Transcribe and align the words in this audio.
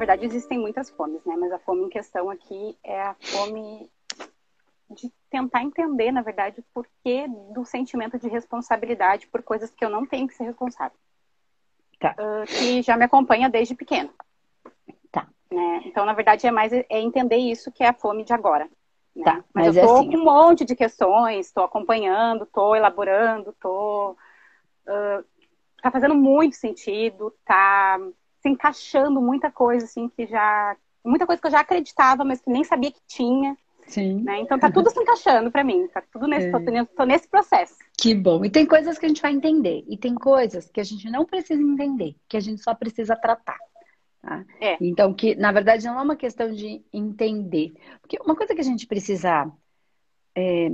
verdade, 0.00 0.24
existem 0.24 0.58
muitas 0.58 0.90
fomes, 0.90 1.22
né? 1.24 1.36
Mas 1.36 1.52
a 1.52 1.58
fome 1.58 1.84
em 1.84 1.88
questão 1.88 2.30
aqui 2.30 2.76
é 2.82 3.02
a 3.02 3.14
fome 3.20 3.88
de 4.90 5.12
tentar 5.30 5.62
entender, 5.62 6.10
na 6.10 6.22
verdade, 6.22 6.60
o 6.60 6.64
porquê 6.74 7.28
do 7.52 7.64
sentimento 7.64 8.18
de 8.18 8.28
responsabilidade 8.28 9.28
por 9.28 9.42
coisas 9.42 9.70
que 9.70 9.84
eu 9.84 9.90
não 9.90 10.06
tenho 10.06 10.26
que 10.26 10.34
ser 10.34 10.44
responsável. 10.44 10.96
Tá. 12.00 12.16
Uh, 12.18 12.46
que 12.46 12.82
já 12.82 12.96
me 12.96 13.04
acompanha 13.04 13.48
desde 13.48 13.74
pequeno. 13.74 14.10
Tá. 15.12 15.28
Né? 15.50 15.82
Então, 15.84 16.06
na 16.06 16.14
verdade, 16.14 16.46
é 16.46 16.50
mais 16.50 16.72
é 16.72 16.84
entender 16.90 17.36
isso 17.36 17.70
que 17.70 17.84
é 17.84 17.88
a 17.88 17.94
fome 17.94 18.24
de 18.24 18.32
agora. 18.32 18.68
Né? 19.14 19.24
Tá, 19.24 19.44
mas, 19.52 19.66
mas 19.66 19.76
eu 19.76 19.86
tô 19.86 19.96
é 19.96 19.98
assim, 19.98 20.10
com 20.10 20.16
um 20.16 20.24
monte 20.24 20.64
de 20.64 20.74
questões, 20.74 21.46
estou 21.46 21.62
acompanhando, 21.62 22.44
estou 22.44 22.74
elaborando, 22.74 23.50
estou. 23.50 24.16
Uh, 24.86 25.22
tá 25.82 25.90
fazendo 25.90 26.14
muito 26.14 26.56
sentido, 26.56 27.34
tá 27.44 27.98
se 28.40 28.48
encaixando 28.48 29.20
muita 29.20 29.50
coisa, 29.50 29.84
assim, 29.84 30.08
que 30.08 30.26
já. 30.26 30.76
Muita 31.04 31.26
coisa 31.26 31.40
que 31.40 31.46
eu 31.46 31.52
já 31.52 31.60
acreditava, 31.60 32.24
mas 32.24 32.40
que 32.40 32.50
nem 32.50 32.64
sabia 32.64 32.90
que 32.90 33.00
tinha. 33.06 33.56
Sim. 33.86 34.22
Né? 34.22 34.40
Então 34.40 34.58
tá 34.58 34.70
tudo 34.70 34.90
se 34.90 35.00
encaixando 35.00 35.50
para 35.50 35.64
mim, 35.64 35.88
tá 35.88 36.02
tudo 36.12 36.28
nesse, 36.28 36.46
É. 36.48 36.84
tô, 36.84 37.04
nesse 37.04 37.26
processo. 37.28 37.74
Que 37.98 38.14
bom. 38.14 38.44
E 38.44 38.50
tem 38.50 38.64
coisas 38.64 38.98
que 38.98 39.06
a 39.06 39.08
gente 39.08 39.22
vai 39.22 39.32
entender. 39.32 39.84
E 39.88 39.96
tem 39.96 40.14
coisas 40.14 40.70
que 40.70 40.80
a 40.80 40.84
gente 40.84 41.10
não 41.10 41.24
precisa 41.24 41.60
entender, 41.60 42.14
que 42.28 42.36
a 42.36 42.40
gente 42.40 42.62
só 42.62 42.74
precisa 42.74 43.16
tratar. 43.16 43.58
tá? 44.22 44.44
É. 44.60 44.76
Então, 44.80 45.12
que 45.12 45.34
na 45.34 45.50
verdade 45.50 45.86
não 45.86 45.98
é 45.98 46.02
uma 46.02 46.16
questão 46.16 46.52
de 46.52 46.84
entender. 46.92 47.72
Porque 48.00 48.18
uma 48.24 48.36
coisa 48.36 48.54
que 48.54 48.60
a 48.60 48.64
gente 48.64 48.86
precisa 48.86 49.50
é, 50.36 50.68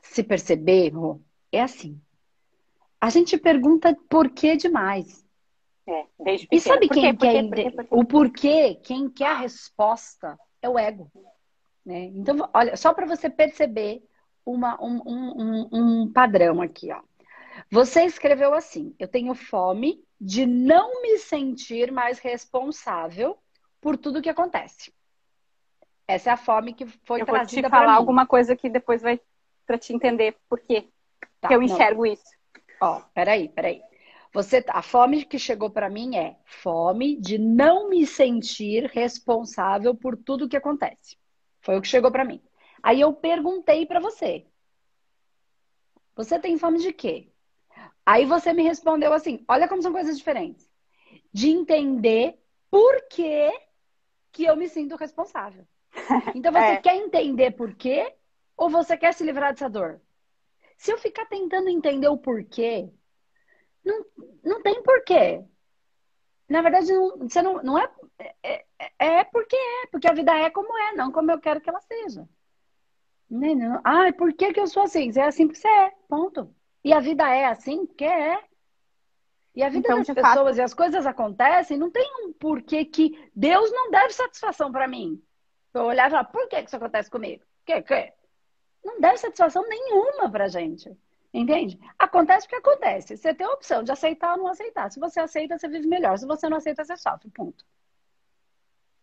se 0.00 0.22
perceber 0.22 0.90
Rô, 0.90 1.20
é 1.52 1.60
assim. 1.60 2.00
A 3.00 3.10
gente 3.10 3.36
pergunta 3.36 3.96
por 4.08 4.30
que 4.30 4.56
demais. 4.56 5.24
É, 5.88 6.06
desde 6.20 6.46
E 6.46 6.48
pequeno. 6.60 6.62
sabe 6.74 6.86
Por 6.88 6.94
quem? 6.94 7.16
Por 7.16 7.20
quer 7.26 7.32
quê? 7.32 7.48
Por 7.48 7.54
quê? 7.56 7.70
Por 7.70 7.84
quê? 7.84 7.88
o 7.90 8.04
porquê, 8.04 8.74
quem 8.84 9.08
quer 9.10 9.28
a 9.28 9.38
resposta 9.38 10.38
é 10.60 10.68
o 10.68 10.78
ego. 10.78 11.10
Né? 11.84 12.04
Então, 12.14 12.36
olha, 12.52 12.76
só 12.76 12.92
para 12.92 13.06
você 13.06 13.30
perceber 13.30 14.02
uma- 14.44 14.78
um, 14.82 15.00
um- 15.06 15.68
um- 15.72 16.12
padrão 16.12 16.60
aqui, 16.60 16.92
ó. 16.92 17.00
Você 17.70 18.04
escreveu 18.04 18.52
assim: 18.54 18.94
eu 18.98 19.08
tenho 19.08 19.34
fome 19.34 20.04
de 20.20 20.44
não 20.44 21.00
me 21.02 21.18
sentir 21.18 21.90
mais 21.90 22.18
responsável 22.18 23.38
por 23.80 23.96
tudo 23.96 24.20
que 24.20 24.28
acontece. 24.28 24.92
Essa 26.06 26.30
é 26.30 26.32
a 26.32 26.36
fome 26.36 26.74
que 26.74 26.86
foi 26.86 27.20
Eu 27.20 27.26
vou 27.26 27.34
te 27.34 27.40
trazida 27.40 27.70
para 27.70 27.80
falar 27.80 27.92
mim. 27.92 27.98
alguma 27.98 28.26
coisa 28.26 28.54
que 28.56 28.68
depois 28.68 29.00
vai 29.02 29.20
para 29.66 29.78
te 29.78 29.92
entender 29.92 30.36
por 30.48 30.60
quê 30.60 30.88
Tá, 31.40 31.48
que 31.48 31.54
eu 31.54 31.60
não. 31.60 31.66
enxergo 31.66 32.04
isso. 32.06 32.24
Ó, 32.80 33.00
peraí, 33.14 33.48
peraí. 33.48 33.82
Você, 34.32 34.64
a 34.68 34.82
fome 34.82 35.24
que 35.24 35.38
chegou 35.38 35.70
para 35.70 35.88
mim 35.90 36.16
é 36.16 36.36
fome 36.44 37.16
de 37.20 37.38
não 37.38 37.88
me 37.88 38.06
sentir 38.06 38.84
responsável 38.92 39.94
por 39.94 40.16
tudo 40.16 40.48
que 40.48 40.56
acontece. 40.56 41.16
Foi 41.60 41.76
o 41.76 41.82
que 41.82 41.88
chegou 41.88 42.10
para 42.12 42.24
mim. 42.24 42.42
Aí 42.82 43.00
eu 43.00 43.12
perguntei 43.12 43.86
para 43.86 44.00
você. 44.00 44.46
Você 46.16 46.38
tem 46.38 46.58
fome 46.58 46.78
de 46.80 46.92
quê? 46.92 47.30
Aí 48.06 48.26
você 48.26 48.52
me 48.52 48.62
respondeu 48.62 49.12
assim: 49.12 49.44
olha 49.48 49.68
como 49.68 49.82
são 49.82 49.92
coisas 49.92 50.18
diferentes. 50.18 50.70
De 51.32 51.50
entender 51.50 52.38
por 52.70 53.08
que, 53.08 53.50
que 54.32 54.44
eu 54.44 54.56
me 54.56 54.68
sinto 54.68 54.96
responsável. 54.96 55.66
Então 56.34 56.52
você 56.52 56.76
É. 56.76 56.82
quer 56.82 56.96
entender 56.96 57.52
por 57.52 57.74
quê 57.76 58.14
ou 58.56 58.70
você 58.70 58.96
quer 58.96 59.14
se 59.14 59.24
livrar 59.24 59.52
dessa 59.52 59.68
dor? 59.70 60.00
Se 60.78 60.92
eu 60.92 60.98
ficar 60.98 61.26
tentando 61.26 61.68
entender 61.68 62.08
o 62.08 62.18
porquê, 62.18 62.90
não, 63.88 64.04
não 64.44 64.62
tem 64.62 64.82
porquê. 64.82 65.42
Na 66.48 66.62
verdade, 66.62 66.92
não, 66.92 67.18
você 67.18 67.42
não, 67.42 67.62
não 67.62 67.78
é, 67.78 67.90
é. 68.42 68.64
É 68.98 69.24
porque 69.24 69.56
é, 69.56 69.86
porque 69.90 70.08
a 70.08 70.12
vida 70.12 70.32
é 70.32 70.50
como 70.50 70.76
é, 70.76 70.94
não 70.94 71.10
como 71.10 71.30
eu 71.30 71.40
quero 71.40 71.60
que 71.60 71.68
ela 71.68 71.80
seja. 71.80 72.28
Né, 73.30 73.54
não? 73.54 73.80
Ai, 73.84 74.12
por 74.12 74.32
que, 74.32 74.52
que 74.52 74.60
eu 74.60 74.66
sou 74.66 74.84
assim? 74.84 75.12
Você 75.12 75.20
é 75.20 75.26
assim 75.26 75.46
porque 75.46 75.60
você 75.60 75.68
é, 75.68 75.92
ponto. 76.08 76.54
E 76.82 76.92
a 76.92 77.00
vida 77.00 77.28
é 77.28 77.46
assim 77.46 77.86
porque 77.86 78.04
é. 78.04 78.42
E 79.54 79.62
a 79.62 79.68
vida 79.68 79.88
Então, 79.88 80.02
das 80.02 80.14
pessoas 80.14 80.56
e 80.56 80.62
as 80.62 80.72
coisas 80.72 81.04
acontecem, 81.04 81.76
não 81.76 81.90
tem 81.90 82.08
um 82.24 82.32
porquê 82.32 82.84
que 82.84 83.30
Deus 83.34 83.70
não 83.72 83.90
deve 83.90 84.12
satisfação 84.12 84.70
para 84.70 84.86
mim. 84.86 85.22
Eu 85.74 85.82
olhar 85.84 86.06
e 86.06 86.10
falar, 86.10 86.24
por 86.24 86.48
que, 86.48 86.62
que 86.62 86.68
isso 86.68 86.76
acontece 86.76 87.10
comigo? 87.10 87.44
Que, 87.66 87.82
que? 87.82 88.12
Não 88.84 89.00
deve 89.00 89.18
satisfação 89.18 89.66
nenhuma 89.68 90.30
pra 90.30 90.48
gente. 90.48 90.96
Entende? 91.32 91.78
Acontece 91.98 92.46
porque 92.46 92.56
acontece. 92.56 93.16
Você 93.16 93.34
tem 93.34 93.46
a 93.46 93.50
opção 93.50 93.82
de 93.82 93.92
aceitar 93.92 94.32
ou 94.32 94.38
não 94.38 94.46
aceitar. 94.48 94.90
Se 94.90 94.98
você 94.98 95.20
aceita, 95.20 95.58
você 95.58 95.68
vive 95.68 95.86
melhor. 95.86 96.16
Se 96.18 96.26
você 96.26 96.48
não 96.48 96.56
aceita, 96.56 96.84
você 96.84 96.96
sofre. 96.96 97.30
Ponto. 97.30 97.64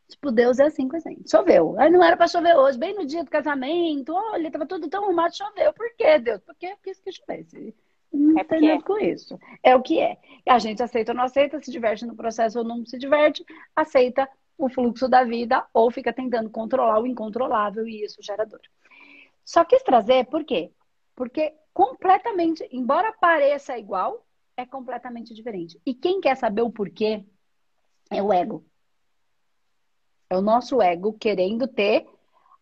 Tipo, 0.07 0.31
Deus 0.31 0.59
é 0.59 0.65
assim 0.65 0.87
com 0.87 0.95
a 0.95 0.99
gente. 0.99 1.29
Choveu. 1.29 1.79
Aí 1.79 1.89
não 1.89 2.03
era 2.03 2.17
pra 2.17 2.27
chover 2.27 2.55
hoje, 2.55 2.77
bem 2.77 2.93
no 2.95 3.05
dia 3.05 3.23
do 3.23 3.29
casamento. 3.29 4.13
Olha, 4.13 4.51
tava 4.51 4.65
tudo 4.65 4.87
tão 4.87 5.03
arrumado, 5.03 5.35
choveu. 5.35 5.73
Por 5.73 5.95
quê, 5.95 6.19
Deus? 6.19 6.41
Porque 6.41 6.67
eu 6.67 6.77
quis 6.83 6.99
que 6.99 7.11
chovesse. 7.11 7.75
Não 8.11 8.39
É 8.39 8.43
tem 8.43 8.61
nada 8.61 8.83
com 8.83 8.97
isso. 8.97 9.39
É 9.63 9.75
o 9.75 9.81
que 9.81 9.99
é. 9.99 10.17
A 10.47 10.59
gente 10.59 10.81
aceita 10.81 11.11
ou 11.11 11.17
não 11.17 11.23
aceita, 11.23 11.59
se 11.59 11.71
diverte 11.71 12.05
no 12.05 12.15
processo 12.15 12.59
ou 12.59 12.63
não 12.63 12.85
se 12.85 12.97
diverte, 12.97 13.43
aceita 13.75 14.29
o 14.57 14.69
fluxo 14.69 15.09
da 15.09 15.23
vida 15.23 15.65
ou 15.73 15.91
fica 15.91 16.13
tentando 16.13 16.49
controlar 16.49 16.99
o 16.99 17.07
incontrolável 17.07 17.87
e 17.87 18.03
isso 18.03 18.21
gera 18.21 18.45
dor. 18.45 18.61
Só 19.43 19.65
quis 19.65 19.83
trazer, 19.83 20.25
por 20.25 20.45
quê? 20.45 20.71
Porque 21.15 21.53
completamente, 21.75 22.65
embora 22.71 23.11
pareça 23.11 23.77
igual, 23.77 24.25
é 24.55 24.65
completamente 24.65 25.33
diferente. 25.33 25.77
E 25.85 25.93
quem 25.93 26.21
quer 26.21 26.37
saber 26.37 26.61
o 26.61 26.71
porquê 26.71 27.25
é 28.09 28.23
o 28.23 28.31
ego. 28.31 28.65
É 30.29 30.37
o 30.37 30.41
nosso 30.41 30.81
ego 30.81 31.11
querendo 31.19 31.67
ter 31.67 32.07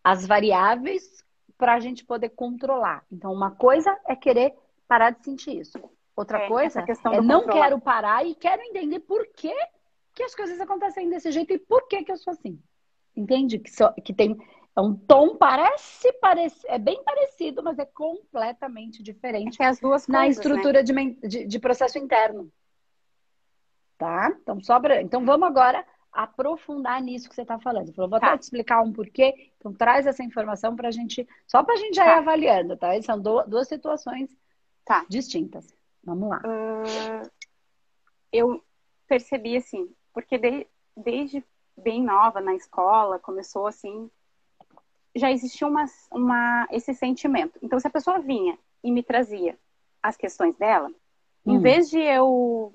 as 0.02 0.26
variáveis 0.26 1.24
para 1.56 1.74
a 1.74 1.80
gente 1.80 2.04
poder 2.04 2.30
controlar. 2.30 3.06
Então, 3.10 3.32
uma 3.32 3.52
coisa 3.52 3.96
é 4.08 4.16
querer 4.16 4.52
parar 4.88 5.10
de 5.10 5.24
sentir 5.24 5.60
isso. 5.60 5.78
Outra 6.16 6.38
É, 6.38 6.48
coisa 6.48 6.80
é 6.80 7.20
não 7.20 7.42
controlar. 7.42 7.62
quero 7.62 7.80
parar 7.80 8.26
e 8.26 8.34
quero 8.34 8.62
entender 8.62 8.98
por 8.98 9.24
que, 9.28 9.54
que 10.12 10.24
as 10.24 10.34
coisas 10.34 10.60
acontecem 10.60 11.08
desse 11.08 11.30
jeito 11.30 11.52
e 11.52 11.58
por 11.58 11.86
que, 11.86 12.02
que 12.02 12.10
eu 12.10 12.16
sou 12.16 12.32
assim. 12.32 12.60
Entende? 13.16 13.60
Que, 13.60 13.70
só, 13.70 13.92
que 13.92 14.12
tem 14.12 14.36
é 14.76 14.80
um 14.80 14.94
tom, 14.94 15.36
parece, 15.36 16.12
parece, 16.14 16.66
é 16.68 16.78
bem 16.78 17.02
parecido, 17.04 17.62
mas 17.62 17.78
é 17.78 17.84
completamente 17.84 19.02
diferente 19.02 19.62
É 19.62 19.66
as 19.66 19.78
duas 19.78 20.06
na 20.08 20.22
coisas, 20.22 20.36
né? 20.36 20.42
estrutura 20.52 20.82
de, 20.82 20.92
men- 20.92 21.18
de, 21.22 21.46
de 21.46 21.58
processo 21.58 21.98
interno. 21.98 22.50
Tá? 23.96 24.36
Então, 24.42 24.60
sobra. 24.60 25.00
Então, 25.00 25.24
vamos 25.24 25.46
agora 25.46 25.84
aprofundar 26.12 27.00
nisso 27.00 27.28
que 27.28 27.34
você 27.34 27.42
está 27.42 27.58
falando. 27.58 27.92
Falou, 27.92 28.10
vou 28.10 28.20
Tá. 28.20 28.28
até 28.28 28.38
te 28.38 28.42
explicar 28.42 28.82
um 28.82 28.92
porquê. 28.92 29.52
Então, 29.58 29.72
traz 29.72 30.06
essa 30.06 30.22
informação 30.22 30.74
para 30.76 30.88
a 30.88 30.90
gente, 30.90 31.26
só 31.46 31.62
para 31.62 31.74
a 31.74 31.76
gente 31.76 31.94
já 31.94 32.04
Tá. 32.04 32.10
ir 32.12 32.18
avaliando, 32.18 32.76
tá? 32.76 33.00
São 33.02 33.20
du- 33.20 33.44
duas 33.46 33.68
situações 33.68 34.30
Tá. 34.84 35.04
distintas. 35.08 35.72
Vamos 36.02 36.28
lá. 36.28 36.42
Ah, 36.44 37.22
eu 38.32 38.62
percebi 39.06 39.56
assim, 39.56 39.88
porque 40.12 40.36
de- 40.38 40.66
desde 40.96 41.44
bem 41.76 42.02
nova 42.02 42.40
na 42.40 42.54
escola, 42.54 43.18
começou 43.18 43.66
assim, 43.66 44.10
já 45.14 45.30
existia 45.30 45.66
uma, 45.66 45.84
uma, 46.10 46.66
esse 46.70 46.92
sentimento. 46.94 47.58
Então, 47.62 47.78
se 47.78 47.86
a 47.86 47.90
pessoa 47.90 48.18
vinha 48.18 48.58
e 48.82 48.90
me 48.90 49.02
trazia 49.02 49.56
as 50.02 50.16
questões 50.16 50.56
dela, 50.56 50.90
em 51.46 51.56
Hum. 51.56 51.60
vez 51.60 51.88
de 51.90 51.98
eu, 52.00 52.74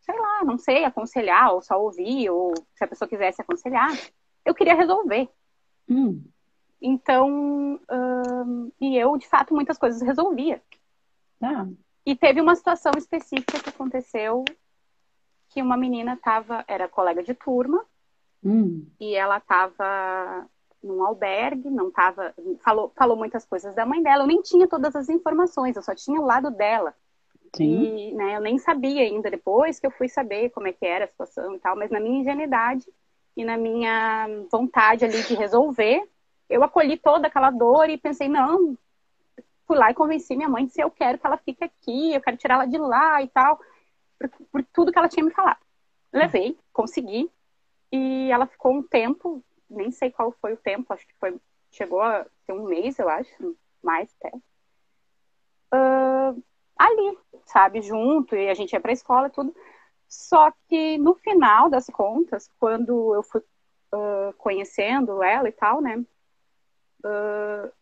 sei 0.00 0.18
lá, 0.18 0.44
não 0.44 0.56
sei, 0.58 0.84
aconselhar 0.84 1.52
ou 1.52 1.60
só 1.62 1.80
ouvir, 1.80 2.30
ou 2.30 2.54
se 2.74 2.84
a 2.84 2.88
pessoa 2.88 3.08
quisesse 3.08 3.40
aconselhar, 3.42 3.90
eu 4.44 4.54
queria 4.54 4.74
resolver. 4.74 5.28
Hum, 5.88 6.22
Então, 6.80 7.80
ahn, 7.88 8.70
e 8.80 8.96
eu, 8.96 9.16
de 9.16 9.26
fato, 9.28 9.54
muitas 9.54 9.78
coisas 9.78 10.00
resolvia. 10.02 10.62
tá. 11.38 11.66
E 12.04 12.14
teve 12.14 12.40
uma 12.40 12.54
situação 12.54 12.92
específica 12.96 13.58
que 13.58 13.68
aconteceu 13.68 14.44
que 15.48 15.60
uma 15.60 15.76
menina 15.76 16.14
estava, 16.14 16.64
era 16.68 16.88
colega 16.88 17.22
de 17.22 17.34
turma, 17.34 17.84
Hum, 18.44 18.86
e 19.00 19.14
ela 19.14 19.38
estava 19.38 20.48
num 20.86 21.04
albergue, 21.04 21.68
não 21.70 21.90
tava, 21.90 22.34
falou, 22.64 22.92
falou 22.96 23.16
muitas 23.16 23.44
coisas 23.44 23.74
da 23.74 23.84
mãe 23.84 24.02
dela, 24.02 24.22
eu 24.22 24.26
nem 24.26 24.40
tinha 24.42 24.66
todas 24.68 24.94
as 24.94 25.08
informações, 25.08 25.76
eu 25.76 25.82
só 25.82 25.94
tinha 25.94 26.20
o 26.20 26.24
lado 26.24 26.50
dela. 26.50 26.94
sim. 27.54 28.10
E 28.10 28.14
né, 28.14 28.36
eu 28.36 28.40
nem 28.40 28.58
sabia 28.58 29.02
ainda 29.02 29.30
depois 29.30 29.80
que 29.80 29.86
eu 29.86 29.90
fui 29.90 30.08
saber 30.08 30.50
como 30.50 30.68
é 30.68 30.72
que 30.72 30.86
era 30.86 31.04
a 31.04 31.08
situação 31.08 31.54
e 31.54 31.58
tal, 31.58 31.76
mas 31.76 31.90
na 31.90 32.00
minha 32.00 32.20
ingenuidade 32.20 32.86
e 33.36 33.44
na 33.44 33.56
minha 33.56 34.28
vontade 34.50 35.04
ali 35.04 35.22
de 35.22 35.34
resolver, 35.34 36.08
eu 36.48 36.62
acolhi 36.62 36.96
toda 36.96 37.26
aquela 37.26 37.50
dor 37.50 37.90
e 37.90 37.98
pensei, 37.98 38.28
não, 38.28 38.76
fui 39.66 39.76
lá 39.76 39.90
e 39.90 39.94
convenci 39.94 40.36
minha 40.36 40.48
mãe 40.48 40.64
de 40.64 40.72
se 40.72 40.80
eu 40.80 40.90
quero 40.90 41.18
que 41.18 41.26
ela 41.26 41.36
fique 41.36 41.64
aqui, 41.64 42.14
eu 42.14 42.20
quero 42.20 42.36
tirar 42.36 42.54
ela 42.54 42.66
de 42.66 42.78
lá 42.78 43.20
e 43.22 43.28
tal, 43.28 43.60
por, 44.18 44.30
por 44.50 44.64
tudo 44.72 44.92
que 44.92 44.98
ela 44.98 45.08
tinha 45.08 45.24
me 45.24 45.32
falado. 45.32 45.58
Levei, 46.12 46.56
consegui, 46.72 47.30
e 47.92 48.30
ela 48.30 48.46
ficou 48.46 48.72
um 48.72 48.82
tempo, 48.82 49.42
nem 49.68 49.90
sei 49.90 50.10
qual 50.10 50.32
foi 50.32 50.54
o 50.54 50.58
tempo, 50.58 50.92
acho 50.92 51.06
que 51.06 51.14
foi, 51.14 51.38
chegou 51.70 52.00
a 52.00 52.26
ter 52.46 52.52
um 52.52 52.64
mês, 52.64 52.98
eu 52.98 53.08
acho, 53.08 53.56
mais 53.82 54.14
até. 54.20 54.36
Ah, 55.70 56.34
ali, 56.76 57.18
sabe, 57.44 57.82
junto, 57.82 58.34
e 58.36 58.48
a 58.48 58.54
gente 58.54 58.72
ia 58.72 58.80
pra 58.80 58.92
escola 58.92 59.28
e 59.28 59.30
tudo. 59.30 59.54
Só 60.08 60.52
que 60.68 60.98
no 60.98 61.14
final 61.14 61.68
das 61.68 61.86
contas, 61.86 62.50
quando 62.58 63.14
eu 63.14 63.22
fui 63.22 63.40
uh, 63.40 64.32
conhecendo 64.38 65.22
ela 65.22 65.48
e 65.48 65.52
tal, 65.52 65.80
né? 65.80 66.04
Uh, 67.04 67.72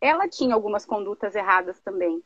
ela 0.00 0.28
tinha 0.28 0.54
algumas 0.54 0.86
condutas 0.86 1.34
erradas 1.34 1.80
também. 1.80 2.22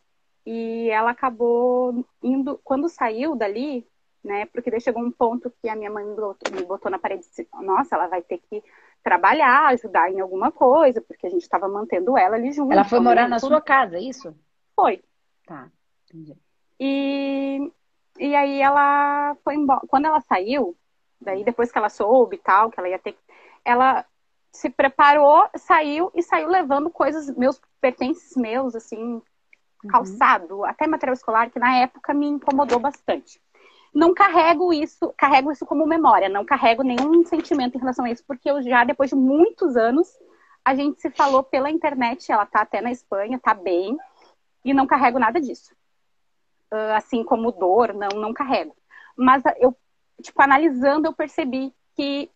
E 0.47 0.89
ela 0.91 1.11
acabou 1.11 2.07
indo, 2.23 2.61
quando 2.63 2.89
saiu 2.89 3.35
dali, 3.35 3.87
né? 4.25 4.47
Porque 4.47 4.71
daí 4.71 4.81
chegou 4.81 5.03
um 5.03 5.11
ponto 5.11 5.53
que 5.61 5.69
a 5.69 5.77
minha 5.77 5.91
mãe 5.91 6.05
me 6.05 6.65
botou 6.65 6.91
na 6.91 6.99
parede 6.99 7.27
e 7.27 7.29
disse: 7.29 7.49
Nossa, 7.61 7.95
ela 7.95 8.07
vai 8.07 8.23
ter 8.23 8.39
que 8.39 8.65
trabalhar, 9.03 9.69
ajudar 9.69 10.11
em 10.11 10.19
alguma 10.19 10.51
coisa, 10.51 11.03
porque 11.03 11.27
a 11.27 11.31
gente 11.31 11.43
estava 11.43 11.69
mantendo 11.69 12.17
ela 12.17 12.37
ali 12.37 12.51
junto. 12.51 12.73
Ela 12.73 12.85
foi 12.85 13.01
morar 13.01 13.29
na 13.29 13.39
tudo. 13.39 13.51
sua 13.51 13.61
casa, 13.61 13.97
é 13.97 14.01
isso? 14.01 14.35
Foi. 14.75 15.03
Tá, 15.47 15.71
entendi. 16.09 16.35
E, 16.81 17.71
e 18.19 18.35
aí 18.35 18.61
ela 18.63 19.37
foi 19.45 19.55
embora. 19.55 19.83
Quando 19.87 20.07
ela 20.07 20.21
saiu, 20.23 20.75
daí 21.21 21.45
depois 21.45 21.71
que 21.71 21.77
ela 21.77 21.91
soube 21.91 22.37
e 22.37 22.41
tal, 22.41 22.71
que 22.71 22.81
ela 22.81 22.89
ia 22.89 22.99
ter. 22.99 23.17
Ela 23.63 24.07
se 24.51 24.71
preparou, 24.71 25.49
saiu 25.57 26.11
e 26.15 26.23
saiu 26.23 26.49
levando 26.49 26.89
coisas, 26.89 27.29
meus 27.37 27.61
pertences 27.81 28.37
meus, 28.37 28.75
assim, 28.75 29.15
uhum. 29.15 29.23
calçado, 29.89 30.59
uhum. 30.59 30.65
até 30.65 30.87
material 30.87 31.15
escolar, 31.15 31.51
que 31.51 31.59
na 31.59 31.77
época 31.77 32.15
me 32.15 32.27
incomodou 32.27 32.79
bastante 32.79 33.39
não 33.95 34.13
carrego 34.13 34.73
isso, 34.73 35.15
carrego 35.17 35.53
isso 35.53 35.65
como 35.65 35.87
memória, 35.87 36.29
não 36.29 36.45
carrego 36.45 36.83
nenhum 36.83 37.25
sentimento 37.25 37.77
em 37.77 37.81
relação 37.81 38.05
a 38.05 38.11
isso, 38.11 38.25
porque 38.27 38.51
eu 38.51 38.61
já, 38.61 38.83
depois 38.83 39.11
de 39.11 39.17
muitos 39.17 39.77
anos, 39.77 40.09
a 40.65 40.75
gente 40.75 41.01
se 41.01 41.11
falou 41.11 41.45
pela 41.45 41.71
internet, 41.71 42.33
ela 42.33 42.45
tá 42.45 42.63
até 42.63 42.81
na 42.81 42.91
Espanha, 42.91 43.39
tá 43.39 43.55
bem, 43.55 43.97
e 44.65 44.75
não 44.75 44.87
carrego 44.87 45.19
nada 45.19 45.41
disso. 45.41 45.73
Uh, 46.73 46.97
assim 46.97 47.23
como 47.23 47.53
dor, 47.53 47.95
não, 47.95 48.09
não 48.21 48.33
carrego. 48.33 48.75
Mas 49.17 49.43
eu, 49.59 49.77
tipo, 50.21 50.43
analisando, 50.43 51.07
eu 51.07 51.13
percebi 51.13 51.73
que 51.95 52.29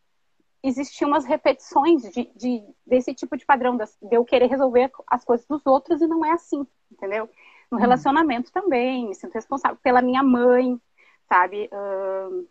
existiam 0.63 1.09
umas 1.09 1.25
repetições 1.25 2.03
de, 2.03 2.31
de, 2.37 2.63
desse 2.87 3.13
tipo 3.15 3.37
de 3.37 3.45
padrão, 3.45 3.77
de 3.77 3.87
eu 4.13 4.25
querer 4.25 4.47
resolver 4.47 4.91
as 5.09 5.25
coisas 5.25 5.47
dos 5.47 5.67
outros 5.67 6.01
e 6.01 6.07
não 6.07 6.25
é 6.25 6.33
assim, 6.33 6.65
entendeu? 6.93 7.29
No 7.71 7.79
hum. 7.79 7.81
relacionamento 7.81 8.53
também, 8.53 9.09
me 9.09 9.15
sinto 9.15 9.35
responsável 9.35 9.79
pela 9.83 10.03
minha 10.03 10.23
mãe, 10.23 10.81
sabe? 11.29 11.69
Uh, 11.73 12.49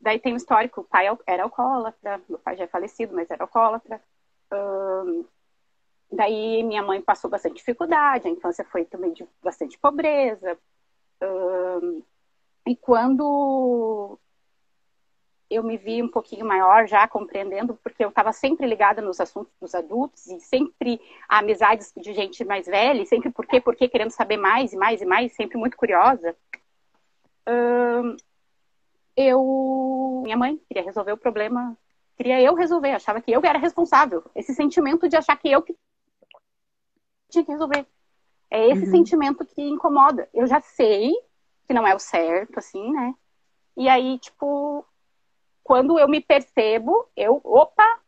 daí 0.00 0.18
tem 0.18 0.32
o 0.32 0.36
histórico, 0.36 0.80
o 0.80 0.84
pai 0.84 1.06
era 1.26 1.42
alcoólatra, 1.44 2.20
meu 2.28 2.38
pai 2.38 2.56
já 2.56 2.64
é 2.64 2.68
falecido, 2.68 3.14
mas 3.14 3.30
era 3.30 3.44
alcoólatra. 3.44 4.00
Uh, 4.52 5.26
daí 6.10 6.62
minha 6.62 6.82
mãe 6.82 7.00
passou 7.00 7.30
bastante 7.30 7.56
dificuldade, 7.56 8.26
a 8.26 8.30
infância 8.30 8.64
foi 8.64 8.84
também 8.84 9.12
de 9.12 9.26
bastante 9.42 9.78
pobreza. 9.78 10.58
Uh, 11.22 12.02
e 12.66 12.74
quando 12.74 14.18
eu 15.48 15.62
me 15.62 15.76
vi 15.76 16.02
um 16.02 16.08
pouquinho 16.08 16.44
maior 16.44 16.88
já 16.88 17.06
compreendendo, 17.06 17.74
porque 17.76 18.04
eu 18.04 18.08
estava 18.08 18.32
sempre 18.32 18.66
ligada 18.66 19.00
nos 19.00 19.20
assuntos 19.20 19.52
dos 19.60 19.76
adultos 19.76 20.26
e 20.26 20.40
sempre 20.40 21.00
a 21.28 21.38
amizades 21.38 21.92
de 21.96 22.12
gente 22.12 22.44
mais 22.44 22.66
velha, 22.66 23.06
sempre 23.06 23.30
por 23.30 23.46
quê, 23.46 23.60
por 23.60 23.76
quê, 23.76 23.88
querendo 23.88 24.10
saber 24.10 24.36
mais 24.36 24.72
e 24.72 24.76
mais 24.76 25.00
e 25.00 25.06
mais, 25.06 25.32
sempre 25.32 25.56
muito 25.56 25.76
curiosa 25.76 26.36
eu. 29.16 30.20
Minha 30.24 30.36
mãe 30.36 30.60
queria 30.68 30.84
resolver 30.84 31.12
o 31.12 31.16
problema, 31.16 31.76
queria 32.16 32.40
eu 32.40 32.54
resolver, 32.54 32.90
achava 32.90 33.20
que 33.20 33.32
eu 33.32 33.40
era 33.44 33.58
responsável. 33.58 34.22
Esse 34.34 34.54
sentimento 34.54 35.08
de 35.08 35.16
achar 35.16 35.36
que 35.36 35.50
eu 35.50 35.62
que 35.62 35.74
tinha 37.30 37.44
que 37.44 37.52
resolver. 37.52 37.86
É 38.50 38.68
esse 38.68 38.84
uhum. 38.84 38.90
sentimento 38.90 39.44
que 39.44 39.62
incomoda. 39.62 40.28
Eu 40.32 40.46
já 40.46 40.60
sei 40.60 41.12
que 41.66 41.74
não 41.74 41.86
é 41.86 41.94
o 41.94 41.98
certo, 41.98 42.58
assim, 42.58 42.92
né? 42.92 43.14
E 43.76 43.88
aí, 43.88 44.18
tipo, 44.18 44.86
quando 45.64 45.98
eu 45.98 46.08
me 46.08 46.20
percebo, 46.20 47.08
eu, 47.16 47.40
opa, 47.42 48.00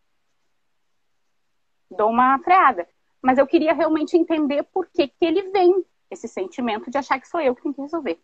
dou 1.91 2.11
uma 2.11 2.39
freada. 2.39 2.89
Mas 3.21 3.37
eu 3.37 3.47
queria 3.47 3.73
realmente 3.73 4.17
entender 4.17 4.63
por 4.65 4.87
que, 4.87 5.09
que 5.09 5.25
ele 5.25 5.51
vem, 5.51 5.85
esse 6.09 6.29
sentimento 6.29 6.91
de 6.91 6.99
achar 6.99 7.21
que 7.21 7.29
sou 7.29 7.41
eu 7.41 7.55
que 7.55 7.63
tenho 7.63 7.75
que 7.75 7.83
resolver 7.83 8.21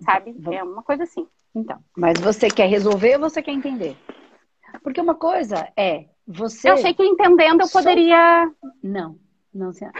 sabe? 0.00 0.36
É 0.52 0.62
uma 0.62 0.82
coisa 0.82 1.04
assim. 1.04 1.26
Então, 1.54 1.82
mas 1.96 2.18
você 2.20 2.48
quer 2.48 2.68
resolver 2.68 3.14
ou 3.14 3.20
você 3.20 3.42
quer 3.42 3.52
entender? 3.52 3.96
Porque 4.82 5.00
uma 5.00 5.14
coisa 5.14 5.68
é 5.76 6.06
você. 6.26 6.70
Eu 6.70 6.74
achei 6.74 6.94
que 6.94 7.02
entendendo 7.02 7.62
eu 7.62 7.68
poderia. 7.68 8.50
Não, 8.82 9.18
não, 9.52 9.72
senhora. 9.72 9.98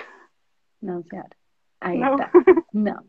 Não, 0.80 1.02
senhora. 1.02 1.30
Aí 1.80 1.98
não. 1.98 2.16
tá. 2.16 2.30
Não. 2.72 3.04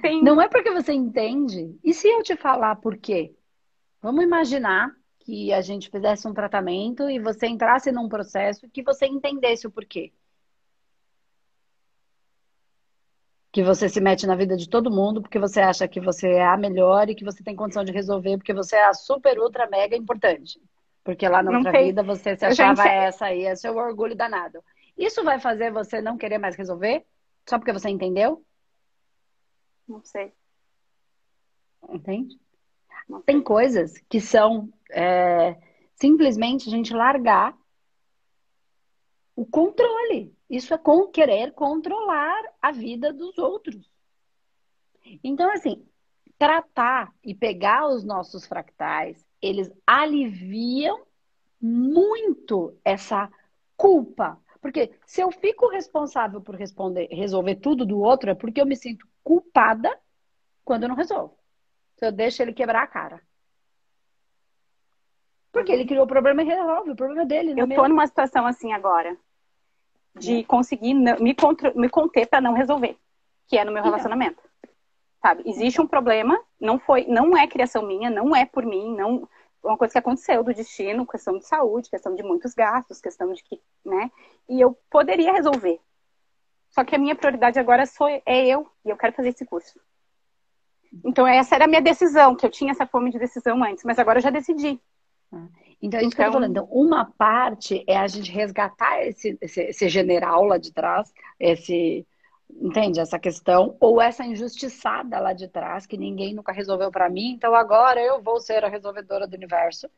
Tem... 0.00 0.22
Não 0.22 0.40
é 0.40 0.48
porque 0.48 0.70
você 0.70 0.92
entende. 0.92 1.78
E 1.84 1.92
se 1.92 2.08
eu 2.08 2.22
te 2.22 2.36
falar 2.36 2.76
por 2.76 2.96
quê? 2.96 3.34
Vamos 4.00 4.24
imaginar 4.24 4.90
que 5.20 5.52
a 5.52 5.60
gente 5.60 5.90
fizesse 5.90 6.26
um 6.26 6.32
tratamento 6.32 7.10
e 7.10 7.18
você 7.18 7.46
entrasse 7.46 7.92
num 7.92 8.08
processo 8.08 8.68
que 8.70 8.82
você 8.82 9.06
entendesse 9.06 9.66
o 9.66 9.70
porquê. 9.70 10.12
Que 13.58 13.62
você 13.64 13.88
se 13.88 14.00
mete 14.00 14.24
na 14.24 14.36
vida 14.36 14.56
de 14.56 14.68
todo 14.68 14.88
mundo 14.88 15.20
porque 15.20 15.36
você 15.36 15.58
acha 15.58 15.88
que 15.88 15.98
você 15.98 16.28
é 16.28 16.46
a 16.46 16.56
melhor 16.56 17.10
e 17.10 17.14
que 17.16 17.24
você 17.24 17.42
tem 17.42 17.56
condição 17.56 17.82
de 17.82 17.90
resolver 17.90 18.36
porque 18.36 18.54
você 18.54 18.76
é 18.76 18.84
a 18.84 18.94
super, 18.94 19.36
ultra, 19.36 19.68
mega 19.68 19.96
importante. 19.96 20.62
Porque 21.02 21.28
lá 21.28 21.42
na 21.42 21.50
não 21.50 21.58
outra 21.58 21.72
vida 21.72 22.00
você 22.04 22.36
se 22.36 22.44
achava 22.44 22.84
gente... 22.84 22.92
essa 22.92 23.26
aí, 23.26 23.46
é 23.46 23.56
seu 23.56 23.76
orgulho 23.76 24.14
danado. 24.14 24.62
Isso 24.96 25.24
vai 25.24 25.40
fazer 25.40 25.72
você 25.72 26.00
não 26.00 26.16
querer 26.16 26.38
mais 26.38 26.54
resolver? 26.54 27.04
Só 27.48 27.58
porque 27.58 27.72
você 27.72 27.88
entendeu? 27.88 28.44
Não 29.88 30.04
sei. 30.04 30.32
Entende? 31.88 32.38
Não 33.08 33.20
tem 33.20 33.38
sei. 33.38 33.44
coisas 33.44 33.98
que 34.08 34.20
são 34.20 34.72
é, 34.92 35.56
simplesmente 35.96 36.68
a 36.68 36.70
gente 36.70 36.94
largar 36.94 37.58
o 39.34 39.44
controle. 39.44 40.32
Isso 40.48 40.72
é 40.72 40.78
com 40.78 41.06
querer 41.08 41.52
controlar 41.52 42.42
a 42.60 42.72
vida 42.72 43.12
dos 43.12 43.36
outros. 43.36 43.90
Então, 45.22 45.50
assim, 45.52 45.86
tratar 46.38 47.12
e 47.22 47.34
pegar 47.34 47.86
os 47.86 48.02
nossos 48.02 48.46
fractais, 48.46 49.26
eles 49.42 49.70
aliviam 49.86 51.06
muito 51.60 52.78
essa 52.84 53.30
culpa. 53.76 54.40
Porque 54.60 54.92
se 55.06 55.20
eu 55.20 55.30
fico 55.30 55.68
responsável 55.68 56.40
por 56.40 56.54
responder, 56.54 57.08
resolver 57.10 57.56
tudo 57.56 57.84
do 57.84 58.00
outro, 58.00 58.30
é 58.30 58.34
porque 58.34 58.60
eu 58.60 58.66
me 58.66 58.76
sinto 58.76 59.06
culpada 59.22 59.98
quando 60.64 60.84
eu 60.84 60.88
não 60.88 60.96
resolvo. 60.96 61.36
Se 61.96 62.06
eu 62.06 62.12
deixo 62.12 62.42
ele 62.42 62.52
quebrar 62.52 62.82
a 62.82 62.86
cara. 62.86 63.22
Porque 65.52 65.72
ele 65.72 65.86
criou 65.86 66.04
o 66.04 66.08
problema 66.08 66.42
e 66.42 66.46
resolve. 66.46 66.90
O 66.90 66.96
problema 66.96 67.22
é 67.22 67.26
dele. 67.26 67.54
Eu 67.56 67.68
tô 67.68 67.88
numa 67.88 68.06
situação 68.06 68.46
assim 68.46 68.72
agora 68.72 69.18
de 70.18 70.44
conseguir 70.44 70.94
me, 70.94 71.34
me 71.74 71.88
conter 71.88 72.26
para 72.26 72.40
não 72.40 72.52
resolver, 72.52 72.96
que 73.46 73.56
é 73.56 73.64
no 73.64 73.72
meu 73.72 73.82
relacionamento. 73.82 74.42
Sabe? 75.20 75.42
Existe 75.46 75.80
um 75.80 75.86
problema, 75.86 76.38
não 76.60 76.78
foi, 76.78 77.06
não 77.06 77.36
é 77.36 77.46
criação 77.46 77.82
minha, 77.82 78.08
não 78.08 78.34
é 78.34 78.46
por 78.46 78.64
mim, 78.64 78.94
não 78.94 79.28
uma 79.62 79.76
coisa 79.76 79.92
que 79.92 79.98
aconteceu 79.98 80.42
do 80.44 80.54
destino, 80.54 81.06
questão 81.06 81.36
de 81.38 81.46
saúde, 81.46 81.90
questão 81.90 82.14
de 82.14 82.22
muitos 82.22 82.54
gastos, 82.54 83.00
questão 83.00 83.32
de 83.32 83.42
que, 83.42 83.60
né? 83.84 84.10
E 84.48 84.60
eu 84.60 84.78
poderia 84.88 85.32
resolver. 85.32 85.80
Só 86.70 86.84
que 86.84 86.94
a 86.94 86.98
minha 86.98 87.16
prioridade 87.16 87.58
agora 87.58 87.86
sou, 87.86 88.08
é 88.08 88.46
eu 88.46 88.70
e 88.84 88.90
eu 88.90 88.96
quero 88.96 89.12
fazer 89.12 89.30
esse 89.30 89.44
curso. 89.44 89.80
Então 91.04 91.26
essa 91.26 91.54
era 91.54 91.64
a 91.64 91.68
minha 91.68 91.82
decisão, 91.82 92.34
que 92.34 92.46
eu 92.46 92.50
tinha 92.50 92.70
essa 92.70 92.86
fome 92.86 93.10
de 93.10 93.18
decisão 93.18 93.62
antes, 93.62 93.84
mas 93.84 93.98
agora 93.98 94.18
eu 94.18 94.22
já 94.22 94.30
decidi. 94.30 94.80
Então, 95.80 96.00
é 96.00 96.02
isso 96.02 96.14
então... 96.14 96.16
que 96.16 96.22
eu 96.22 96.26
tô 96.26 96.32
falando. 96.32 96.50
Então, 96.50 96.68
uma 96.70 97.04
parte 97.04 97.84
é 97.86 97.96
a 97.96 98.06
gente 98.06 98.30
resgatar 98.32 99.02
esse, 99.06 99.38
esse, 99.40 99.60
esse 99.62 99.88
general 99.88 100.44
lá 100.44 100.58
de 100.58 100.72
trás, 100.72 101.12
esse, 101.38 102.06
entende? 102.50 103.00
Essa 103.00 103.18
questão, 103.18 103.76
ou 103.80 104.00
essa 104.00 104.24
injustiçada 104.24 105.20
lá 105.20 105.32
de 105.32 105.48
trás, 105.48 105.86
que 105.86 105.96
ninguém 105.96 106.34
nunca 106.34 106.52
resolveu 106.52 106.90
para 106.90 107.08
mim, 107.08 107.32
então 107.32 107.54
agora 107.54 108.00
eu 108.00 108.20
vou 108.20 108.40
ser 108.40 108.64
a 108.64 108.68
resolvedora 108.68 109.26
do 109.26 109.36
universo. 109.36 109.88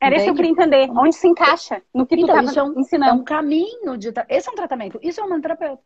Era 0.00 0.16
isso 0.16 0.24
que 0.24 0.30
eu 0.30 0.34
queria 0.34 0.50
entender. 0.50 0.90
Onde 0.90 1.14
se 1.14 1.28
encaixa? 1.28 1.80
No 1.94 2.04
que 2.04 2.16
então, 2.16 2.36
tu 2.36 2.50
isso 2.50 2.58
é 2.58 2.62
um, 2.64 2.80
ensinando. 2.80 3.12
É 3.12 3.14
um 3.14 3.24
caminho 3.24 3.96
de. 3.96 4.12
Esse 4.28 4.48
é 4.48 4.52
um 4.52 4.56
tratamento. 4.56 4.98
Isso 5.00 5.20
é 5.20 5.24
uma 5.24 5.40
terapeuta. 5.40 5.80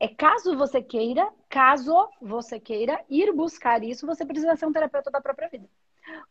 É 0.00 0.08
caso 0.08 0.56
você 0.56 0.82
queira, 0.82 1.28
caso 1.48 1.94
você 2.20 2.58
queira 2.58 3.00
ir 3.08 3.32
buscar 3.32 3.84
isso, 3.84 4.04
você 4.04 4.26
precisa 4.26 4.56
ser 4.56 4.66
um 4.66 4.72
terapeuta 4.72 5.12
da 5.12 5.20
própria 5.20 5.48
vida. 5.48 5.68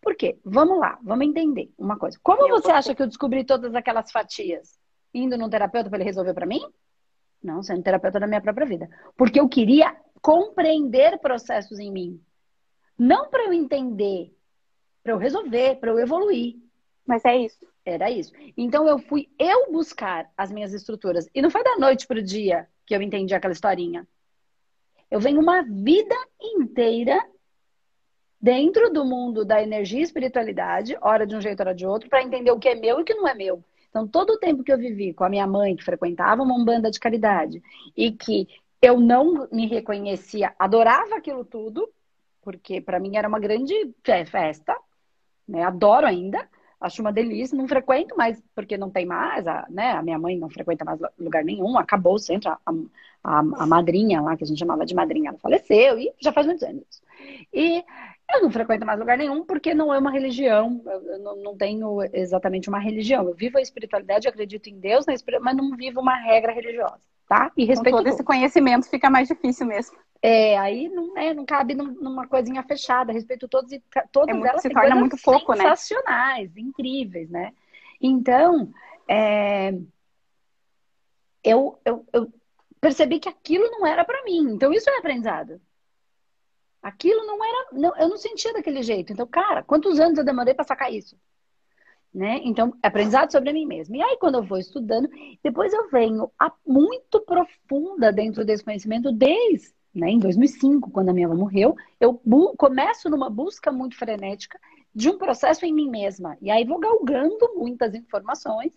Por 0.01 0.15
quê? 0.15 0.37
Vamos 0.43 0.79
lá, 0.79 0.99
vamos 1.01 1.25
entender 1.25 1.71
uma 1.77 1.97
coisa. 1.97 2.19
Como 2.21 2.47
eu 2.47 2.61
você 2.61 2.71
acha 2.71 2.95
que 2.95 3.01
eu 3.01 3.07
descobri 3.07 3.43
todas 3.43 3.73
aquelas 3.75 4.11
fatias? 4.11 4.79
Indo 5.13 5.37
num 5.37 5.49
terapeuta 5.49 5.89
para 5.89 5.97
ele 5.97 6.05
resolver 6.05 6.33
para 6.33 6.45
mim? 6.45 6.61
Não, 7.43 7.63
sendo 7.63 7.83
terapeuta 7.83 8.19
da 8.19 8.27
minha 8.27 8.41
própria 8.41 8.67
vida. 8.67 8.89
Porque 9.17 9.39
eu 9.39 9.49
queria 9.49 9.95
compreender 10.21 11.19
processos 11.19 11.79
em 11.79 11.91
mim. 11.91 12.21
Não 12.97 13.29
para 13.29 13.45
eu 13.45 13.53
entender, 13.53 14.35
para 15.03 15.13
eu 15.13 15.17
resolver, 15.17 15.77
para 15.79 15.91
eu 15.91 15.99
evoluir. 15.99 16.57
Mas 17.05 17.25
é 17.25 17.35
isso. 17.35 17.65
Era 17.83 18.11
isso. 18.11 18.31
Então 18.55 18.87
eu 18.87 18.99
fui 18.99 19.27
eu 19.39 19.71
buscar 19.71 20.31
as 20.37 20.51
minhas 20.51 20.73
estruturas. 20.73 21.27
E 21.33 21.41
não 21.41 21.49
foi 21.49 21.63
da 21.63 21.77
noite 21.77 22.05
para 22.05 22.19
o 22.19 22.23
dia 22.23 22.67
que 22.85 22.95
eu 22.95 23.01
entendi 23.01 23.33
aquela 23.33 23.53
historinha. 23.53 24.07
Eu 25.09 25.19
venho 25.19 25.41
uma 25.41 25.61
vida 25.63 26.15
inteira 26.39 27.19
dentro 28.41 28.91
do 28.91 29.05
mundo 29.05 29.45
da 29.45 29.61
energia 29.61 29.99
e 29.99 30.03
espiritualidade, 30.03 30.97
hora 31.01 31.27
de 31.27 31.35
um 31.35 31.41
jeito, 31.41 31.59
hora 31.59 31.75
de 31.75 31.85
outro, 31.85 32.09
para 32.09 32.23
entender 32.23 32.51
o 32.51 32.59
que 32.59 32.69
é 32.69 32.75
meu 32.75 32.99
e 32.99 33.01
o 33.01 33.05
que 33.05 33.13
não 33.13 33.27
é 33.27 33.35
meu. 33.35 33.63
Então, 33.89 34.07
todo 34.07 34.31
o 34.31 34.39
tempo 34.39 34.63
que 34.63 34.71
eu 34.71 34.77
vivi 34.77 35.13
com 35.13 35.23
a 35.23 35.29
minha 35.29 35.45
mãe, 35.45 35.75
que 35.75 35.83
frequentava 35.83 36.41
uma 36.41 36.55
umbanda 36.55 36.89
de 36.89 36.99
caridade, 36.99 37.61
e 37.95 38.11
que 38.11 38.47
eu 38.81 38.99
não 38.99 39.47
me 39.51 39.67
reconhecia, 39.67 40.53
adorava 40.57 41.17
aquilo 41.17 41.45
tudo, 41.45 41.87
porque 42.41 42.81
para 42.81 42.99
mim 42.99 43.15
era 43.15 43.27
uma 43.27 43.39
grande 43.39 43.93
festa, 44.25 44.75
né? 45.47 45.63
Adoro 45.63 46.07
ainda, 46.07 46.47
acho 46.79 47.01
uma 47.01 47.13
delícia, 47.13 47.55
não 47.55 47.67
frequento 47.67 48.15
mais 48.17 48.41
porque 48.55 48.77
não 48.77 48.89
tem 48.89 49.05
mais, 49.05 49.45
a, 49.45 49.67
né? 49.69 49.91
A 49.91 50.01
minha 50.01 50.17
mãe 50.17 50.37
não 50.37 50.49
frequenta 50.49 50.83
mais 50.83 50.99
lugar 51.19 51.43
nenhum, 51.43 51.77
acabou 51.77 52.15
o 52.15 52.19
centro, 52.19 52.49
a, 52.49 52.59
a, 53.23 53.39
a 53.39 53.67
madrinha 53.67 54.21
lá, 54.21 54.35
que 54.35 54.43
a 54.43 54.47
gente 54.47 54.57
chamava 54.57 54.85
de 54.85 54.95
madrinha, 54.95 55.29
ela 55.29 55.37
faleceu 55.37 55.99
e 55.99 56.11
já 56.19 56.31
faz 56.31 56.47
muitos 56.47 56.63
anos. 56.63 57.03
E 57.53 57.83
eu 58.33 58.41
não 58.41 58.51
frequento 58.51 58.85
mais 58.85 58.99
lugar 58.99 59.17
nenhum 59.17 59.43
porque 59.43 59.73
não 59.73 59.93
é 59.93 59.97
uma 59.97 60.11
religião, 60.11 60.81
eu 60.85 61.19
não, 61.19 61.35
não 61.37 61.57
tenho 61.57 62.01
exatamente 62.13 62.69
uma 62.69 62.79
religião. 62.79 63.27
Eu 63.27 63.33
vivo 63.33 63.57
a 63.57 63.61
espiritualidade, 63.61 64.27
acredito 64.27 64.67
em 64.67 64.79
Deus, 64.79 65.05
mas 65.41 65.55
não 65.55 65.75
vivo 65.75 65.99
uma 65.99 66.15
regra 66.15 66.51
religiosa, 66.51 67.01
tá? 67.27 67.51
E 67.57 67.65
respeito 67.65 67.95
Com 67.95 68.03
todo 68.03 68.13
esse 68.13 68.23
conhecimento 68.23 68.89
fica 68.89 69.09
mais 69.09 69.27
difícil 69.27 69.65
mesmo. 69.65 69.97
É, 70.21 70.57
aí 70.57 70.87
não, 70.89 71.17
é, 71.17 71.33
não 71.33 71.45
cabe 71.45 71.73
numa 71.73 72.27
coisinha 72.27 72.61
fechada, 72.63 73.11
respeito 73.11 73.47
todos 73.47 73.71
e 73.71 73.81
todas 74.11 74.29
é 74.29 74.33
muito, 74.33 74.49
elas 74.49 74.61
se 74.61 74.69
torna 74.69 74.95
muito 74.95 75.17
pouco, 75.23 75.53
né? 75.53 75.63
sensacionais, 75.63 76.55
incríveis, 76.55 77.29
né? 77.29 77.51
Então, 77.99 78.71
é, 79.07 79.73
eu, 81.43 81.79
eu, 81.83 82.05
eu 82.13 82.31
percebi 82.79 83.19
que 83.19 83.29
aquilo 83.29 83.69
não 83.71 83.85
era 83.85 84.05
para 84.05 84.23
mim. 84.23 84.51
Então, 84.51 84.71
isso 84.71 84.89
é 84.89 84.97
aprendizado. 84.97 85.59
Aquilo 86.81 87.25
não 87.25 87.43
era. 87.43 87.67
Não, 87.73 87.95
eu 87.97 88.09
não 88.09 88.17
sentia 88.17 88.53
daquele 88.53 88.81
jeito. 88.81 89.13
Então, 89.13 89.27
cara, 89.27 89.63
quantos 89.63 89.99
anos 89.99 90.17
eu 90.17 90.25
demorei 90.25 90.53
para 90.53 90.65
sacar 90.65 90.91
isso? 90.91 91.15
Né? 92.13 92.41
Então, 92.43 92.73
aprendizado 92.83 93.31
sobre 93.31 93.53
mim 93.53 93.65
mesma. 93.65 93.97
E 93.97 94.01
aí, 94.01 94.17
quando 94.17 94.35
eu 94.35 94.43
vou 94.43 94.57
estudando, 94.57 95.09
depois 95.41 95.71
eu 95.73 95.89
venho 95.89 96.29
a, 96.37 96.51
muito 96.65 97.21
profunda 97.21 98.11
dentro 98.11 98.43
desse 98.43 98.63
conhecimento, 98.63 99.11
desde 99.11 99.73
né, 99.93 100.09
em 100.09 100.19
2005, 100.19 100.89
quando 100.89 101.09
a 101.09 101.13
minha 101.13 101.27
avó 101.27 101.35
morreu, 101.35 101.75
eu 101.99 102.19
começo 102.57 103.09
numa 103.09 103.29
busca 103.29 103.71
muito 103.71 103.97
frenética 103.97 104.59
de 104.93 105.09
um 105.09 105.17
processo 105.17 105.65
em 105.65 105.73
mim 105.73 105.89
mesma. 105.89 106.37
E 106.41 106.49
aí 106.49 106.65
vou 106.65 106.79
galgando 106.79 107.53
muitas 107.55 107.93
informações, 107.93 108.73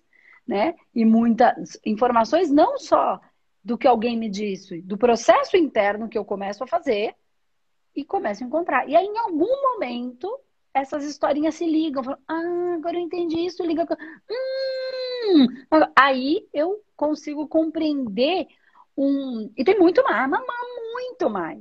né? 0.46 0.74
E 0.94 1.04
muitas 1.04 1.78
informações 1.84 2.50
não 2.50 2.78
só 2.78 3.20
do 3.62 3.78
que 3.78 3.86
alguém 3.86 4.16
me 4.16 4.28
disse, 4.28 4.82
do 4.82 4.98
processo 4.98 5.56
interno 5.56 6.08
que 6.08 6.18
eu 6.18 6.24
começo 6.24 6.62
a 6.62 6.66
fazer, 6.66 7.14
e 7.94 8.04
começo 8.04 8.42
a 8.42 8.46
encontrar. 8.46 8.88
E 8.88 8.96
aí, 8.96 9.06
em 9.06 9.18
algum 9.18 9.72
momento, 9.72 10.38
essas 10.72 11.04
historinhas 11.04 11.54
se 11.54 11.64
ligam. 11.64 12.02
Falo, 12.02 12.18
ah, 12.26 12.74
agora 12.74 12.96
eu 12.96 13.00
entendi 13.00 13.46
isso, 13.46 13.64
liga. 13.64 13.86
Hum! 14.30 15.46
Aí 15.96 16.48
eu 16.52 16.82
consigo 16.96 17.46
compreender 17.46 18.48
um. 18.96 19.50
E 19.56 19.64
tem 19.64 19.78
muito 19.78 20.02
mais, 20.02 20.28
mas 20.28 20.42
muito 20.92 21.30
mais. 21.30 21.60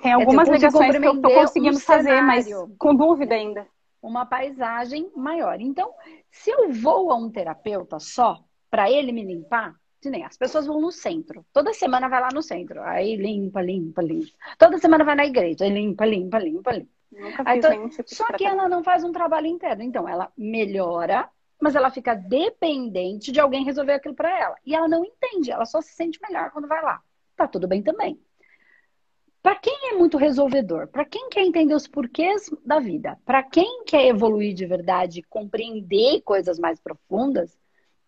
Tem 0.00 0.12
algumas 0.12 0.48
ligações 0.48 0.98
que 0.98 1.06
eu 1.06 1.20
tô 1.20 1.30
conseguindo 1.30 1.76
um 1.76 1.80
fazer, 1.80 2.22
mas 2.22 2.46
com 2.78 2.94
dúvida 2.94 3.34
ainda. 3.34 3.66
Uma 4.00 4.26
paisagem 4.26 5.10
maior. 5.14 5.60
Então, 5.60 5.92
se 6.30 6.50
eu 6.50 6.72
vou 6.72 7.10
a 7.10 7.16
um 7.16 7.30
terapeuta 7.30 7.98
só 8.00 8.42
para 8.70 8.90
ele 8.90 9.12
me 9.12 9.24
limpar, 9.24 9.76
nem 10.10 10.24
as 10.24 10.36
pessoas 10.36 10.66
vão 10.66 10.80
no 10.80 10.90
centro. 10.90 11.44
Toda 11.52 11.72
semana 11.72 12.08
vai 12.08 12.20
lá 12.20 12.28
no 12.32 12.42
centro. 12.42 12.82
Aí 12.82 13.16
limpa, 13.16 13.60
limpa, 13.60 14.02
limpa. 14.02 14.32
Toda 14.58 14.78
semana 14.78 15.04
vai 15.04 15.14
na 15.14 15.26
igreja. 15.26 15.64
Aí 15.64 15.70
limpa, 15.70 16.04
limpa, 16.04 16.38
limpa, 16.38 16.72
limpa. 16.72 16.88
Nunca 17.12 17.42
aí, 17.44 17.60
to... 17.60 17.88
tipo 17.90 18.14
Só 18.14 18.26
que 18.32 18.44
ela 18.44 18.68
não 18.68 18.82
faz 18.82 19.04
um 19.04 19.12
trabalho 19.12 19.46
interno. 19.46 19.82
Então, 19.82 20.08
ela 20.08 20.32
melhora, 20.36 21.28
mas 21.60 21.74
ela 21.74 21.90
fica 21.90 22.14
dependente 22.14 23.30
de 23.30 23.40
alguém 23.40 23.64
resolver 23.64 23.92
aquilo 23.92 24.14
para 24.14 24.36
ela. 24.38 24.56
E 24.64 24.74
ela 24.74 24.88
não 24.88 25.04
entende. 25.04 25.50
Ela 25.50 25.64
só 25.64 25.80
se 25.80 25.92
sente 25.92 26.18
melhor 26.22 26.50
quando 26.50 26.68
vai 26.68 26.82
lá. 26.82 27.00
Tá 27.36 27.46
tudo 27.46 27.68
bem 27.68 27.82
também. 27.82 28.18
Para 29.42 29.56
quem 29.56 29.90
é 29.90 29.94
muito 29.94 30.16
resolvedor, 30.16 30.86
para 30.86 31.04
quem 31.04 31.28
quer 31.28 31.42
entender 31.42 31.74
os 31.74 31.88
porquês 31.88 32.48
da 32.64 32.78
vida, 32.78 33.18
para 33.24 33.42
quem 33.42 33.82
quer 33.84 34.06
evoluir 34.06 34.54
de 34.54 34.64
verdade, 34.64 35.22
compreender 35.22 36.22
coisas 36.22 36.60
mais 36.60 36.80
profundas, 36.80 37.58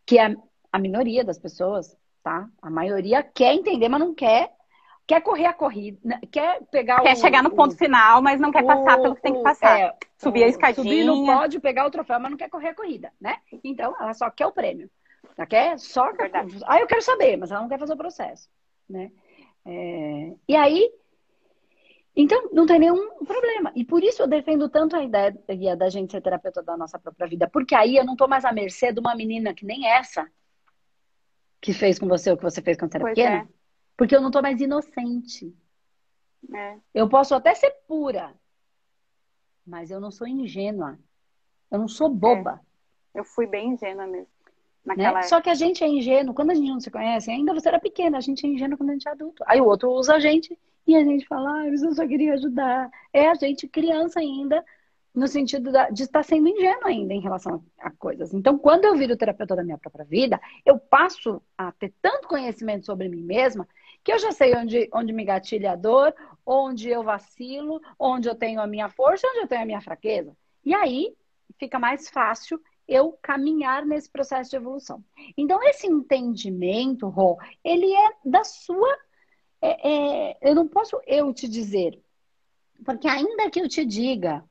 que 0.07 0.17
é 0.17 0.37
a 0.75 0.79
minoria 0.81 1.23
das 1.23 1.39
pessoas, 1.39 1.97
tá? 2.21 2.49
A 2.61 2.69
maioria 2.69 3.23
quer 3.23 3.55
entender, 3.55 3.89
mas 3.89 4.01
não 4.01 4.13
quer. 4.13 4.51
Quer 5.07 5.21
correr 5.21 5.47
a 5.47 5.53
corrida, 5.53 6.01
né? 6.03 6.19
quer 6.33 6.65
pegar 6.65 7.01
Quer 7.01 7.13
o, 7.13 7.17
chegar 7.17 7.45
no 7.45 7.51
ponto 7.51 7.75
o, 7.75 7.79
final, 7.79 8.21
mas 8.21 8.41
não 8.41 8.51
quer 8.51 8.65
o, 8.65 8.67
passar 8.67 8.97
pelo 8.97 9.15
que 9.15 9.23
tem 9.23 9.35
que 9.35 9.43
passar. 9.43 9.79
É, 9.79 9.95
subir 10.17 10.43
a 10.43 10.49
escadinha. 10.49 10.83
Subir 10.83 11.05
no 11.05 11.25
pódio, 11.25 11.61
pegar 11.61 11.87
o 11.87 11.91
troféu, 11.91 12.19
mas 12.19 12.31
não 12.31 12.39
quer 12.39 12.49
correr 12.49 12.71
a 12.71 12.75
corrida, 12.75 13.13
né? 13.21 13.37
Então, 13.63 13.95
ela 14.01 14.15
só 14.15 14.29
quer 14.31 14.47
o 14.47 14.53
prêmio. 14.53 14.91
Ela 15.37 15.47
quer 15.47 15.79
só... 15.79 16.11
Verdade. 16.11 16.59
Ah, 16.67 16.81
eu 16.81 16.89
quero 16.89 17.03
saber, 17.03 17.37
mas 17.37 17.53
ela 17.53 17.61
não 17.61 17.69
quer 17.69 17.79
fazer 17.79 17.93
o 17.93 17.99
processo, 17.99 18.49
né? 18.91 19.13
É, 19.65 20.33
e 20.49 20.57
aí, 20.57 20.91
então, 22.17 22.49
não 22.53 22.67
tem 22.67 22.81
nenhum 22.81 23.25
problema. 23.25 23.71
E 23.77 23.85
por 23.85 24.03
isso 24.03 24.23
eu 24.23 24.27
defendo 24.27 24.69
tanto 24.69 24.97
a 24.97 25.05
ideia 25.05 25.77
da 25.77 25.89
gente 25.89 26.11
ser 26.11 26.21
terapeuta 26.21 26.65
da 26.65 26.77
nossa 26.77 26.99
própria 26.99 27.29
vida. 27.29 27.49
Porque 27.49 27.77
aí 27.77 27.97
eu 27.97 28.05
não 28.05 28.17
tô 28.17 28.27
mais 28.27 28.45
à 28.45 28.53
mercê 28.53 28.93
de 28.93 28.99
uma 28.99 29.15
menina 29.15 29.55
que 29.55 29.65
nem 29.65 29.87
essa, 29.87 30.27
que 31.65 31.73
fez 31.73 31.99
com 31.99 32.07
você 32.07 32.31
o 32.31 32.37
que 32.37 32.43
você 32.43 32.61
fez 32.61 32.77
quando 32.77 32.93
você 32.93 32.99
era 32.99 33.07
pequena. 33.07 33.37
É. 33.37 33.49
Porque 33.97 34.15
eu 34.15 34.21
não 34.21 34.31
tô 34.31 34.43
mais 34.43 34.61
inocente. 34.61 35.57
É. 36.55 36.77
Eu 36.93 37.09
posso 37.09 37.35
até 37.35 37.55
ser 37.55 37.71
pura, 37.89 38.35
mas 39.67 39.91
eu 39.91 39.99
não 39.99 40.11
sou 40.11 40.29
ingênua. 40.29 40.99
Eu 41.71 41.79
não 41.79 41.89
sou 41.89 42.11
boba. 42.11 42.61
É. 43.15 43.21
Eu 43.21 43.25
fui 43.25 43.47
bem 43.47 43.71
ingênua 43.71 44.07
mesmo. 44.07 44.29
Né? 44.85 45.23
Só 45.23 45.41
que 45.41 45.49
a 45.49 45.55
gente 45.55 45.83
é 45.83 45.89
ingênuo, 45.89 46.35
quando 46.35 46.51
a 46.51 46.55
gente 46.55 46.69
não 46.69 46.81
se 46.81 46.91
conhece, 46.91 47.31
ainda 47.31 47.55
você 47.55 47.69
era 47.69 47.81
pequena, 47.81 48.19
a 48.19 48.21
gente 48.21 48.45
é 48.45 48.51
ingênuo 48.51 48.77
quando 48.77 48.91
a 48.91 48.93
gente 48.93 49.09
é 49.09 49.13
adulto. 49.13 49.43
Aí 49.47 49.59
o 49.59 49.65
outro 49.65 49.91
usa 49.91 50.17
a 50.17 50.21
gente 50.21 50.59
e 50.87 50.95
a 50.95 51.03
gente 51.03 51.27
fala, 51.27 51.61
ah, 51.61 51.67
eu 51.67 51.95
só 51.95 52.07
queria 52.07 52.35
ajudar. 52.35 52.91
É 53.11 53.27
a 53.31 53.35
gente 53.35 53.67
criança 53.67 54.21
ainda, 54.21 54.63
no 55.15 55.29
sentido 55.29 55.71
de 55.93 56.03
estar 56.03 56.25
sendo 56.25 56.49
ingênuo 56.49 56.87
ainda 56.87 57.15
em 57.15 57.21
relação 57.21 57.65
a, 57.79 57.91
coisas. 57.91 58.35
Então, 58.35 58.59
quando 58.59 58.85
eu 58.85 58.97
viro 58.97 59.17
terapeuta 59.17 59.55
da 59.55 59.63
minha 59.63 59.79
própria 59.79 60.05
vida, 60.05 60.41
eu 60.67 60.79
passo 60.79 61.41
a 61.57 61.71
ter 61.71 61.95
tanto 62.03 62.27
conhecimento 62.27 62.85
sobre 62.85 63.09
mim 63.09 63.23
mesma 63.23 63.69
que 64.03 64.13
eu 64.13 64.19
já 64.19 64.33
sei 64.33 64.55
onde, 64.57 64.89
onde 64.93 65.13
me 65.13 65.25
gatilha 65.25 65.73
a 65.73 65.77
dor, 65.77 66.13
onde 66.45 66.91
eu 66.91 67.03
vacilo, 67.03 67.81
onde 67.99 68.29
eu 68.29 68.35
tenho 68.35 68.61
a 68.61 68.67
minha 68.67 68.89
força, 68.91 69.27
onde 69.29 69.39
eu 69.39 69.47
tenho 69.47 69.63
a 69.63 69.67
minha 69.67 69.81
fraqueza. 69.81 70.37
E 70.65 70.75
aí 70.75 71.15
fica 71.59 71.79
mais 71.79 72.11
fácil 72.11 72.61
eu 72.87 73.17
caminhar 73.23 73.87
nesse 73.87 74.11
processo 74.11 74.51
de 74.51 74.57
evolução. 74.57 75.03
Então, 75.39 75.63
esse 75.63 75.87
entendimento, 75.87 77.09
Rô, 77.09 77.39
ele 77.63 77.91
é 77.95 78.11
da 78.25 78.45
sua. 78.45 78.99
É, 79.63 79.89
é, 79.89 80.39
eu 80.43 80.55
não 80.55 80.69
posso 80.69 81.01
eu 81.07 81.33
te 81.33 81.49
dizer, 81.49 81.99
porque 82.85 83.09
ainda 83.09 83.49
que 83.49 83.61
eu 83.61 83.69
te 83.69 83.87
diga, 83.87 84.45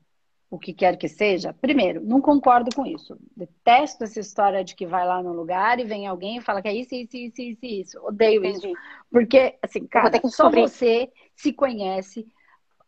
o 0.54 0.58
que 0.58 0.72
quer 0.72 0.96
que 0.96 1.08
seja, 1.08 1.52
primeiro, 1.52 2.00
não 2.00 2.20
concordo 2.20 2.70
com 2.74 2.86
isso. 2.86 3.18
Detesto 3.36 4.04
essa 4.04 4.20
história 4.20 4.62
de 4.62 4.76
que 4.76 4.86
vai 4.86 5.04
lá 5.04 5.20
no 5.20 5.32
lugar 5.32 5.80
e 5.80 5.84
vem 5.84 6.06
alguém 6.06 6.36
e 6.36 6.40
fala 6.40 6.62
que 6.62 6.68
é 6.68 6.74
isso, 6.74 6.94
isso, 6.94 7.16
isso, 7.16 7.42
isso, 7.42 7.66
isso. 7.66 7.98
Odeio 8.06 8.44
Entendi. 8.44 8.68
isso. 8.68 8.80
Porque, 9.10 9.58
assim, 9.60 9.84
cara, 9.86 10.10
só 10.28 10.48
você 10.48 11.10
se 11.34 11.52
conhece 11.52 12.26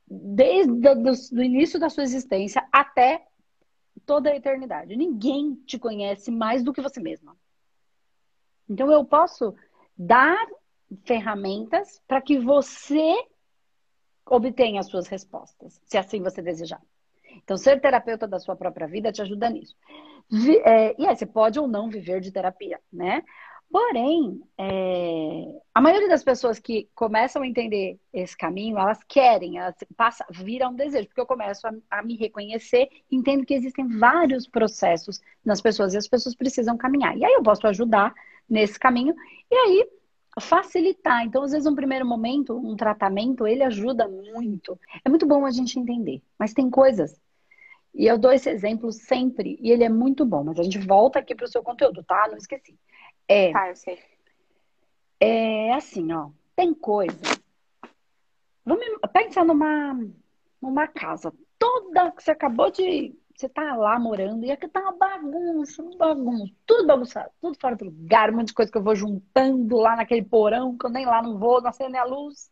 desde 0.06 0.70
o 0.70 1.42
início 1.42 1.80
da 1.80 1.90
sua 1.90 2.04
existência 2.04 2.64
até 2.70 3.26
toda 4.04 4.30
a 4.30 4.36
eternidade. 4.36 4.96
Ninguém 4.96 5.56
te 5.66 5.76
conhece 5.76 6.30
mais 6.30 6.62
do 6.62 6.72
que 6.72 6.80
você 6.80 7.00
mesma. 7.00 7.36
Então, 8.68 8.92
eu 8.92 9.04
posso 9.04 9.54
dar 9.98 10.38
ferramentas 11.04 12.00
para 12.06 12.20
que 12.20 12.38
você 12.38 13.12
obtenha 14.24 14.78
as 14.78 14.86
suas 14.86 15.08
respostas, 15.08 15.80
se 15.84 15.98
assim 15.98 16.22
você 16.22 16.40
desejar. 16.40 16.80
Então, 17.42 17.56
ser 17.56 17.80
terapeuta 17.80 18.26
da 18.26 18.38
sua 18.38 18.56
própria 18.56 18.86
vida 18.86 19.12
te 19.12 19.22
ajuda 19.22 19.50
nisso. 19.50 19.74
É, 20.64 21.00
e 21.00 21.06
aí, 21.06 21.16
você 21.16 21.26
pode 21.26 21.58
ou 21.58 21.68
não 21.68 21.88
viver 21.88 22.20
de 22.20 22.32
terapia, 22.32 22.80
né? 22.92 23.22
Porém, 23.70 24.40
é, 24.56 25.60
a 25.74 25.80
maioria 25.80 26.08
das 26.08 26.22
pessoas 26.22 26.58
que 26.58 26.88
começam 26.94 27.42
a 27.42 27.46
entender 27.46 27.98
esse 28.12 28.36
caminho, 28.36 28.78
elas 28.78 29.02
querem, 29.08 29.58
elas 29.58 29.74
passa, 29.96 30.24
viram 30.30 30.70
um 30.70 30.76
desejo, 30.76 31.08
porque 31.08 31.20
eu 31.20 31.26
começo 31.26 31.66
a, 31.66 31.72
a, 31.90 32.02
me 32.02 32.16
reconhecer, 32.16 32.88
entendo 33.10 33.44
que 33.44 33.54
existem 33.54 33.86
vários 33.98 34.46
processos 34.46 35.20
nas 35.44 35.60
pessoas 35.60 35.94
e 35.94 35.98
as 35.98 36.06
pessoas 36.06 36.34
precisam 36.34 36.76
caminhar. 36.76 37.16
E 37.18 37.24
aí 37.24 37.32
eu 37.34 37.42
posso 37.42 37.66
ajudar 37.66 38.14
nesse 38.48 38.78
caminho 38.78 39.14
e 39.50 39.54
aí 39.54 39.88
facilitar. 40.40 41.24
Então, 41.24 41.42
às 41.42 41.52
vezes, 41.52 41.66
um 41.66 41.74
primeiro 41.74 42.06
momento, 42.06 42.56
um 42.56 42.76
tratamento, 42.76 43.46
ele 43.46 43.64
ajuda 43.64 44.06
muito. 44.08 44.78
É 45.04 45.08
muito 45.08 45.26
bom 45.26 45.44
a 45.44 45.50
gente 45.50 45.78
entender, 45.78 46.22
mas 46.38 46.54
tem 46.54 46.70
coisas 46.70 47.20
e 47.96 48.06
eu 48.06 48.18
dou 48.18 48.30
esse 48.30 48.50
exemplo 48.50 48.92
sempre, 48.92 49.56
e 49.58 49.70
ele 49.72 49.82
é 49.82 49.88
muito 49.88 50.24
bom, 50.26 50.44
mas 50.44 50.58
a 50.58 50.62
gente 50.62 50.78
volta 50.78 51.18
aqui 51.18 51.34
para 51.34 51.46
o 51.46 51.48
seu 51.48 51.62
conteúdo, 51.62 52.04
tá? 52.04 52.28
Não 52.28 52.36
esqueci. 52.36 52.78
É, 53.26 53.50
tá, 53.52 53.70
eu 53.70 53.76
sei. 53.76 53.98
É 55.18 55.72
assim, 55.72 56.12
ó. 56.12 56.28
Tem 56.54 56.74
coisa. 56.74 57.18
Vamos 58.64 58.84
pensar 59.12 59.44
numa, 59.46 59.98
numa 60.60 60.86
casa, 60.86 61.32
toda 61.58 62.10
que 62.12 62.22
você 62.22 62.32
acabou 62.32 62.70
de. 62.70 63.14
Você 63.34 63.48
tá 63.48 63.76
lá 63.76 63.98
morando 63.98 64.44
e 64.44 64.50
aqui 64.50 64.66
tá 64.66 64.80
uma 64.80 64.96
bagunça, 64.96 65.82
uma 65.82 65.96
bagunça, 65.96 66.54
tudo 66.64 66.86
bagunçado, 66.86 67.30
tudo 67.40 67.58
fora 67.60 67.76
do 67.76 67.84
lugar, 67.84 68.30
um 68.30 68.36
monte 68.36 68.48
de 68.48 68.54
coisa 68.54 68.72
que 68.72 68.78
eu 68.78 68.82
vou 68.82 68.96
juntando 68.96 69.76
lá 69.76 69.94
naquele 69.94 70.22
porão, 70.22 70.76
que 70.76 70.86
eu 70.86 70.90
nem 70.90 71.04
lá 71.04 71.22
não 71.22 71.38
vou, 71.38 71.60
não 71.60 71.68
acende 71.68 71.98
a 71.98 72.04
luz. 72.04 72.50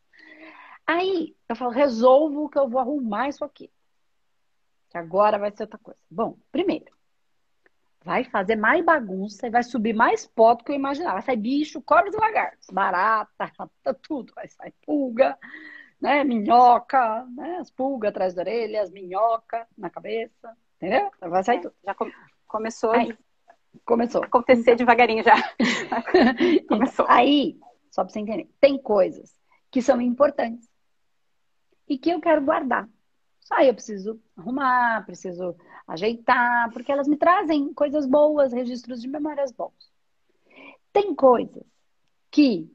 Aí 0.86 1.34
eu 1.48 1.56
falo, 1.56 1.70
resolvo 1.70 2.50
que 2.50 2.58
eu 2.58 2.68
vou 2.68 2.80
arrumar 2.80 3.28
isso 3.28 3.42
aqui. 3.42 3.70
Que 4.94 4.98
agora 4.98 5.36
vai 5.40 5.50
ser 5.50 5.64
outra 5.64 5.78
coisa. 5.78 5.98
Bom, 6.08 6.38
primeiro, 6.52 6.84
vai 8.04 8.22
fazer 8.22 8.54
mais 8.54 8.84
bagunça 8.84 9.44
e 9.44 9.50
vai 9.50 9.64
subir 9.64 9.92
mais 9.92 10.24
pó 10.24 10.54
do 10.54 10.62
que 10.62 10.70
eu 10.70 10.76
imaginava. 10.76 11.14
Vai 11.14 11.22
sair 11.22 11.36
bicho, 11.36 11.82
cobras 11.82 12.14
e 12.14 12.16
lagartos, 12.16 12.68
barata, 12.70 13.50
tudo. 14.00 14.32
Vai 14.36 14.46
sair 14.46 14.72
pulga, 14.86 15.36
né? 16.00 16.22
Minhoca, 16.22 17.26
né? 17.36 17.56
As 17.56 17.72
pulgas 17.72 18.10
atrás 18.10 18.34
da 18.34 18.42
orelha, 18.42 18.82
as 18.82 18.90
minhocas 18.92 19.66
na 19.76 19.90
cabeça, 19.90 20.56
entendeu? 20.76 21.10
Vai 21.22 21.42
sair 21.42 21.56
é, 21.56 21.62
tudo. 21.62 21.74
Já 21.84 21.96
começou. 22.46 22.92
Aí, 22.92 23.18
começou. 23.84 24.22
Acontecer 24.22 24.76
devagarinho 24.76 25.24
já. 25.24 25.34
começou. 26.68 27.06
Aí, 27.08 27.58
só 27.90 28.04
para 28.04 28.12
você 28.12 28.20
entender, 28.20 28.48
tem 28.60 28.78
coisas 28.78 29.34
que 29.72 29.82
são 29.82 30.00
importantes 30.00 30.70
e 31.88 31.98
que 31.98 32.10
eu 32.10 32.20
quero 32.20 32.42
guardar. 32.42 32.88
Aí 33.50 33.68
eu 33.68 33.74
preciso 33.74 34.20
arrumar, 34.36 35.04
preciso 35.04 35.54
ajeitar, 35.86 36.70
porque 36.72 36.90
elas 36.90 37.06
me 37.06 37.16
trazem 37.16 37.72
coisas 37.74 38.06
boas, 38.06 38.52
registros 38.52 39.00
de 39.00 39.08
memórias 39.08 39.52
bons. 39.52 39.92
Tem 40.92 41.14
coisas 41.14 41.62
que 42.30 42.70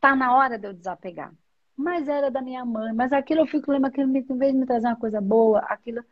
tá 0.00 0.16
na 0.16 0.34
hora 0.36 0.58
de 0.58 0.66
eu 0.66 0.72
desapegar. 0.72 1.32
Mas 1.76 2.08
era 2.08 2.30
da 2.30 2.40
minha 2.40 2.64
mãe, 2.64 2.92
mas 2.94 3.12
aquilo 3.12 3.40
eu 3.40 3.46
fico 3.46 3.70
lembrando, 3.70 3.92
aquilo, 3.92 4.16
em 4.16 4.38
vez 4.38 4.52
de 4.52 4.58
me 4.58 4.66
trazer 4.66 4.86
uma 4.86 4.96
coisa 4.96 5.20
boa, 5.20 5.58
aquilo. 5.60 6.02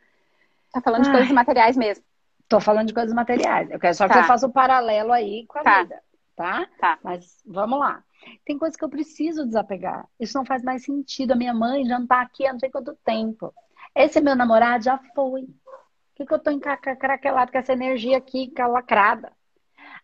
Tá 0.70 0.80
falando 0.80 1.06
Ai, 1.06 1.10
de 1.10 1.16
coisas 1.16 1.32
materiais 1.32 1.76
mesmo. 1.76 2.04
Tô 2.48 2.60
falando 2.60 2.88
de 2.88 2.94
coisas 2.94 3.14
materiais. 3.14 3.70
Eu 3.70 3.78
quero 3.78 3.94
só 3.94 4.06
tá. 4.06 4.14
que 4.14 4.20
você 4.20 4.26
faça 4.26 4.46
o 4.46 4.50
um 4.50 4.52
paralelo 4.52 5.12
aí 5.12 5.46
com 5.46 5.58
a 5.58 5.62
tá. 5.62 5.82
vida, 5.82 6.02
tá? 6.36 6.66
Tá. 6.78 6.98
Mas 7.02 7.42
vamos 7.46 7.78
lá. 7.78 8.04
Tem 8.44 8.58
coisas 8.58 8.76
que 8.76 8.84
eu 8.84 8.90
preciso 8.90 9.46
desapegar. 9.46 10.06
Isso 10.20 10.36
não 10.36 10.44
faz 10.44 10.62
mais 10.62 10.84
sentido. 10.84 11.32
A 11.32 11.36
minha 11.36 11.54
mãe 11.54 11.86
já 11.86 11.98
não 11.98 12.06
tá 12.06 12.20
aqui 12.20 12.46
há 12.46 12.52
não 12.52 12.60
sei 12.60 12.70
quanto 12.70 12.94
tempo. 13.04 13.54
Esse 13.94 14.20
meu 14.20 14.34
namorado 14.34 14.84
já 14.84 14.98
foi. 15.14 15.42
Por 15.42 16.16
que, 16.16 16.26
que 16.26 16.34
eu 16.34 16.38
tô 16.38 16.50
encraquelado 16.50 17.50
com 17.50 17.58
essa 17.58 17.72
energia 17.72 18.18
aqui 18.18 18.48
calacrada? 18.48 19.32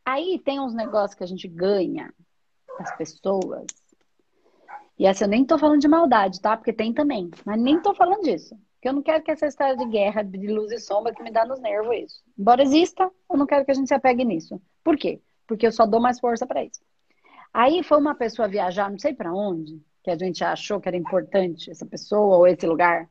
Aí 0.04 0.38
tem 0.38 0.60
uns 0.60 0.74
negócios 0.74 1.14
que 1.14 1.24
a 1.24 1.26
gente 1.26 1.46
ganha 1.46 2.12
das 2.78 2.96
pessoas. 2.96 3.66
E 4.98 5.06
essa 5.06 5.24
eu 5.24 5.28
nem 5.28 5.44
tô 5.44 5.58
falando 5.58 5.80
de 5.80 5.88
maldade, 5.88 6.40
tá? 6.40 6.56
Porque 6.56 6.72
tem 6.72 6.92
também. 6.92 7.30
Mas 7.44 7.60
nem 7.60 7.80
tô 7.80 7.94
falando 7.94 8.22
disso. 8.22 8.56
Porque 8.74 8.88
eu 8.88 8.92
não 8.92 9.02
quero 9.02 9.22
que 9.22 9.30
essa 9.30 9.46
história 9.46 9.76
de 9.76 9.84
guerra, 9.86 10.22
de 10.22 10.46
luz 10.46 10.72
e 10.72 10.78
sombra, 10.78 11.14
que 11.14 11.22
me 11.22 11.30
dá 11.30 11.44
nos 11.44 11.60
nervos 11.60 11.94
isso. 11.96 12.22
Embora 12.38 12.62
exista, 12.62 13.10
eu 13.30 13.36
não 13.36 13.46
quero 13.46 13.64
que 13.64 13.70
a 13.70 13.74
gente 13.74 13.88
se 13.88 13.94
apegue 13.94 14.24
nisso. 14.24 14.60
Por 14.82 14.96
quê? 14.96 15.20
Porque 15.46 15.66
eu 15.66 15.72
só 15.72 15.84
dou 15.86 16.00
mais 16.00 16.18
força 16.18 16.46
para 16.46 16.64
isso. 16.64 16.80
Aí 17.52 17.82
foi 17.82 17.98
uma 17.98 18.14
pessoa 18.14 18.48
viajar, 18.48 18.90
não 18.90 18.98
sei 18.98 19.12
para 19.12 19.34
onde, 19.34 19.82
que 20.02 20.10
a 20.10 20.16
gente 20.16 20.42
achou 20.42 20.80
que 20.80 20.88
era 20.88 20.96
importante 20.96 21.70
essa 21.70 21.84
pessoa 21.84 22.38
ou 22.38 22.46
esse 22.46 22.66
lugar. 22.66 23.08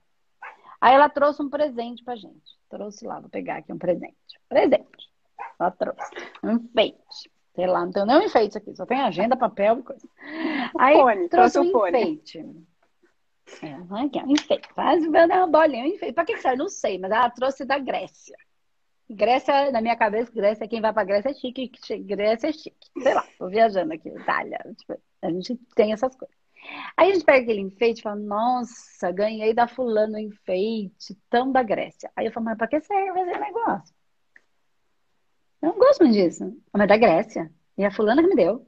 Aí 0.81 0.93
ela 0.93 1.09
trouxe 1.09 1.41
um 1.41 1.49
presente 1.49 2.03
pra 2.03 2.15
gente. 2.15 2.57
Trouxe 2.69 3.05
lá, 3.05 3.19
vou 3.19 3.29
pegar 3.29 3.57
aqui 3.57 3.73
um 3.73 3.77
presente. 3.77 4.15
Presente. 4.47 5.09
Ela 5.59 5.71
trouxe. 5.71 6.15
Um 6.43 6.51
enfeite. 6.53 7.31
Sei 7.55 7.67
lá, 7.67 7.85
não 7.85 7.91
tenho 7.91 8.05
nem 8.05 8.17
um 8.17 8.21
enfeite 8.21 8.57
aqui, 8.57 8.73
só 8.75 8.85
tem 8.85 9.01
agenda, 9.01 9.35
papel 9.35 9.79
e 9.79 9.83
coisa. 9.83 10.07
Aí 10.77 10.95
fone, 10.95 11.27
trouxe 11.27 11.59
um 11.59 11.71
fone. 11.71 11.89
enfeite. 11.89 12.45
É, 13.61 13.73
aqui, 14.05 14.19
um 14.19 14.31
enfeite. 14.31 14.73
Faz 14.73 15.05
uma 15.05 15.47
bolinha, 15.47 15.83
um 15.83 15.87
enfeite. 15.87 16.13
Pra 16.13 16.23
que 16.23 16.37
serve? 16.37 16.57
Não 16.57 16.69
sei, 16.69 16.97
mas 16.97 17.11
ela 17.11 17.29
trouxe 17.29 17.65
da 17.65 17.77
Grécia. 17.77 18.37
Grécia, 19.09 19.71
na 19.71 19.81
minha 19.81 19.95
cabeça, 19.97 20.31
Grécia, 20.31 20.67
quem 20.67 20.79
vai 20.79 20.93
pra 20.93 21.03
Grécia 21.03 21.31
é 21.31 21.33
chique, 21.33 21.71
Grécia 22.01 22.49
é 22.49 22.53
chique. 22.53 22.89
Sei 23.01 23.13
lá, 23.13 23.25
tô 23.39 23.47
viajando 23.47 23.91
aqui, 23.91 24.07
Itália. 24.07 24.59
Tipo, 24.77 25.01
a 25.21 25.31
gente 25.31 25.55
tem 25.75 25.91
essas 25.91 26.15
coisas. 26.15 26.38
Aí 26.95 27.11
a 27.11 27.13
gente 27.13 27.25
pega 27.25 27.43
aquele 27.43 27.61
enfeite 27.61 27.99
e 27.99 28.03
fala, 28.03 28.15
nossa, 28.15 29.11
ganhei 29.11 29.53
da 29.53 29.67
fulano 29.67 30.15
um 30.15 30.19
enfeite, 30.19 31.17
tão 31.29 31.51
da 31.51 31.63
Grécia. 31.63 32.11
Aí 32.15 32.25
eu 32.25 32.31
falo, 32.31 32.45
mas 32.45 32.57
pra 32.57 32.67
que 32.67 32.79
serve 32.81 33.21
esse 33.21 33.39
negócio? 33.39 33.95
Eu 35.61 35.69
não 35.69 35.79
gosto 35.79 36.03
muito 36.03 36.13
disso. 36.13 36.43
Mas 36.73 36.83
é 36.83 36.87
da 36.87 36.97
Grécia. 36.97 37.51
E 37.77 37.83
a 37.85 37.91
fulana 37.91 38.21
que 38.21 38.29
me 38.29 38.35
deu. 38.35 38.67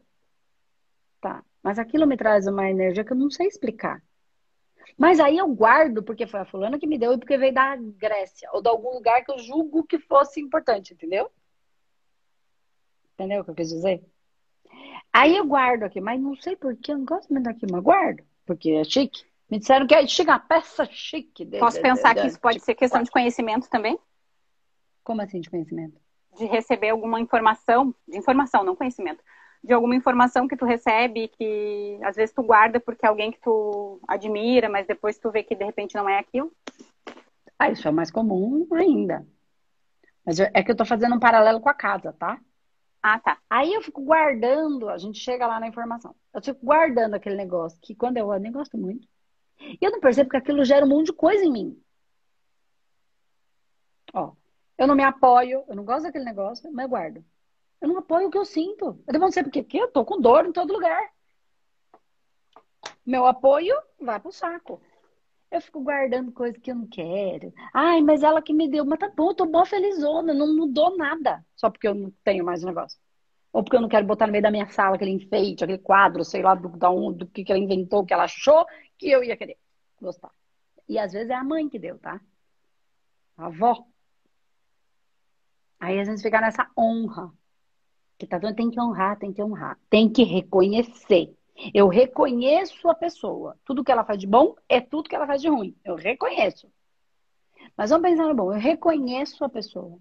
Tá. 1.20 1.44
Mas 1.64 1.78
aquilo 1.78 2.08
me 2.08 2.18
traz 2.18 2.48
uma 2.48 2.70
energia 2.70 3.04
que 3.04 3.12
eu 3.12 3.18
não 3.18 3.30
sei 3.30 3.48
explicar. 3.48 4.02
Mas 4.98 5.20
aí 5.20 5.38
eu 5.38 5.48
guardo 5.54 6.04
porque 6.04 6.28
foi 6.28 6.40
a 6.40 6.46
fulana 6.46 6.80
que 6.80 6.88
me 6.88 6.98
deu 6.98 7.14
e 7.14 7.18
porque 7.18 7.38
veio 7.38 7.54
da 7.54 7.76
Grécia. 7.76 8.50
Ou 8.54 8.62
de 8.62 8.70
algum 8.70 8.94
lugar 8.94 9.24
que 9.24 9.32
eu 9.32 9.40
julgo 9.40 9.84
que 9.84 10.00
fosse 10.00 10.40
importante, 10.40 10.94
entendeu? 10.94 11.32
Entendeu 13.14 13.42
o 13.42 13.44
que 13.46 13.52
eu 13.52 13.56
quis 13.56 13.70
dizer? 13.70 14.04
Aí 15.13 15.36
eu 15.36 15.45
guardo 15.45 15.84
aqui, 15.84 16.00
mas 16.00 16.21
não 16.21 16.36
sei 16.36 16.56
por 16.56 16.76
que 16.76 16.91
eu 16.91 16.97
não 16.97 17.06
gosto 17.06 17.32
muito 17.32 17.43
daqui, 17.43 17.65
mas 17.69 17.84
guardo, 17.84 18.24
porque 18.45 18.71
é 18.71 18.84
chique. 18.84 19.26
Me 19.50 19.60
disseram 19.60 19.86
que 19.86 19.93
é 19.93 20.08
chique, 20.08 20.30
uma 20.30 20.39
peça 20.39 20.86
chique. 20.86 21.43
De, 21.43 21.60
Posso 21.60 21.78
de, 21.78 21.84
pensar 21.84 22.15
de, 22.15 22.21
que 22.21 22.28
isso 22.28 22.39
pode 22.39 22.60
ser 22.62 22.74
questão 22.74 23.00
pode. 23.00 23.08
de 23.08 23.12
conhecimento 23.12 23.69
também? 23.69 24.00
Como 25.04 25.21
assim 25.21 25.41
de 25.41 25.50
conhecimento? 25.50 26.00
De 26.38 26.45
receber 26.45 26.89
alguma 26.89 27.19
informação, 27.19 27.93
de 28.08 28.17
informação, 28.17 28.63
não 28.63 28.76
conhecimento, 28.76 29.21
de 29.62 29.74
alguma 29.74 29.95
informação 29.95 30.47
que 30.47 30.56
tu 30.56 30.65
recebe, 30.65 31.28
que 31.28 32.00
às 32.04 32.15
vezes 32.15 32.34
tu 32.34 32.41
guarda 32.41 32.80
porque 32.80 33.06
é 33.06 33.10
alguém 33.10 33.32
que 33.32 33.39
tu 33.41 34.00
admira, 34.08 34.69
mas 34.69 34.88
depois 34.88 35.19
tu 35.19 35.30
vê 35.30 35.43
que 35.43 35.56
de 35.56 35.65
repente 35.65 35.95
não 35.95 36.08
é 36.08 36.17
aquilo? 36.17 36.52
Ah, 37.60 37.69
isso 37.69 37.86
é 37.88 37.91
mais 37.91 38.10
comum 38.10 38.65
ainda. 38.71 39.28
Mas 40.26 40.39
é 40.39 40.63
que 40.63 40.71
eu 40.71 40.76
tô 40.76 40.86
fazendo 40.86 41.15
um 41.15 41.19
paralelo 41.19 41.60
com 41.60 41.69
a 41.69 41.74
casa, 41.74 42.13
tá? 42.13 42.39
Ah, 43.02 43.20
tá. 43.20 43.40
Aí 43.50 43.74
eu 43.74 43.82
fico 43.82 44.02
guardando, 44.04 44.88
a 44.90 44.98
gente 44.98 45.20
chega 45.20 45.48
lá 45.48 45.60
na 45.60 45.68
informação. 45.68 46.16
Eu 46.34 46.42
fico 46.42 46.64
guardando 46.64 47.16
aquele 47.16 47.36
negócio 47.36 47.80
que 47.82 47.96
quando 47.96 48.18
eu 48.18 48.32
nem 48.40 48.52
gosto 48.52 48.78
muito. 48.78 49.08
E 49.60 49.78
eu 49.82 49.92
não 49.92 50.00
percebo 50.00 50.30
que 50.30 50.38
aquilo 50.38 50.64
gera 50.64 50.86
um 50.86 50.90
monte 50.90 51.08
de 51.08 51.14
coisa 51.14 51.44
em 51.44 51.52
mim. 51.52 51.84
Ó, 54.14 54.34
eu 54.78 54.88
não 54.88 54.96
me 54.96 55.04
apoio, 55.04 55.64
eu 55.68 55.76
não 55.76 55.86
gosto 55.86 56.04
daquele 56.04 56.26
negócio, 56.26 56.72
mas 56.72 56.84
eu 56.84 56.90
guardo. 56.90 57.26
Eu 57.80 57.88
não 57.88 57.98
apoio 57.98 58.28
o 58.28 58.32
que 58.32 58.38
eu 58.38 58.46
sinto. 58.46 59.02
Eu 59.08 59.14
devo 59.14 59.32
ser 59.32 59.44
porque, 59.44 59.64
porque 59.64 59.78
eu 59.78 59.92
tô 59.92 60.06
com 60.06 60.22
dor 60.22 60.46
em 60.46 60.52
todo 60.52 60.74
lugar. 60.74 61.12
Meu 63.06 63.26
apoio 63.26 63.76
vai 64.00 64.20
pro 64.20 64.32
saco. 64.32 64.80
Eu 65.52 65.60
fico 65.60 65.82
guardando 65.82 66.32
coisa 66.32 66.58
que 66.58 66.72
eu 66.72 66.76
não 66.76 66.88
quero. 66.88 67.54
Ai, 67.74 68.02
mas 68.02 68.24
ela 68.24 68.42
que 68.42 68.54
me 68.54 68.70
deu. 68.70 68.86
Mas 68.86 69.00
tá 69.00 69.10
bom, 69.10 69.32
eu 69.32 69.36
tô 69.36 69.46
boa 69.46 69.66
felizona, 69.66 70.34
não 70.34 70.56
mudou 70.56 70.96
nada. 70.96 71.46
Só 71.58 71.70
porque 71.70 71.88
eu 71.90 71.94
não 71.94 72.10
tenho 72.24 72.46
mais 72.46 72.64
o 72.64 72.68
negócio. 72.68 72.98
Ou 73.52 73.62
porque 73.62 73.76
eu 73.76 73.82
não 73.82 73.90
quero 73.90 74.08
botar 74.08 74.28
no 74.28 74.32
meio 74.32 74.42
da 74.42 74.50
minha 74.50 74.70
sala 74.70 74.96
aquele 74.96 75.12
enfeite, 75.12 75.64
aquele 75.64 75.78
quadro, 75.80 76.24
sei 76.24 76.42
lá, 76.42 76.56
do, 76.56 76.70
do 77.12 77.28
que, 77.28 77.44
ela 77.50 77.60
inventou, 77.60 78.06
que 78.06 78.14
ela 78.14 78.24
achou 78.24 78.66
que 78.98 79.10
eu 79.12 79.22
ia 79.26 79.36
querer 79.36 79.58
gostar. 80.02 80.32
E 80.88 80.98
às 80.98 81.12
vezes 81.12 81.30
é 81.30 81.36
a 81.36 81.44
mãe 81.44 81.68
que 81.68 81.78
deu, 81.78 82.00
tá? 82.00 82.22
A 83.38 83.48
avó. 83.48 83.86
Aí 85.82 86.00
a 86.00 86.04
gente 86.06 86.22
fica 86.22 86.40
nessa 86.40 86.70
honra. 86.78 87.30
Que 88.18 88.26
tá 88.26 88.40
tem 88.54 88.70
que 88.70 88.80
honrar, 88.80 89.18
tem 89.20 89.34
que 89.34 89.44
honrar. 89.44 89.78
Tem 89.90 90.10
que 90.10 90.24
reconhecer. 90.24 91.36
Eu 91.74 91.88
reconheço 91.88 92.89
a 92.89 92.95
pessoa. 92.95 93.58
Tudo 93.63 93.84
que 93.84 93.91
ela 93.91 94.04
faz 94.04 94.19
de 94.19 94.28
bom 94.28 94.56
é 94.67 94.82
tudo 94.82 95.10
que 95.10 95.15
ela 95.15 95.28
faz 95.28 95.41
de 95.41 95.50
ruim. 95.50 95.76
Eu 95.84 95.95
reconheço. 95.95 96.71
Mas 97.78 97.89
vamos 97.89 98.10
pensar 98.10 98.28
no 98.28 98.36
bom. 98.36 98.52
Eu 98.52 98.60
reconheço 98.60 99.43
a 99.43 99.50
pessoa. 99.50 100.00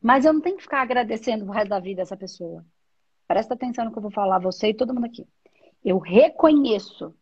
Mas 0.00 0.24
eu 0.24 0.32
não 0.32 0.40
tenho 0.40 0.56
que 0.56 0.62
ficar 0.62 0.82
agradecendo 0.82 1.44
o 1.44 1.50
resto 1.50 1.68
da 1.68 1.80
vida 1.80 2.02
essa 2.02 2.16
pessoa. 2.16 2.64
Presta 3.26 3.54
atenção 3.54 3.84
no 3.84 3.92
que 3.92 3.98
eu 3.98 4.02
vou 4.02 4.10
falar, 4.10 4.38
você 4.38 4.68
e 4.68 4.74
todo 4.74 4.94
mundo 4.94 5.06
aqui. 5.06 5.26
Eu 5.84 5.98
reconheço 5.98 7.14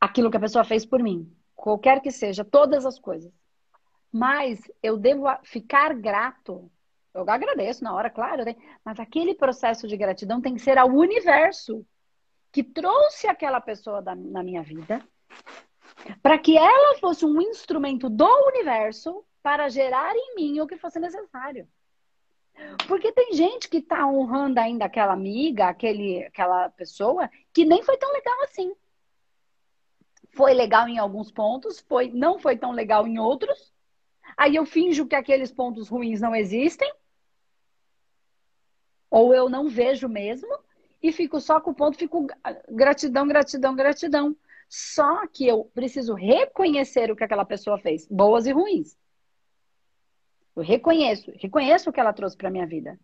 aquilo 0.00 0.30
que 0.30 0.36
a 0.36 0.40
pessoa 0.40 0.64
fez 0.64 0.84
por 0.84 1.02
mim. 1.02 1.30
Qualquer 1.54 2.00
que 2.00 2.10
seja, 2.10 2.44
todas 2.44 2.86
as 2.86 2.98
coisas. 2.98 3.32
Mas 4.10 4.60
eu 4.82 4.96
devo 4.96 5.24
ficar 5.42 5.94
grato. 5.94 6.70
Eu 7.12 7.28
agradeço 7.28 7.82
na 7.82 7.94
hora, 7.94 8.10
claro, 8.10 8.44
né? 8.44 8.56
mas 8.84 8.98
aquele 9.00 9.34
processo 9.34 9.86
de 9.86 9.96
gratidão 9.96 10.40
tem 10.40 10.54
que 10.54 10.60
ser 10.60 10.78
ao 10.78 10.88
universo 10.88 11.84
que 12.56 12.64
trouxe 12.64 13.26
aquela 13.26 13.60
pessoa 13.60 14.00
da, 14.00 14.14
na 14.14 14.42
minha 14.42 14.62
vida 14.62 15.06
para 16.22 16.38
que 16.38 16.56
ela 16.56 16.96
fosse 16.98 17.26
um 17.26 17.38
instrumento 17.42 18.08
do 18.08 18.26
universo 18.46 19.22
para 19.42 19.68
gerar 19.68 20.16
em 20.16 20.34
mim 20.36 20.60
o 20.60 20.66
que 20.66 20.78
fosse 20.78 20.98
necessário. 20.98 21.68
Porque 22.88 23.12
tem 23.12 23.34
gente 23.34 23.68
que 23.68 23.76
está 23.76 24.06
honrando 24.06 24.58
ainda 24.58 24.86
aquela 24.86 25.12
amiga, 25.12 25.66
aquele, 25.66 26.24
aquela 26.24 26.70
pessoa, 26.70 27.30
que 27.52 27.62
nem 27.66 27.82
foi 27.82 27.98
tão 27.98 28.10
legal 28.10 28.42
assim. 28.44 28.74
Foi 30.30 30.54
legal 30.54 30.88
em 30.88 30.96
alguns 30.96 31.30
pontos, 31.30 31.80
foi, 31.80 32.08
não 32.08 32.38
foi 32.38 32.56
tão 32.56 32.72
legal 32.72 33.06
em 33.06 33.18
outros. 33.18 33.70
Aí 34.34 34.56
eu 34.56 34.64
finjo 34.64 35.06
que 35.06 35.14
aqueles 35.14 35.52
pontos 35.52 35.90
ruins 35.90 36.22
não 36.22 36.34
existem. 36.34 36.90
Ou 39.10 39.34
eu 39.34 39.46
não 39.50 39.68
vejo 39.68 40.08
mesmo 40.08 40.64
e 41.08 41.12
fico 41.12 41.40
só 41.40 41.60
com 41.60 41.70
o 41.70 41.74
ponto, 41.74 41.96
fico 41.96 42.26
gratidão, 42.68 43.26
gratidão, 43.26 43.76
gratidão. 43.76 44.36
Só 44.68 45.26
que 45.28 45.46
eu 45.46 45.70
preciso 45.74 46.14
reconhecer 46.14 47.10
o 47.10 47.16
que 47.16 47.22
aquela 47.22 47.44
pessoa 47.44 47.78
fez, 47.78 48.06
boas 48.08 48.46
e 48.46 48.52
ruins. 48.52 48.96
Eu 50.56 50.62
reconheço, 50.62 51.30
reconheço 51.36 51.90
o 51.90 51.92
que 51.92 52.00
ela 52.00 52.12
trouxe 52.12 52.36
para 52.36 52.50
minha 52.50 52.66
vida. 52.66 52.98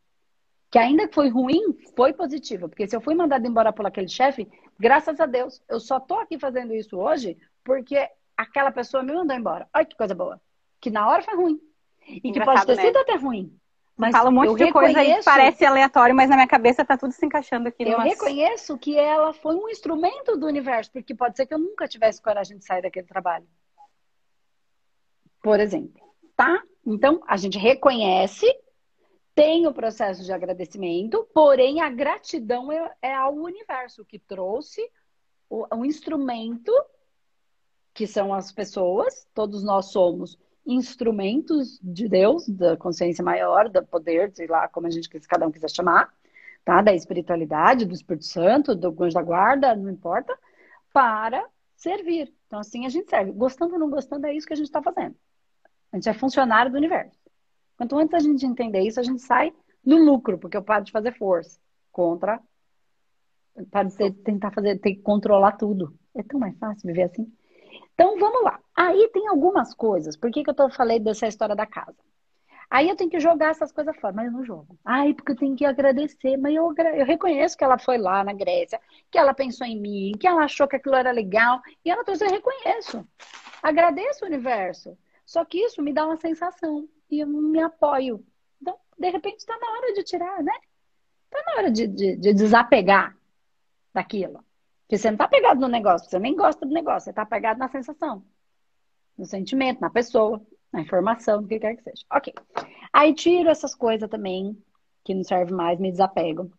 Que 0.71 0.79
ainda 0.79 1.07
que 1.07 1.15
foi 1.15 1.29
ruim, 1.29 1.79
foi 1.95 2.12
positivo. 2.12 2.69
Porque 2.69 2.88
se 2.88 2.97
eu 2.97 3.01
fui 3.01 3.15
mandada 3.15 3.47
embora 3.47 3.73
por 3.73 3.87
aquele 3.87 4.09
chefe, 4.09 4.49
graças 4.79 5.21
a 5.21 5.27
Deus, 5.27 5.62
eu 5.69 5.79
só 5.79 6.01
tô 6.01 6.15
aqui 6.15 6.38
fazendo 6.38 6.75
isso 6.75 6.99
hoje 6.99 7.37
porque 7.62 8.09
aquela 8.37 8.73
pessoa 8.73 9.03
me 9.03 9.12
mandou 9.12 9.37
embora. 9.37 9.69
Olha 9.75 9.85
que 9.85 9.97
coisa 9.97 10.15
boa. 10.15 10.41
Que 10.81 10.91
na 10.91 11.09
hora 11.09 11.23
foi 11.23 11.37
ruim. 11.37 11.61
E 12.09 12.29
Engraçado, 12.29 12.33
que 12.33 12.45
pode 12.45 12.67
ter 12.67 12.77
né? 12.77 12.83
sido 12.83 12.97
até 12.99 13.15
ruim. 13.17 13.57
Mas 13.97 14.13
Fala 14.13 14.31
um 14.31 14.33
monte 14.33 14.57
de 14.57 14.73
coisa 14.73 14.99
aí 14.99 15.17
que 15.19 15.25
parece 15.25 15.65
aleatório, 15.65 16.15
mas 16.15 16.31
na 16.31 16.37
minha 16.37 16.49
cabeça 16.49 16.85
tá 16.85 16.97
tudo 16.97 17.13
se 17.13 17.25
encaixando 17.25 17.69
aqui. 17.69 17.83
Eu 17.83 17.99
reconheço 17.99 18.77
que 18.79 18.99
ela 18.99 19.33
foi 19.33 19.55
um 19.55 19.69
instrumento 19.69 20.37
do 20.37 20.47
universo, 20.47 20.91
porque 20.91 21.15
pode 21.15 21.37
ser 21.37 21.47
que 21.47 21.55
eu 21.55 21.59
nunca 21.59 21.87
tivesse 21.87 22.21
coragem 22.21 22.57
de 22.57 22.65
sair 22.65 22.83
daquele 22.83 23.07
trabalho. 23.07 23.47
Por 25.43 25.61
exemplo, 25.61 26.03
tá? 26.37 26.63
Então, 26.87 27.23
a 27.27 27.37
gente 27.37 27.59
reconhece, 27.59 28.47
tem 29.35 29.67
o 29.67 29.75
processo 29.75 30.25
de 30.25 30.33
agradecimento, 30.33 31.29
porém 31.35 31.81
a 31.81 31.91
gratidão 31.91 32.73
é, 32.73 32.93
é 33.03 33.15
ao 33.15 33.35
universo 33.35 34.05
que 34.05 34.19
trouxe 34.19 34.81
o, 35.51 35.67
o 35.77 35.85
instrumento, 35.85 36.73
que 37.93 38.07
são 38.07 38.33
as 38.33 38.51
pessoas, 38.51 39.29
todos 39.35 39.63
nós 39.63 39.93
somos 39.93 40.39
instrumentos 40.66 41.79
de 41.83 42.09
Deus, 42.09 42.48
da 42.48 42.77
consciência 42.77 43.25
maior, 43.25 43.68
do 43.68 43.85
poder, 43.85 44.33
sei 44.35 44.46
lá 44.46 44.68
como 44.68 44.87
a 44.87 44.90
gente 44.90 45.09
cada 45.09 45.46
um 45.46 45.51
quiser 45.51 45.70
chamar, 45.70 46.12
tá? 46.64 46.81
Da 46.81 46.94
espiritualidade, 46.94 47.85
do 47.85 47.94
Espírito 47.94 48.27
Santo, 48.27 48.75
do 48.75 48.94
anjo 49.03 49.14
da 49.14 49.22
guarda, 49.22 49.75
não 49.75 49.90
importa, 49.90 50.37
para 50.92 51.44
servir. 51.77 52.33
Então 52.46 52.59
assim 52.59 52.87
a 52.87 52.88
gente 52.88 53.11
serve. 53.11 53.33
Gostando 53.33 53.75
ou 53.75 53.81
não 53.81 53.90
gostando, 53.90 54.27
é 54.27 54.35
isso 54.35 54.46
que 54.46 54.53
a 54.53 54.57
gente 54.57 54.66
está 54.66 54.83
fazendo. 54.83 55.16
A 55.92 55.96
gente 55.96 56.09
é 56.09 56.14
funcionário 56.14 56.70
do 56.70 56.79
universo. 56.79 57.18
Quanto 57.77 57.98
antes 57.98 58.14
a 58.14 58.20
gente 58.20 58.46
entender 58.46 58.81
isso, 58.81 59.01
a 59.01 59.03
gente 59.03 59.20
sai 59.20 59.53
no 59.85 59.96
lucro, 59.96 60.38
porque 60.38 60.57
eu 60.57 60.62
paro 60.62 60.85
de 60.85 60.92
fazer 60.92 61.16
força 61.18 61.59
contra. 61.90 62.40
Para 63.70 63.88
de 63.88 64.11
tentar 64.12 64.51
fazer, 64.53 64.79
ter 64.79 64.94
que 64.94 65.03
controlar 65.03 65.53
tudo. 65.53 65.98
É 66.14 66.22
tão 66.22 66.38
mais 66.38 66.57
fácil 66.59 66.87
viver 66.87 67.03
assim. 67.03 67.31
Então 67.95 68.19
vamos 68.19 68.43
lá. 68.43 68.61
Aí 68.75 69.09
tem 69.13 69.29
algumas 69.29 69.75
coisas. 69.75 70.17
Por 70.17 70.31
que, 70.31 70.43
que 70.43 70.51
eu 70.51 70.55
tô, 70.55 70.71
falei 70.71 70.99
dessa 70.99 71.27
história 71.27 71.55
da 71.55 71.67
casa? 71.67 71.97
Aí 72.71 72.89
eu 72.89 72.97
tenho 72.97 73.11
que 73.11 73.21
jogar 73.21 73.51
essas 73.51 73.71
coisas 73.71 73.95
fora, 73.97 74.15
mas 74.15 74.27
eu 74.27 74.33
não 74.33 74.45
jogo. 74.45 74.79
Ai, 74.83 75.13
porque 75.13 75.33
eu 75.33 75.37
tenho 75.37 75.55
que 75.55 75.65
agradecer. 75.65 76.39
Mas 76.39 76.55
eu, 76.55 76.75
eu 76.95 77.05
reconheço 77.05 77.57
que 77.57 77.63
ela 77.63 77.79
foi 77.79 77.99
lá 77.99 78.25
na 78.25 78.33
Grécia, 78.33 78.81
que 79.11 79.19
ela 79.19 79.35
pensou 79.35 79.67
em 79.67 79.79
mim, 79.79 80.13
que 80.19 80.27
ela 80.27 80.45
achou 80.45 80.67
que 80.67 80.77
aquilo 80.77 80.95
era 80.95 81.13
legal. 81.13 81.61
E 81.85 81.91
ela 81.91 82.03
trouxe, 82.03 82.25
eu 82.25 82.31
reconheço. 82.31 83.07
Agradeço 83.63 84.25
o 84.25 84.29
universo. 84.29 84.97
Só 85.27 85.45
que 85.45 85.59
isso 85.59 85.83
me 85.83 85.93
dá 85.93 86.07
uma 86.07 86.17
sensação 86.17 86.89
e 87.11 87.21
eu 87.21 87.27
me 87.27 87.61
apoio. 87.61 88.25
Então, 88.61 88.77
de 88.99 89.11
repente, 89.11 89.41
está 89.41 89.57
na 89.59 89.71
hora 89.71 89.93
de 89.93 90.03
tirar, 90.03 90.43
né? 90.43 90.55
Está 91.25 91.43
na 91.47 91.59
hora 91.59 91.71
de, 91.71 91.87
de, 91.87 92.17
de, 92.17 92.35
desapegar 92.35 93.17
daquilo. 93.93 94.45
Porque 94.93 95.01
você 95.01 95.09
não 95.09 95.15
está 95.15 95.27
pegado 95.27 95.59
no 95.59 95.69
negócio, 95.69 96.11
você 96.11 96.19
nem 96.19 96.37
gosta 96.37 96.67
do 96.67 96.75
negócio, 96.75 97.05
você 97.05 97.11
está 97.11 97.25
pegado 97.25 97.59
na 97.59 97.67
sensação, 97.67 98.23
no 99.17 99.25
sentimento, 99.25 99.81
na 99.81 99.89
pessoa, 99.89 100.39
na 100.71 100.83
informação, 100.83 101.41
no 101.41 101.49
que 101.49 101.59
quer 101.59 101.77
que 101.77 101.83
seja. 101.83 102.05
Ok. 102.13 102.35
Aí 102.93 103.15
tiro 103.15 103.49
essas 103.49 103.75
coisas 103.75 104.07
também, 104.11 104.55
que 105.03 105.15
não 105.15 105.25
serve 105.25 105.51
mais, 105.51 105.81
me 105.81 105.91
desapego. 105.91 106.53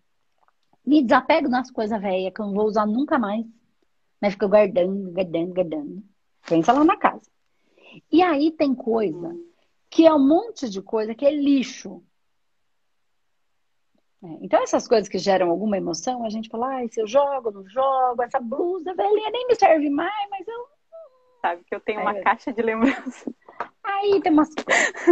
Me 0.83 1.03
desapego 1.03 1.47
das 1.47 1.69
coisas 1.69 2.01
velhas 2.01 2.33
que 2.33 2.41
eu 2.41 2.47
não 2.47 2.55
vou 2.55 2.65
usar 2.65 2.87
nunca 2.87 3.19
mais. 3.19 3.45
Mas 4.19 4.33
fico 4.33 4.49
guardando, 4.49 5.11
guardando, 5.11 5.53
guardando. 5.53 6.03
Pensa 6.49 6.73
lá 6.73 6.83
na 6.83 6.97
casa. 6.97 7.29
E 8.11 8.23
aí 8.23 8.49
tem 8.49 8.73
coisa 8.73 9.31
que 9.91 10.07
é 10.07 10.11
um 10.11 10.27
monte 10.27 10.67
de 10.67 10.81
coisa 10.81 11.13
que 11.13 11.23
é 11.23 11.29
lixo. 11.29 12.01
É, 14.23 14.37
então, 14.41 14.63
essas 14.63 14.87
coisas 14.87 15.09
que 15.09 15.17
geram 15.17 15.49
alguma 15.49 15.75
emoção, 15.75 16.25
a 16.25 16.29
gente 16.29 16.49
fala, 16.49 16.79
ah, 16.79 16.87
se 16.87 17.01
eu 17.01 17.07
jogo, 17.07 17.51
não 17.51 17.67
jogo, 17.67 18.23
essa 18.23 18.39
blusa 18.39 18.93
velhinha 18.93 19.29
nem 19.29 19.47
me 19.47 19.55
serve 19.55 19.89
mais, 19.89 20.29
mas 20.29 20.47
eu. 20.47 20.67
Sabe 21.41 21.63
que 21.65 21.75
eu 21.75 21.81
tenho 21.81 21.99
uma 21.99 22.21
caixa 22.21 22.53
de 22.53 22.61
lembrança. 22.61 23.29
Aí 23.83 24.21
tem 24.21 24.31
umas 24.31 24.49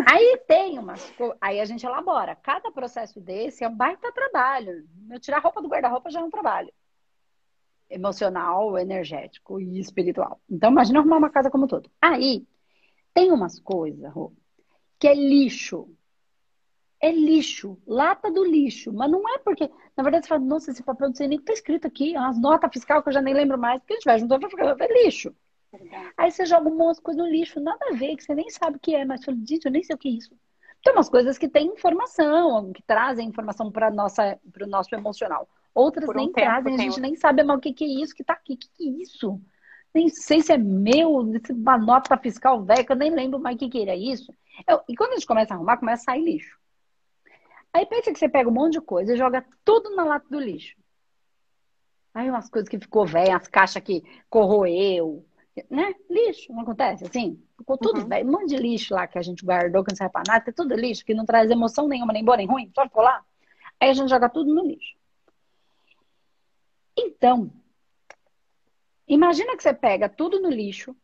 Aí 0.07 0.37
tem 0.47 0.79
umas 0.79 1.13
Aí 1.41 1.59
a 1.59 1.65
gente 1.65 1.85
elabora. 1.85 2.37
Cada 2.37 2.71
processo 2.71 3.19
desse 3.19 3.65
é 3.65 3.67
um 3.67 3.75
baita 3.75 4.13
trabalho. 4.13 4.87
Eu 5.09 5.19
tirar 5.19 5.37
a 5.37 5.41
roupa 5.41 5.61
do 5.61 5.67
guarda-roupa 5.67 6.09
já 6.09 6.21
é 6.21 6.23
um 6.23 6.29
trabalho. 6.29 6.71
Emocional, 7.89 8.77
energético 8.77 9.59
e 9.59 9.77
espiritual. 9.77 10.39
Então, 10.49 10.71
imagina 10.71 10.99
arrumar 10.99 11.17
uma 11.17 11.29
casa 11.29 11.51
como 11.51 11.67
todo. 11.67 11.91
Aí, 12.01 12.47
tem 13.13 13.29
umas 13.29 13.59
coisas, 13.59 14.09
Rô, 14.13 14.31
que 14.97 15.09
é 15.09 15.13
lixo. 15.13 15.89
É 17.01 17.11
lixo, 17.11 17.77
lata 17.87 18.31
do 18.31 18.43
lixo. 18.43 18.93
Mas 18.93 19.09
não 19.09 19.27
é 19.27 19.39
porque, 19.39 19.69
na 19.97 20.03
verdade, 20.03 20.25
você 20.25 20.29
fala, 20.29 20.41
nossa, 20.41 20.71
esse 20.71 20.83
papel 20.83 21.09
não 21.09 21.15
sei 21.15 21.27
nem 21.27 21.37
o 21.37 21.41
que 21.41 21.51
está 21.51 21.53
escrito 21.53 21.87
aqui, 21.87 22.15
as 22.15 22.39
notas 22.39 22.69
fiscais 22.71 23.01
que 23.01 23.09
eu 23.09 23.13
já 23.13 23.21
nem 23.21 23.33
lembro 23.33 23.57
mais, 23.57 23.79
porque 23.79 23.93
a 23.93 23.95
gente 23.97 24.05
vai 24.05 24.19
juntar 24.19 24.39
para 24.39 24.85
é 24.85 25.03
lixo. 25.03 25.33
Aí 26.17 26.29
você 26.29 26.45
joga 26.45 26.69
um 26.69 26.77
monte 26.77 26.97
de 26.97 27.01
coisa 27.01 27.23
no 27.23 27.29
lixo, 27.29 27.59
nada 27.59 27.83
a 27.89 27.95
ver, 27.95 28.15
que 28.15 28.23
você 28.23 28.35
nem 28.35 28.49
sabe 28.49 28.77
o 28.77 28.79
que 28.79 28.93
é, 28.93 29.05
mas 29.05 29.23
fala, 29.23 29.37
gente, 29.43 29.65
eu 29.65 29.71
nem 29.71 29.83
sei 29.83 29.95
o 29.95 29.99
que 29.99 30.09
é 30.09 30.11
isso. 30.11 30.35
Tem 30.83 30.93
umas 30.93 31.09
coisas 31.09 31.37
que 31.37 31.47
têm 31.47 31.67
informação, 31.67 32.71
que 32.73 32.83
trazem 32.83 33.27
informação 33.27 33.71
para 33.71 33.91
o 33.91 34.67
nosso 34.67 34.95
emocional. 34.95 35.47
Outras 35.73 36.09
um 36.09 36.13
nem 36.13 36.31
trazem, 36.31 36.75
a 36.75 36.77
gente 36.77 36.99
nem 36.99 37.15
sabe 37.15 37.43
mais 37.43 37.57
o 37.57 37.61
que, 37.61 37.73
que 37.73 37.85
é 37.85 38.03
isso 38.03 38.13
que 38.13 38.23
está 38.23 38.33
aqui. 38.33 38.53
O 38.53 38.57
que, 38.57 38.67
que 38.75 38.89
é 38.89 39.01
isso? 39.01 39.39
nem 39.93 40.09
sei 40.09 40.41
se 40.41 40.53
é 40.53 40.57
meu, 40.57 41.19
uma 41.49 41.77
nota 41.77 42.17
fiscal 42.17 42.63
velha, 42.63 42.83
que 42.83 42.91
eu 42.91 42.95
nem 42.95 43.13
lembro 43.13 43.39
mais 43.39 43.55
o 43.55 43.59
que, 43.59 43.69
que 43.69 43.81
era 43.81 43.95
isso. 43.95 44.33
Eu, 44.67 44.81
e 44.87 44.95
quando 44.95 45.11
a 45.11 45.15
gente 45.15 45.27
começa 45.27 45.53
a 45.53 45.57
arrumar, 45.57 45.77
começa 45.77 46.03
a 46.03 46.13
sair 46.13 46.23
lixo. 46.23 46.57
Aí 47.73 47.85
pensa 47.85 48.11
que 48.11 48.19
você 48.19 48.27
pega 48.27 48.49
um 48.49 48.53
monte 48.53 48.73
de 48.73 48.81
coisa 48.81 49.13
e 49.13 49.17
joga 49.17 49.45
tudo 49.63 49.95
na 49.95 50.03
lata 50.03 50.27
do 50.29 50.39
lixo. 50.39 50.75
Aí 52.13 52.29
umas 52.29 52.49
coisas 52.49 52.67
que 52.67 52.79
ficou 52.79 53.05
velha, 53.05 53.37
as 53.37 53.47
caixas 53.47 53.81
que 53.81 54.03
corroeu, 54.29 55.25
né? 55.69 55.93
Lixo, 56.09 56.51
não 56.51 56.61
acontece 56.61 57.05
assim? 57.05 57.41
Ficou 57.57 57.77
tudo 57.77 58.01
uhum. 58.01 58.07
velho, 58.07 58.27
um 58.27 58.31
monte 58.31 58.49
de 58.49 58.57
lixo 58.57 58.93
lá 58.93 59.07
que 59.07 59.17
a 59.17 59.21
gente 59.21 59.45
guardou, 59.45 59.83
que 59.83 59.91
não 59.91 59.97
serve 59.97 60.11
pra 60.11 60.23
nada, 60.27 60.43
é 60.45 60.51
tudo 60.51 60.75
lixo, 60.75 61.05
que 61.05 61.13
não 61.13 61.25
traz 61.25 61.49
emoção 61.49 61.87
nenhuma, 61.87 62.11
nem 62.11 62.23
boa, 62.23 62.37
nem 62.37 62.47
ruim, 62.47 62.69
só 62.75 62.83
ficou 62.83 63.03
lá. 63.03 63.23
Aí 63.79 63.89
a 63.89 63.93
gente 63.93 64.09
joga 64.09 64.29
tudo 64.29 64.53
no 64.53 64.65
lixo. 64.65 64.95
Então, 66.97 67.49
Imagina 69.11 69.57
que 69.57 69.63
você 69.63 69.73
pega 69.73 70.07
tudo 70.07 70.39
no 70.39 70.49
lixo, 70.49 70.95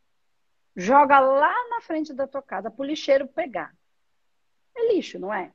joga 0.74 1.20
lá 1.20 1.52
na 1.68 1.82
frente 1.82 2.14
da 2.14 2.26
tua 2.26 2.40
casa 2.40 2.70
pro 2.70 2.82
lixeiro 2.82 3.28
pegar. 3.28 3.76
É 4.74 4.94
lixo, 4.94 5.18
não 5.18 5.32
é? 5.32 5.52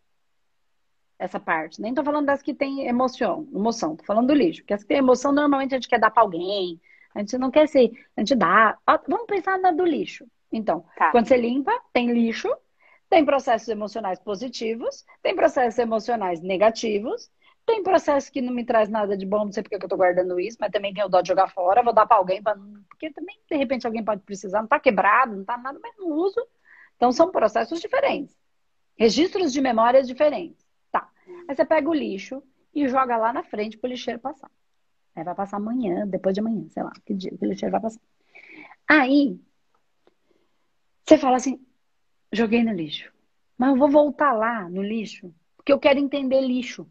Essa 1.24 1.40
parte. 1.40 1.82
Nem 1.82 1.94
tô 1.94 2.04
falando 2.04 2.26
das 2.26 2.42
que 2.42 2.54
tem 2.54 2.86
emoção, 2.86 3.48
emoção, 3.56 3.96
tô 3.96 4.04
falando 4.04 4.28
do 4.28 4.34
lixo. 4.34 4.62
Porque 4.62 4.74
as 4.74 4.82
que 4.82 4.90
tem 4.90 4.98
emoção, 4.98 5.32
normalmente 5.32 5.74
a 5.74 5.78
gente 5.78 5.88
quer 5.88 5.98
dar 5.98 6.12
para 6.12 6.22
alguém, 6.22 6.82
a 7.16 7.20
gente 7.20 7.38
não 7.38 7.50
quer 7.50 7.66
ser, 7.66 7.94
a 8.18 8.20
gente 8.20 8.36
dá. 8.36 8.78
Vamos 9.08 9.26
pensar 9.26 9.58
na 9.58 9.72
do 9.72 9.86
lixo. 9.86 10.28
Então, 10.52 10.84
tá. 10.98 11.12
quando 11.12 11.26
você 11.26 11.38
limpa, 11.38 11.72
tem 11.94 12.12
lixo, 12.12 12.54
tem 13.10 13.24
processos 13.24 13.70
emocionais 13.70 14.20
positivos, 14.20 15.06
tem 15.22 15.34
processos 15.34 15.80
emocionais 15.80 16.42
negativos, 16.42 17.32
tem 17.66 17.82
processo 17.82 18.30
que 18.30 18.42
não 18.42 18.54
me 18.54 18.66
traz 18.66 18.90
nada 18.90 19.16
de 19.16 19.26
bom, 19.26 19.46
não 19.46 19.52
sei 19.54 19.64
porque 19.64 19.78
eu 19.78 19.88
tô 19.88 19.96
guardando 19.96 20.38
isso, 20.42 20.58
mas 20.60 20.72
também 20.72 20.94
tenho 20.94 21.08
dó 21.08 21.22
de 21.22 21.30
jogar 21.30 21.48
fora, 21.48 21.82
vou 21.82 21.94
dar 21.94 22.06
para 22.06 22.18
alguém, 22.18 22.44
pra... 22.44 22.58
porque 22.90 23.14
também, 23.14 23.40
de 23.50 23.56
repente, 23.56 23.88
alguém 23.88 24.04
pode 24.04 24.22
precisar, 24.24 24.60
não 24.60 24.68
tá 24.68 24.78
quebrado, 24.78 25.38
não 25.38 25.46
tá 25.46 25.58
nada, 25.58 25.80
mas 25.82 25.96
não 25.98 26.10
uso. 26.10 26.46
Então, 26.98 27.14
são 27.14 27.32
processos 27.32 27.80
diferentes. 27.80 28.36
Registros 28.98 29.54
de 29.54 29.62
memórias 29.62 30.06
diferentes. 30.06 30.63
Aí 31.48 31.56
você 31.56 31.66
pega 31.66 31.90
o 31.90 31.94
lixo 31.94 32.44
e 32.74 32.88
joga 32.88 33.18
lá 33.18 33.32
na 33.32 33.44
frente 33.44 33.78
pro 33.78 33.90
lixeiro 33.90 34.20
passar. 34.20 34.52
Aí 35.16 35.24
vai 35.24 35.36
passar 35.36 35.58
amanhã, 35.58 36.08
depois 36.08 36.34
de 36.34 36.40
amanhã, 36.40 36.68
sei 36.70 36.84
lá, 36.84 36.92
que 37.06 37.14
dia 37.14 37.32
que 37.38 37.46
o 37.46 37.48
lixeiro 37.48 37.72
vai 37.72 37.82
passar. 37.82 38.02
Aí, 38.88 39.40
você 41.06 41.18
fala 41.18 41.38
assim, 41.38 41.64
joguei 42.32 42.64
no 42.64 42.74
lixo. 42.74 43.12
Mas 43.58 43.70
eu 43.70 43.78
vou 43.78 43.90
voltar 43.90 44.34
lá 44.34 44.68
no 44.70 44.82
lixo, 44.82 45.34
porque 45.56 45.72
eu 45.72 45.80
quero 45.80 46.00
entender 46.00 46.42
lixo. 46.42 46.90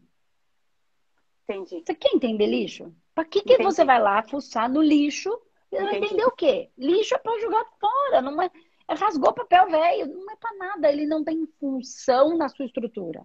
Entendi. 1.43 1.83
Você 1.85 1.93
quer 1.93 2.15
entender 2.15 2.47
lixo? 2.47 2.93
Para 3.13 3.25
que, 3.25 3.41
que 3.41 3.61
você 3.61 3.83
vai 3.83 4.01
lá 4.01 4.23
fuçar 4.23 4.69
no 4.69 4.81
lixo? 4.81 5.29
Você 5.69 5.83
vai 5.83 5.97
entender 5.97 6.25
o 6.25 6.31
quê? 6.31 6.69
Lixo 6.77 7.15
é 7.15 7.17
para 7.17 7.39
jogar 7.39 7.65
fora, 7.79 8.21
não 8.21 8.41
é, 8.41 8.49
é 8.87 8.93
rasgou 8.93 9.33
papel 9.33 9.69
velho, 9.69 10.07
não 10.07 10.31
é 10.31 10.35
para 10.35 10.55
nada, 10.55 10.91
ele 10.91 11.05
não 11.05 11.23
tem 11.23 11.45
função 11.59 12.37
na 12.37 12.47
sua 12.47 12.65
estrutura. 12.65 13.23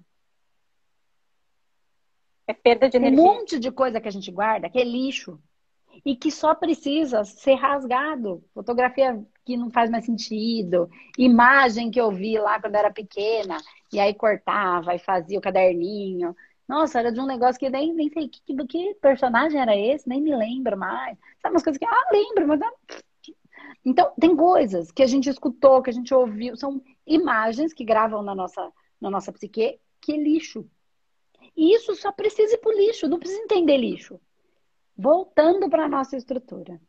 É 2.49 2.55
perda 2.55 2.89
de 2.89 2.97
energia. 2.97 3.21
Um 3.21 3.25
monte 3.25 3.59
de 3.59 3.71
coisa 3.71 4.01
que 4.01 4.09
a 4.09 4.11
gente 4.11 4.33
guarda 4.33 4.71
que 4.71 4.79
é 4.79 4.85
lixo 4.85 5.39
e 6.05 6.17
que 6.17 6.31
só 6.31 6.55
precisa 6.55 7.23
ser 7.23 7.55
rasgado. 7.55 8.43
Fotografia 8.55 9.23
que 9.45 9.55
não 9.57 9.71
faz 9.71 9.91
mais 9.91 10.07
sentido, 10.07 10.89
imagem 11.19 11.91
que 11.91 12.01
eu 12.01 12.11
vi 12.11 12.39
lá 12.39 12.61
quando 12.61 12.75
era 12.75 12.91
pequena, 12.91 13.59
e 13.93 14.01
aí 14.01 14.15
cortava 14.15 14.95
e 14.95 14.99
fazia 14.99 15.39
o 15.39 15.43
caderninho. 15.43 16.35
Nossa, 16.67 16.99
era 16.99 17.13
de 17.13 17.21
um 17.21 17.27
negócio 17.27 17.59
que 17.59 17.71
nem, 17.71 17.95
nem 17.95 18.11
sei 18.11 18.29
que, 18.29 18.43
que 18.67 18.95
personagem 18.95 19.61
era 19.61 19.77
esse, 19.77 20.09
nem 20.09 20.21
me 20.21 20.35
lembro 20.35 20.77
mais. 20.77 21.17
Sabe 21.43 21.55
umas 21.55 21.63
coisas 21.63 21.79
que, 21.79 21.87
ah, 21.87 22.09
lembro, 22.13 22.47
mas 22.47 22.61
Então, 23.85 24.13
tem 24.21 24.37
coisas 24.37 24.91
que 24.91 25.03
a 25.03 25.07
gente 25.07 25.31
escutou, 25.31 25.83
que 25.83 25.89
a 25.91 25.95
gente 25.95 26.13
ouviu, 26.13 26.57
são 26.57 26.83
imagens 27.07 27.73
que 27.73 27.85
gravam 27.85 28.23
na 28.23 28.35
nossa, 28.35 28.71
na 29.01 29.11
nossa 29.11 29.33
psique, 29.33 29.79
que 30.01 30.13
é 30.13 30.17
lixo. 30.17 30.67
E 31.59 31.75
isso 31.75 31.95
só 31.97 32.13
precisa 32.13 32.55
ir 32.55 32.59
para 32.59 32.71
o 32.71 32.79
lixo, 32.79 33.09
não 33.09 33.19
precisa 33.19 33.43
entender 33.43 33.77
lixo. 33.77 34.21
Voltando 34.97 35.69
para 35.69 35.85
a 35.87 35.89
nossa 35.89 36.17
estrutura. 36.17 36.81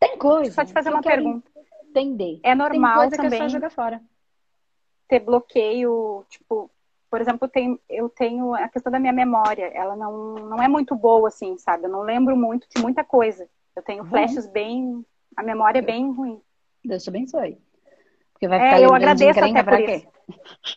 Tem 0.00 0.16
coisa. 0.18 0.52
Só 0.52 0.64
te 0.64 0.72
fazer 0.72 0.88
uma 0.90 1.02
pergunta. 1.02 1.50
Entender. 1.90 2.40
É 2.42 2.54
normal 2.54 3.00
Tem 3.00 3.08
coisa 3.10 3.16
também 3.22 3.38
que 3.40 3.44
é 3.44 3.48
só 3.48 3.48
jogar 3.48 3.70
fora. 3.70 4.02
ter 5.06 5.20
bloqueio, 5.20 6.24
tipo, 6.30 6.70
por 7.10 7.20
exemplo, 7.20 7.46
tem, 7.46 7.78
eu 7.88 8.08
tenho 8.08 8.54
a 8.54 8.68
questão 8.68 8.90
da 8.90 8.98
minha 8.98 9.12
memória, 9.12 9.66
ela 9.66 9.94
não, 9.94 10.34
não 10.34 10.62
é 10.62 10.66
muito 10.66 10.96
boa, 10.96 11.28
assim, 11.28 11.56
sabe? 11.58 11.84
Eu 11.86 11.90
não 11.90 12.02
lembro 12.02 12.36
muito 12.36 12.66
de 12.68 12.80
muita 12.82 13.04
coisa. 13.04 13.48
Eu 13.76 13.82
tenho 13.82 14.02
Uhum. 14.02 14.08
flashes 14.08 14.46
bem. 14.46 15.04
A 15.36 15.42
memória 15.42 15.78
é 15.78 15.82
bem 15.82 16.10
ruim. 16.12 16.40
Deus 16.84 17.02
te 17.04 17.10
abençoe. 17.10 17.58
Porque 18.32 18.48
vai 18.48 18.58
É, 18.60 18.64
ficar 18.64 18.78
eu 18.78 18.90
lembrando 18.92 19.16
de 19.18 19.24
agradeço 19.24 19.44
até 19.44 19.62
por 19.62 19.80
isso. 19.80 20.06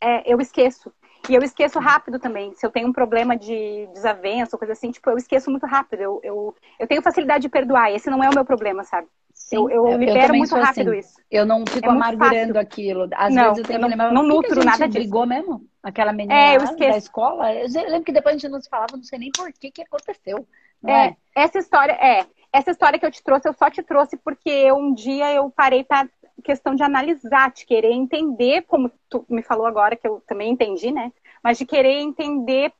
É, 0.01 0.31
eu 0.33 0.39
esqueço. 0.39 0.93
E 1.29 1.35
eu 1.35 1.41
esqueço 1.43 1.79
rápido 1.79 2.19
também. 2.19 2.53
Se 2.55 2.65
eu 2.65 2.71
tenho 2.71 2.87
um 2.87 2.93
problema 2.93 3.35
de 3.35 3.87
desavença 3.93 4.55
ou 4.55 4.59
coisa 4.59 4.73
assim, 4.73 4.91
tipo, 4.91 5.09
eu 5.09 5.17
esqueço 5.17 5.49
muito 5.51 5.65
rápido. 5.65 6.01
Eu, 6.01 6.19
eu, 6.23 6.55
eu 6.79 6.87
tenho 6.87 7.01
facilidade 7.01 7.41
de 7.43 7.49
perdoar. 7.49 7.91
Esse 7.91 8.09
não 8.09 8.23
é 8.23 8.29
o 8.29 8.33
meu 8.33 8.45
problema, 8.45 8.83
sabe? 8.83 9.07
Sim, 9.33 9.57
eu, 9.69 9.87
eu 9.87 9.97
libero 9.97 10.19
também 10.27 10.39
muito 10.39 10.55
rápido 10.55 10.89
assim. 10.89 10.99
isso. 10.99 11.21
Eu 11.29 11.45
não 11.45 11.65
fico 11.65 11.85
É 11.85 11.91
amargurando 11.91 12.53
fácil. 12.53 12.59
aquilo. 12.59 13.09
Às 13.15 13.35
Não, 13.35 13.43
vezes 13.43 13.57
eu 13.59 13.65
tenho 13.65 13.81
eu 13.81 13.89
que 13.89 13.95
não- 13.95 14.13
não 14.13 14.23
nutro 14.23 14.63
nada 14.63 14.87
disso. 14.87 14.99
brigou 14.99 15.25
mesmo? 15.27 15.67
Aquela 15.83 16.11
menina 16.11 16.33
É, 16.33 16.55
eu 16.57 16.61
da 16.77 16.97
escola. 16.97 17.53
Eu 17.53 17.67
lembro 17.69 18.03
que 18.03 18.11
depois 18.11 18.35
a 18.35 18.37
gente 18.39 18.51
não 18.51 18.59
se 18.59 18.69
falava, 18.69 18.97
não 18.97 19.03
sei 19.03 19.19
nem 19.19 19.31
por 19.31 19.51
que 19.53 19.71
que 19.71 19.81
aconteceu. 19.83 20.47
É, 20.85 20.91
é? 21.07 21.15
essa 21.35 21.59
história, 21.59 21.93
é, 21.93 22.25
essa 22.51 22.71
história 22.71 22.97
que 22.99 23.05
eu 23.05 23.11
te 23.11 23.23
trouxe, 23.23 23.47
eu 23.47 23.53
só 23.53 23.69
te 23.69 23.83
trouxe 23.83 24.17
porque 24.17 24.71
um 24.71 24.93
dia 24.93 25.33
eu 25.33 25.49
parei 25.49 25.83
para 25.83 26.07
questão 26.43 26.75
de 26.75 26.83
analisar, 26.83 27.51
de 27.51 27.65
querer 27.65 27.91
entender, 27.91 28.63
como 28.63 28.91
tu 29.09 29.25
me 29.29 29.41
falou 29.41 29.65
agora, 29.65 29.95
que 29.95 30.07
eu 30.07 30.21
também 30.27 30.51
entendi, 30.51 30.91
né? 30.91 31.11
Mas 31.43 31.57
de 31.57 31.65
querer 31.65 31.99
entender 31.99 32.71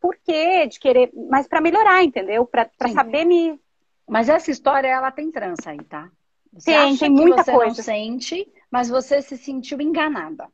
por 0.00 0.16
quê, 0.16 0.66
de 0.66 0.78
querer, 0.78 1.10
mas 1.28 1.46
para 1.48 1.60
melhorar, 1.60 2.02
entendeu? 2.04 2.46
Para 2.46 2.70
saber 2.92 3.24
me. 3.24 3.58
Mas 4.06 4.28
essa 4.28 4.50
história, 4.50 4.88
ela 4.88 5.10
tem 5.10 5.30
trança 5.30 5.70
aí, 5.70 5.82
tá? 5.84 6.10
Você 6.52 6.70
Tem, 6.70 6.92
acha 6.92 6.98
tem 7.00 7.14
que 7.14 7.20
muita 7.20 7.44
você 7.44 7.52
coisa. 7.52 7.82
sente, 7.82 8.52
mas 8.70 8.88
você 8.88 9.20
se 9.20 9.36
sentiu 9.36 9.80
enganada. 9.80 10.48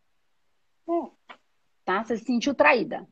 Tá? 1.84 2.02
Você 2.02 2.16
se 2.16 2.24
sentiu 2.24 2.54
traída. 2.54 3.06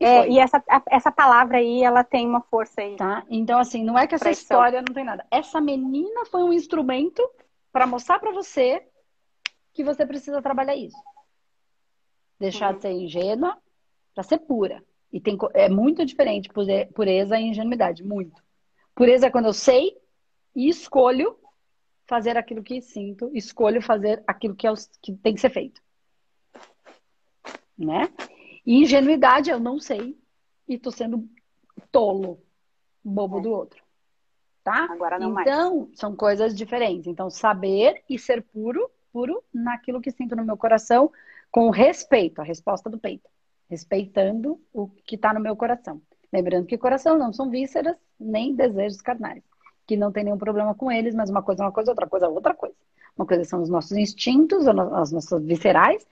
E 0.00 0.04
É, 0.04 0.28
e 0.28 0.38
essa, 0.38 0.62
a- 0.68 0.82
essa 0.90 1.12
palavra 1.12 1.58
aí, 1.58 1.82
ela 1.82 2.02
tem 2.02 2.26
uma 2.26 2.40
força 2.40 2.80
aí. 2.80 2.96
Tá? 2.96 3.24
Então, 3.30 3.58
assim, 3.58 3.84
não 3.84 3.98
é 3.98 4.06
que 4.06 4.14
essa 4.14 4.24
Traição. 4.24 4.42
história 4.42 4.82
não 4.82 4.92
tem 4.94 5.04
nada. 5.04 5.24
Essa 5.30 5.60
menina 5.60 6.24
foi 6.26 6.42
um 6.42 6.52
instrumento 6.52 7.22
para 7.74 7.88
mostrar 7.88 8.20
para 8.20 8.30
você 8.30 8.86
que 9.72 9.82
você 9.82 10.06
precisa 10.06 10.40
trabalhar 10.40 10.76
isso. 10.76 10.96
Deixar 12.38 12.70
Uhum. 12.70 12.76
de 12.76 12.82
ser 12.82 12.92
ingênua 12.92 13.58
para 14.14 14.22
ser 14.22 14.38
pura. 14.38 14.80
E 15.12 15.20
tem, 15.20 15.36
é 15.54 15.68
muito 15.68 16.06
diferente 16.06 16.48
pure- 16.48 16.86
pureza 16.94 17.36
e 17.36 17.42
ingenuidade. 17.48 18.04
Muito. 18.04 18.40
Pureza 18.94 19.26
é 19.26 19.30
quando 19.30 19.46
eu 19.46 19.52
sei 19.52 19.96
e 20.54 20.68
escolho 20.68 21.36
fazer 22.06 22.36
aquilo 22.36 22.62
que 22.62 22.80
sinto, 22.80 23.28
escolho 23.34 23.82
fazer 23.82 24.22
aquilo 24.24 24.54
que, 24.54 24.68
é 24.68 24.70
o- 24.70 24.76
que 25.02 25.12
tem 25.16 25.34
que 25.34 25.40
ser 25.40 25.50
feito. 25.50 25.82
Né? 27.76 28.08
E 28.64 28.82
ingenuidade 28.82 29.50
eu 29.50 29.58
não 29.58 29.80
sei 29.80 30.16
e 30.68 30.78
tô 30.78 30.92
sendo 30.92 31.28
tolo, 31.90 32.40
bobo 33.02 33.40
É. 33.40 33.42
do 33.42 33.50
outro. 33.50 33.83
Tá? 34.64 34.88
Agora 34.90 35.18
não 35.18 35.30
mais. 35.30 35.46
Então, 35.46 35.90
são 35.94 36.16
coisas 36.16 36.54
diferentes. 36.54 37.06
Então, 37.06 37.28
saber 37.28 38.02
e 38.08 38.18
ser 38.18 38.42
puro, 38.42 38.90
puro 39.12 39.44
naquilo 39.52 40.00
que 40.00 40.10
sinto 40.10 40.34
no 40.34 40.44
meu 40.44 40.56
coração, 40.56 41.12
com 41.52 41.68
respeito, 41.68 42.40
a 42.40 42.44
resposta 42.44 42.88
do 42.88 42.98
peito. 42.98 43.28
Respeitando 43.68 44.58
o 44.72 44.88
que 44.88 45.16
está 45.16 45.34
no 45.34 45.40
meu 45.40 45.54
coração. 45.54 46.00
Lembrando 46.32 46.66
que 46.66 46.78
coração 46.78 47.18
não 47.18 47.32
são 47.32 47.50
vísceras, 47.50 47.94
nem 48.18 48.54
desejos 48.54 49.00
carnais. 49.00 49.42
Que 49.86 49.96
não 49.96 50.10
tem 50.10 50.24
nenhum 50.24 50.38
problema 50.38 50.74
com 50.74 50.90
eles, 50.90 51.14
mas 51.14 51.28
uma 51.28 51.42
coisa 51.42 51.62
é 51.62 51.66
uma 51.66 51.72
coisa, 51.72 51.90
outra 51.90 52.08
coisa 52.08 52.26
é 52.26 52.28
outra 52.28 52.54
coisa. 52.54 52.74
Uma 53.16 53.26
coisa 53.26 53.44
são 53.44 53.62
os 53.62 53.68
nossos 53.68 53.92
instintos, 53.92 54.66
as 54.66 55.12
nossas 55.12 55.44
viscerais, 55.44 56.04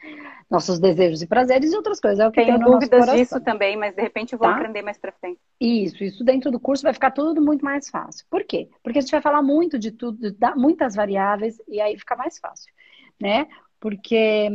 nossos 0.49 0.79
desejos 0.79 1.21
e 1.21 1.27
prazeres, 1.27 1.73
e 1.73 1.77
outras 1.77 1.99
coisas 1.99 2.21
é 2.21 2.29
o 2.29 2.31
que 2.31 2.41
Tenho 2.41 2.59
tem 2.59 2.65
no 2.65 2.73
dúvidas 2.73 3.11
disso 3.11 3.41
também, 3.41 3.77
mas 3.77 3.95
de 3.95 4.03
repente 4.03 4.35
eu 4.35 4.39
vou 4.39 4.47
Tá? 4.47 4.55
aprender 4.55 4.83
mais 4.83 4.99
pra 4.99 5.11
frente. 5.11 5.41
Isso, 5.61 6.05
isso 6.05 6.23
dentro 6.23 6.51
do 6.53 6.61
curso 6.61 6.85
vai 6.85 6.93
ficar 6.93 7.11
tudo 7.11 7.43
muito 7.43 7.65
mais 7.65 7.89
fácil. 7.89 8.25
Por 8.31 8.45
quê? 8.45 8.69
Porque 8.85 8.99
a 8.99 9.03
gente 9.03 9.11
vai 9.11 9.21
falar 9.21 9.43
muito 9.43 9.79
de 9.79 9.91
tudo, 9.91 10.31
dá 10.33 10.55
muitas 10.55 10.95
variáveis, 10.95 11.61
e 11.67 11.81
aí 11.81 11.99
fica 11.99 12.15
mais 12.15 12.39
fácil, 12.39 12.73
né? 13.21 13.49
Porque 13.81 14.49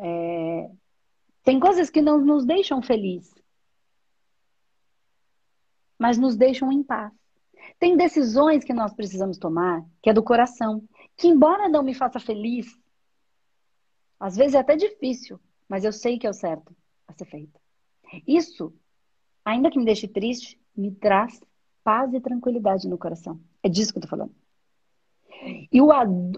é, 0.00 0.70
tem 1.44 1.60
coisas 1.60 1.90
que 1.90 2.02
não 2.02 2.18
nos 2.18 2.44
deixam 2.44 2.82
felizes, 2.82 3.32
mas 5.96 6.18
nos 6.18 6.36
deixam 6.36 6.72
em 6.72 6.82
paz. 6.82 7.12
Tem 7.78 7.96
decisões 7.96 8.64
que 8.64 8.72
nós 8.72 8.92
precisamos 8.92 9.38
tomar, 9.38 9.84
que 10.02 10.10
é 10.10 10.12
do 10.12 10.22
coração, 10.22 10.82
que 11.16 11.28
embora 11.28 11.68
não 11.68 11.82
me 11.82 11.94
faça 11.94 12.18
feliz, 12.18 12.78
às 14.18 14.36
vezes 14.36 14.54
é 14.54 14.58
até 14.58 14.76
difícil, 14.76 15.40
mas 15.68 15.84
eu 15.84 15.92
sei 15.92 16.18
que 16.18 16.26
é 16.26 16.30
o 16.30 16.34
certo 16.34 16.74
a 17.06 17.12
ser 17.12 17.24
feito. 17.26 17.60
Isso 18.26 18.72
ainda 19.44 19.70
que 19.70 19.78
me 19.78 19.84
deixe 19.84 20.06
triste, 20.06 20.60
me 20.76 20.92
traz 20.92 21.40
paz 21.82 22.12
e 22.14 22.20
tranquilidade 22.20 22.88
no 22.88 22.98
coração. 22.98 23.40
É 23.62 23.68
disso 23.68 23.92
que 23.92 23.98
eu 23.98 24.02
tô 24.02 24.08
falando. 24.08 24.34
E 25.72 25.80
o, 25.80 25.88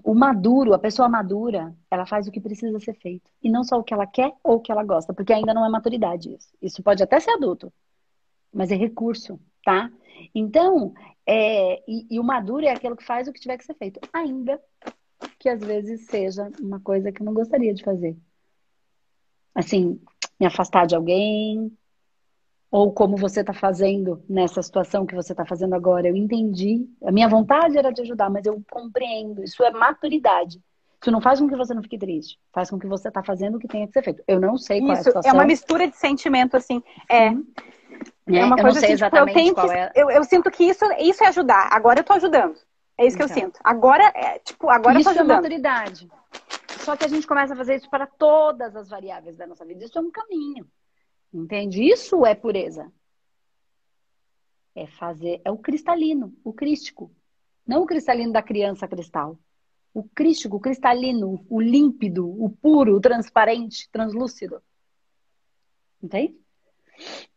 o 0.03 0.15
maduro, 0.15 0.73
a 0.73 0.79
pessoa 0.79 1.09
madura, 1.09 1.77
ela 1.91 2.07
faz 2.07 2.27
o 2.27 2.31
que 2.31 2.41
precisa 2.41 2.79
ser 2.81 2.95
feito. 2.95 3.31
E 3.43 3.51
não 3.51 3.63
só 3.63 3.79
o 3.79 3.85
que 3.85 3.93
ela 3.93 4.07
quer 4.07 4.33
ou 4.43 4.57
o 4.57 4.61
que 4.61 4.73
ela 4.73 4.83
gosta, 4.83 5.13
porque 5.13 5.33
ainda 5.33 5.53
não 5.53 5.65
é 5.65 5.69
maturidade 5.69 6.33
isso. 6.35 6.49
Isso 6.61 6.83
pode 6.83 7.03
até 7.03 7.21
ser 7.21 7.33
adulto, 7.33 7.73
mas 8.53 8.71
é 8.71 8.77
recurso, 8.77 9.39
tá? 9.65 9.91
Então, 10.35 10.95
é, 11.27 11.83
e, 11.89 12.07
e 12.11 12.21
o 12.21 12.25
maduro 12.25 12.65
é 12.65 12.71
aquele 12.71 12.97
que 12.97 13.05
faz 13.05 13.27
o 13.27 13.33
que 13.33 13.41
tiver 13.41 13.57
que 13.57 13.65
ser 13.65 13.75
feito. 13.75 14.01
Ainda 14.13 14.61
que 15.39 15.49
às 15.49 15.61
vezes 15.61 16.07
seja 16.07 16.51
uma 16.61 16.81
coisa 16.81 17.11
que 17.11 17.23
eu 17.23 17.25
não 17.25 17.35
gostaria 17.35 17.73
de 17.73 17.83
fazer. 17.83 18.17
Assim, 19.55 20.01
me 20.39 20.47
afastar 20.47 20.87
de 20.87 20.95
alguém, 20.95 21.73
ou 22.71 22.93
como 22.93 23.17
você 23.17 23.41
está 23.41 23.53
fazendo 23.53 24.21
nessa 24.29 24.61
situação 24.61 25.07
que 25.07 25.15
você 25.15 25.33
está 25.33 25.47
fazendo 25.47 25.75
agora. 25.75 26.09
Eu 26.09 26.17
entendi. 26.17 26.89
A 27.05 27.13
minha 27.13 27.29
vontade 27.29 27.79
era 27.79 27.93
de 27.93 28.03
ajudar, 28.03 28.29
mas 28.29 28.45
eu 28.47 28.61
compreendo. 28.69 29.45
Isso 29.45 29.63
é 29.63 29.71
maturidade. 29.71 30.61
Isso 31.01 31.11
não 31.13 31.21
faz 31.21 31.39
com 31.39 31.47
que 31.47 31.55
você 31.55 31.73
não 31.73 31.83
fique 31.83 31.99
triste. 31.99 32.37
Faz 32.53 32.71
com 32.71 32.79
que 32.79 32.87
você 32.87 33.09
está 33.09 33.23
fazendo 33.23 33.57
o 33.57 33.59
que 33.61 33.69
tenha 33.69 33.87
que 33.87 33.93
ser 33.93 34.03
feito. 34.03 34.25
Eu 34.27 34.41
não 34.41 34.59
sei 34.59 34.81
qual 34.81 34.91
é 34.91 34.93
a 34.93 34.95
Isso, 34.95 35.05
situação. 35.05 35.31
é 35.31 35.35
uma 35.35 35.45
mistura 35.45 35.87
de 35.87 35.97
sentimento, 35.97 36.57
assim. 36.57 36.83
É? 37.09 37.31
É 38.27 38.45
uma 38.45 38.57
eu 38.57 38.63
coisa 38.63 38.79
assim, 38.79 38.95
tipo, 38.97 39.17
eu 39.17 39.29
exatamente 39.29 39.55
qual 39.55 39.69
que. 39.69 39.75
é. 39.75 39.93
Eu, 39.95 40.11
eu 40.11 40.25
sinto 40.25 40.51
que 40.51 40.65
isso, 40.65 40.85
isso 40.99 41.23
é 41.25 41.29
ajudar. 41.29 41.69
Agora 41.73 42.01
eu 42.01 42.05
tô 42.05 42.13
ajudando. 42.15 42.57
É 42.97 43.07
isso 43.07 43.17
que 43.17 43.23
eu 43.23 43.27
Então. 43.27 43.37
sinto. 43.37 43.61
Agora, 43.63 44.05
é, 44.15 44.39
tipo, 44.39 44.69
agora 44.71 44.99
isso 44.99 45.09
eu 45.11 45.15
tô 45.15 45.19
é 45.19 45.23
ajudando. 45.23 45.37
maturidade. 45.37 46.11
Só 46.81 46.97
que 46.97 47.05
a 47.05 47.09
gente 47.09 47.27
começa 47.27 47.55
a 47.55 47.57
fazer 47.57 47.77
isso 47.77 47.89
para 47.91 48.07
todas 48.07 48.77
as 48.77 48.89
variáveis 48.89 49.37
da 49.37 49.47
nossa 49.47 49.65
vida. 49.65 49.85
Isso 49.85 49.99
é 49.99 50.01
um 50.01 50.11
caminho. 50.11 50.67
Entende? 51.33 51.83
Isso 51.83 52.25
é 52.25 52.35
pureza. 52.35 52.93
É 54.75 54.87
fazer, 54.87 55.41
é 55.45 55.51
o 55.51 55.57
cristalino, 55.59 56.35
o 56.45 56.53
crístico. 56.53 57.11
Não 57.67 57.83
o 57.83 57.87
cristalino 57.87 58.33
da 58.33 58.43
criança 58.43 58.87
cristal. 58.89 59.39
O 59.93 60.03
crístico, 60.03 60.57
o 60.57 60.61
cristalino, 60.61 61.45
o 61.49 61.61
límpido, 61.61 62.29
o 62.29 62.51
puro, 62.51 62.97
o 62.97 63.01
transparente, 63.01 63.89
translúcido. 63.91 64.61
Entende? 66.03 66.37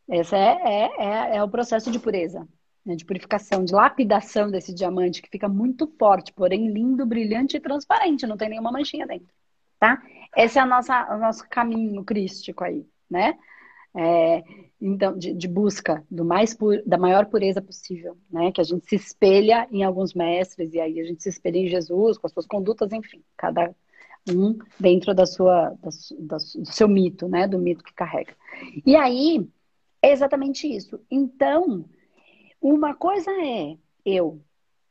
Esse 0.09 0.35
é, 0.35 0.57
é, 0.63 0.91
é, 0.97 1.37
é 1.37 1.43
o 1.43 1.49
processo 1.49 1.91
de 1.91 1.99
pureza, 1.99 2.47
né? 2.85 2.95
de 2.95 3.03
purificação, 3.05 3.63
de 3.63 3.73
lapidação 3.73 4.49
desse 4.49 4.73
diamante 4.73 5.21
que 5.21 5.29
fica 5.29 5.49
muito 5.49 5.87
forte, 5.99 6.31
porém 6.31 6.69
lindo, 6.69 7.05
brilhante 7.05 7.57
e 7.57 7.59
transparente, 7.59 8.25
não 8.25 8.37
tem 8.37 8.49
nenhuma 8.49 8.71
manchinha 8.71 9.05
dentro, 9.05 9.27
tá? 9.79 10.01
Esse 10.35 10.57
é 10.59 10.61
a 10.61 10.65
nossa, 10.65 11.15
o 11.15 11.17
nosso 11.19 11.47
caminho 11.49 12.03
crístico 12.03 12.63
aí, 12.63 12.85
né? 13.09 13.37
É, 13.95 14.43
então, 14.79 15.17
de, 15.17 15.33
de 15.33 15.47
busca 15.47 16.05
do 16.09 16.23
mais 16.23 16.53
pu- 16.53 16.83
da 16.85 16.97
maior 16.97 17.25
pureza 17.25 17.61
possível, 17.61 18.15
né? 18.29 18.51
Que 18.51 18.61
a 18.61 18.63
gente 18.63 18.87
se 18.87 18.95
espelha 18.95 19.67
em 19.71 19.83
alguns 19.83 20.13
mestres 20.13 20.73
e 20.73 20.79
aí 20.79 20.99
a 20.99 21.03
gente 21.03 21.23
se 21.23 21.29
espelha 21.29 21.57
em 21.57 21.67
Jesus 21.67 22.17
com 22.17 22.27
as 22.27 22.33
suas 22.33 22.45
condutas, 22.45 22.91
enfim, 22.93 23.23
cada 23.35 23.73
um 24.29 24.57
dentro 24.79 25.13
da 25.13 25.25
sua, 25.25 25.69
da 25.81 25.89
da 26.19 26.37
do 26.37 26.65
seu 26.65 26.87
mito, 26.87 27.27
né? 27.27 27.47
Do 27.47 27.59
mito 27.59 27.83
que 27.83 27.93
carrega. 27.93 28.35
E 28.85 28.95
aí 28.95 29.47
é 30.01 30.11
exatamente 30.11 30.67
isso. 30.67 30.99
Então, 31.09 31.85
uma 32.61 32.95
coisa 32.95 33.31
é 33.31 33.77
eu 34.05 34.41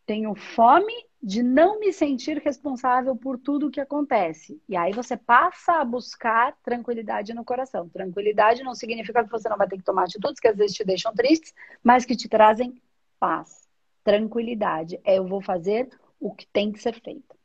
tenho 0.07 0.35
fome 0.35 0.93
de 1.23 1.43
não 1.43 1.81
me 1.81 1.93
sentir 1.93 2.39
responsável 2.39 3.17
por 3.17 3.39
tudo 3.39 3.71
que 3.71 3.81
acontece. 3.81 4.63
E 4.69 4.77
aí 4.77 4.93
você 4.93 5.17
passa 5.17 5.81
a 5.81 5.85
buscar 5.85 6.57
tranquilidade 6.63 7.35
no 7.35 7.45
coração. 7.45 7.89
Tranquilidade 7.89 8.63
não 8.63 8.75
significa 8.75 9.25
que 9.25 9.31
você 9.31 9.49
não 9.49 9.57
vai 9.57 9.69
ter 9.69 9.79
que 9.79 9.85
tomar 9.85 10.05
atitudes 10.05 10.39
que 10.41 10.49
às 10.49 10.57
vezes 10.57 10.77
te 10.77 10.85
deixam 10.85 11.13
tristes, 11.15 11.53
mas 11.83 12.05
que 12.05 12.15
te 12.17 12.29
trazem 12.29 12.81
paz. 13.19 13.67
tranquilidade. 14.05 15.01
É 15.05 15.19
eu 15.19 15.27
vou 15.27 15.43
fazer 15.43 15.89
o 16.21 16.33
que 16.35 16.47
tem 16.47 16.71
que 16.73 16.81
ser 16.81 16.95
feito. 17.01 17.36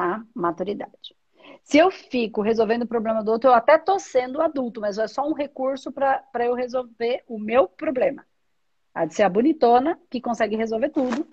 Tá? 0.00 0.24
Maturidade. 0.34 1.14
Se 1.62 1.76
eu 1.76 1.90
fico 1.90 2.40
resolvendo 2.40 2.84
o 2.84 2.88
problema 2.88 3.22
do 3.22 3.32
outro, 3.32 3.50
eu 3.50 3.54
até 3.54 3.76
tô 3.76 3.98
sendo 3.98 4.40
adulto, 4.40 4.80
mas 4.80 4.96
é 4.96 5.06
só 5.06 5.28
um 5.28 5.34
recurso 5.34 5.92
para 5.92 6.24
eu 6.42 6.54
resolver 6.54 7.22
o 7.28 7.38
meu 7.38 7.68
problema. 7.68 8.24
Há 8.94 9.04
de 9.04 9.14
ser 9.14 9.24
a 9.24 9.28
bonitona 9.28 10.00
que 10.08 10.18
consegue 10.18 10.56
resolver 10.56 10.88
tudo, 10.88 11.28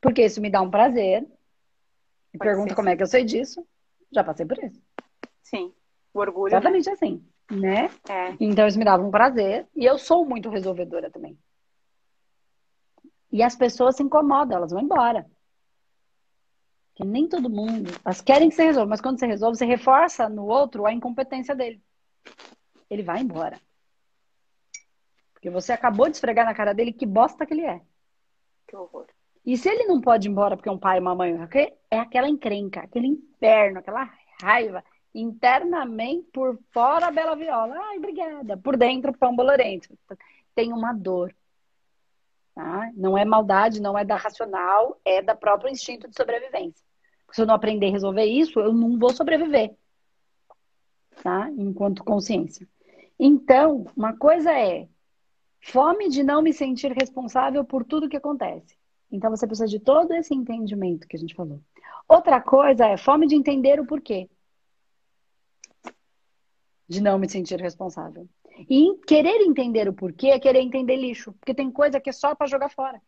porque 0.00 0.24
isso 0.24 0.40
me 0.40 0.48
dá 0.48 0.62
um 0.62 0.70
prazer. 0.70 1.26
E 2.32 2.38
pergunta 2.38 2.76
como 2.76 2.90
é 2.90 2.96
que 2.96 3.02
eu 3.02 3.08
sei 3.08 3.24
disso. 3.24 3.66
Já 4.12 4.22
passei 4.22 4.46
por 4.46 4.62
isso. 4.62 4.80
Sim. 5.42 5.74
O 6.14 6.20
orgulho. 6.20 6.52
Exatamente 6.52 6.86
né? 6.86 6.92
assim, 6.92 7.28
né? 7.50 7.90
É. 8.08 8.36
Então 8.38 8.68
isso 8.68 8.78
me 8.78 8.84
dava 8.84 9.02
um 9.02 9.10
prazer. 9.10 9.66
E 9.74 9.84
eu 9.84 9.98
sou 9.98 10.24
muito 10.24 10.48
resolvedora 10.48 11.10
também. 11.10 11.36
E 13.32 13.42
as 13.42 13.56
pessoas 13.56 13.96
se 13.96 14.02
incomodam, 14.04 14.58
elas 14.58 14.70
vão 14.70 14.80
embora. 14.80 15.26
Que 16.98 17.04
nem 17.04 17.28
todo 17.28 17.48
mundo. 17.48 17.92
Elas 18.04 18.20
querem 18.20 18.48
que 18.48 18.56
você 18.56 18.64
resolva, 18.64 18.90
mas 18.90 19.00
quando 19.00 19.20
você 19.20 19.26
resolve, 19.28 19.56
você 19.56 19.64
reforça 19.64 20.28
no 20.28 20.46
outro 20.46 20.84
a 20.84 20.92
incompetência 20.92 21.54
dele. 21.54 21.80
Ele 22.90 23.04
vai 23.04 23.20
embora. 23.20 23.60
Porque 25.32 25.48
você 25.48 25.72
acabou 25.72 26.06
de 26.06 26.16
esfregar 26.16 26.44
na 26.44 26.52
cara 26.52 26.74
dele 26.74 26.92
que 26.92 27.06
bosta 27.06 27.46
que 27.46 27.54
ele 27.54 27.64
é. 27.64 27.80
Que 28.66 28.74
horror. 28.74 29.06
E 29.46 29.56
se 29.56 29.68
ele 29.68 29.84
não 29.84 30.00
pode 30.00 30.26
ir 30.26 30.32
embora 30.32 30.56
porque 30.56 30.68
é 30.68 30.72
um 30.72 30.78
pai 30.78 30.98
e 30.98 31.00
uma 31.00 31.14
mãe, 31.14 31.38
é 31.88 32.00
aquela 32.00 32.28
encrenca, 32.28 32.80
aquele 32.80 33.06
inferno, 33.06 33.78
aquela 33.78 34.12
raiva 34.42 34.82
internamente, 35.14 36.28
por 36.32 36.58
fora, 36.72 37.12
bela 37.12 37.36
viola. 37.36 37.76
Ai, 37.78 37.98
obrigada. 37.98 38.56
Por 38.56 38.76
dentro, 38.76 39.16
pão 39.16 39.36
bolorento. 39.36 39.96
Tem 40.52 40.72
uma 40.72 40.92
dor. 40.92 41.32
Tá? 42.56 42.90
Não 42.96 43.16
é 43.16 43.24
maldade, 43.24 43.80
não 43.80 43.96
é 43.96 44.04
da 44.04 44.16
racional, 44.16 45.00
é 45.04 45.22
da 45.22 45.36
próprio 45.36 45.70
instinto 45.70 46.08
de 46.08 46.16
sobrevivência. 46.16 46.87
Se 47.32 47.42
eu 47.42 47.46
não 47.46 47.54
aprender 47.54 47.88
a 47.88 47.92
resolver 47.92 48.24
isso, 48.24 48.58
eu 48.60 48.72
não 48.72 48.98
vou 48.98 49.12
sobreviver. 49.12 49.74
Tá? 51.22 51.50
Enquanto 51.50 52.04
consciência. 52.04 52.68
Então, 53.18 53.86
uma 53.96 54.16
coisa 54.16 54.52
é 54.52 54.88
fome 55.60 56.08
de 56.08 56.22
não 56.22 56.40
me 56.40 56.52
sentir 56.52 56.92
responsável 56.92 57.64
por 57.64 57.84
tudo 57.84 58.08
que 58.08 58.16
acontece. 58.16 58.76
Então, 59.10 59.30
você 59.30 59.46
precisa 59.46 59.68
de 59.68 59.80
todo 59.80 60.12
esse 60.14 60.34
entendimento 60.34 61.08
que 61.08 61.16
a 61.16 61.18
gente 61.18 61.34
falou. 61.34 61.60
Outra 62.08 62.40
coisa 62.40 62.86
é 62.86 62.96
fome 62.96 63.26
de 63.26 63.34
entender 63.34 63.80
o 63.80 63.86
porquê 63.86 64.28
de 66.88 67.02
não 67.02 67.18
me 67.18 67.28
sentir 67.28 67.60
responsável. 67.60 68.26
E 68.68 68.96
querer 69.06 69.42
entender 69.42 69.88
o 69.88 69.92
porquê 69.92 70.28
é 70.28 70.40
querer 70.40 70.60
entender 70.60 70.96
lixo, 70.96 71.32
porque 71.34 71.54
tem 71.54 71.70
coisa 71.70 72.00
que 72.00 72.10
é 72.10 72.12
só 72.12 72.34
para 72.34 72.46
jogar 72.46 72.70
fora. 72.70 73.00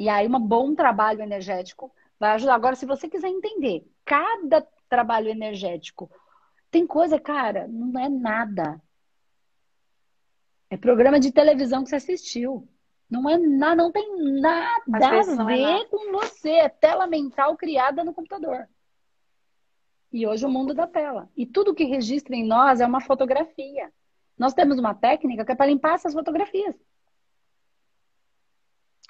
E 0.00 0.08
aí, 0.08 0.26
um 0.26 0.40
bom 0.40 0.74
trabalho 0.74 1.20
energético 1.20 1.92
vai 2.18 2.30
ajudar. 2.30 2.54
Agora, 2.54 2.74
se 2.74 2.86
você 2.86 3.06
quiser 3.06 3.28
entender 3.28 3.86
cada 4.02 4.66
trabalho 4.88 5.28
energético, 5.28 6.10
tem 6.70 6.86
coisa, 6.86 7.20
cara, 7.20 7.68
não 7.68 8.00
é 8.00 8.08
nada. 8.08 8.80
É 10.70 10.78
programa 10.78 11.20
de 11.20 11.30
televisão 11.30 11.84
que 11.84 11.90
você 11.90 11.96
assistiu. 11.96 12.66
Não 13.10 13.28
é 13.28 13.36
nada, 13.36 13.74
não 13.74 13.92
tem 13.92 14.40
nada 14.40 14.82
a 14.90 15.16
é 15.16 15.22
ver 15.44 15.82
é 15.82 15.84
com 15.84 16.12
você. 16.12 16.50
É 16.50 16.68
tela 16.70 17.06
mental 17.06 17.54
criada 17.54 18.02
no 18.02 18.14
computador. 18.14 18.66
E 20.10 20.26
hoje 20.26 20.46
o 20.46 20.48
mundo 20.48 20.72
da 20.72 20.86
tela. 20.86 21.28
E 21.36 21.44
tudo 21.44 21.74
que 21.74 21.84
registra 21.84 22.34
em 22.34 22.46
nós 22.46 22.80
é 22.80 22.86
uma 22.86 23.02
fotografia. 23.02 23.92
Nós 24.38 24.54
temos 24.54 24.78
uma 24.78 24.94
técnica 24.94 25.44
que 25.44 25.52
é 25.52 25.54
para 25.54 25.66
limpar 25.66 25.96
essas 25.96 26.14
fotografias. 26.14 26.74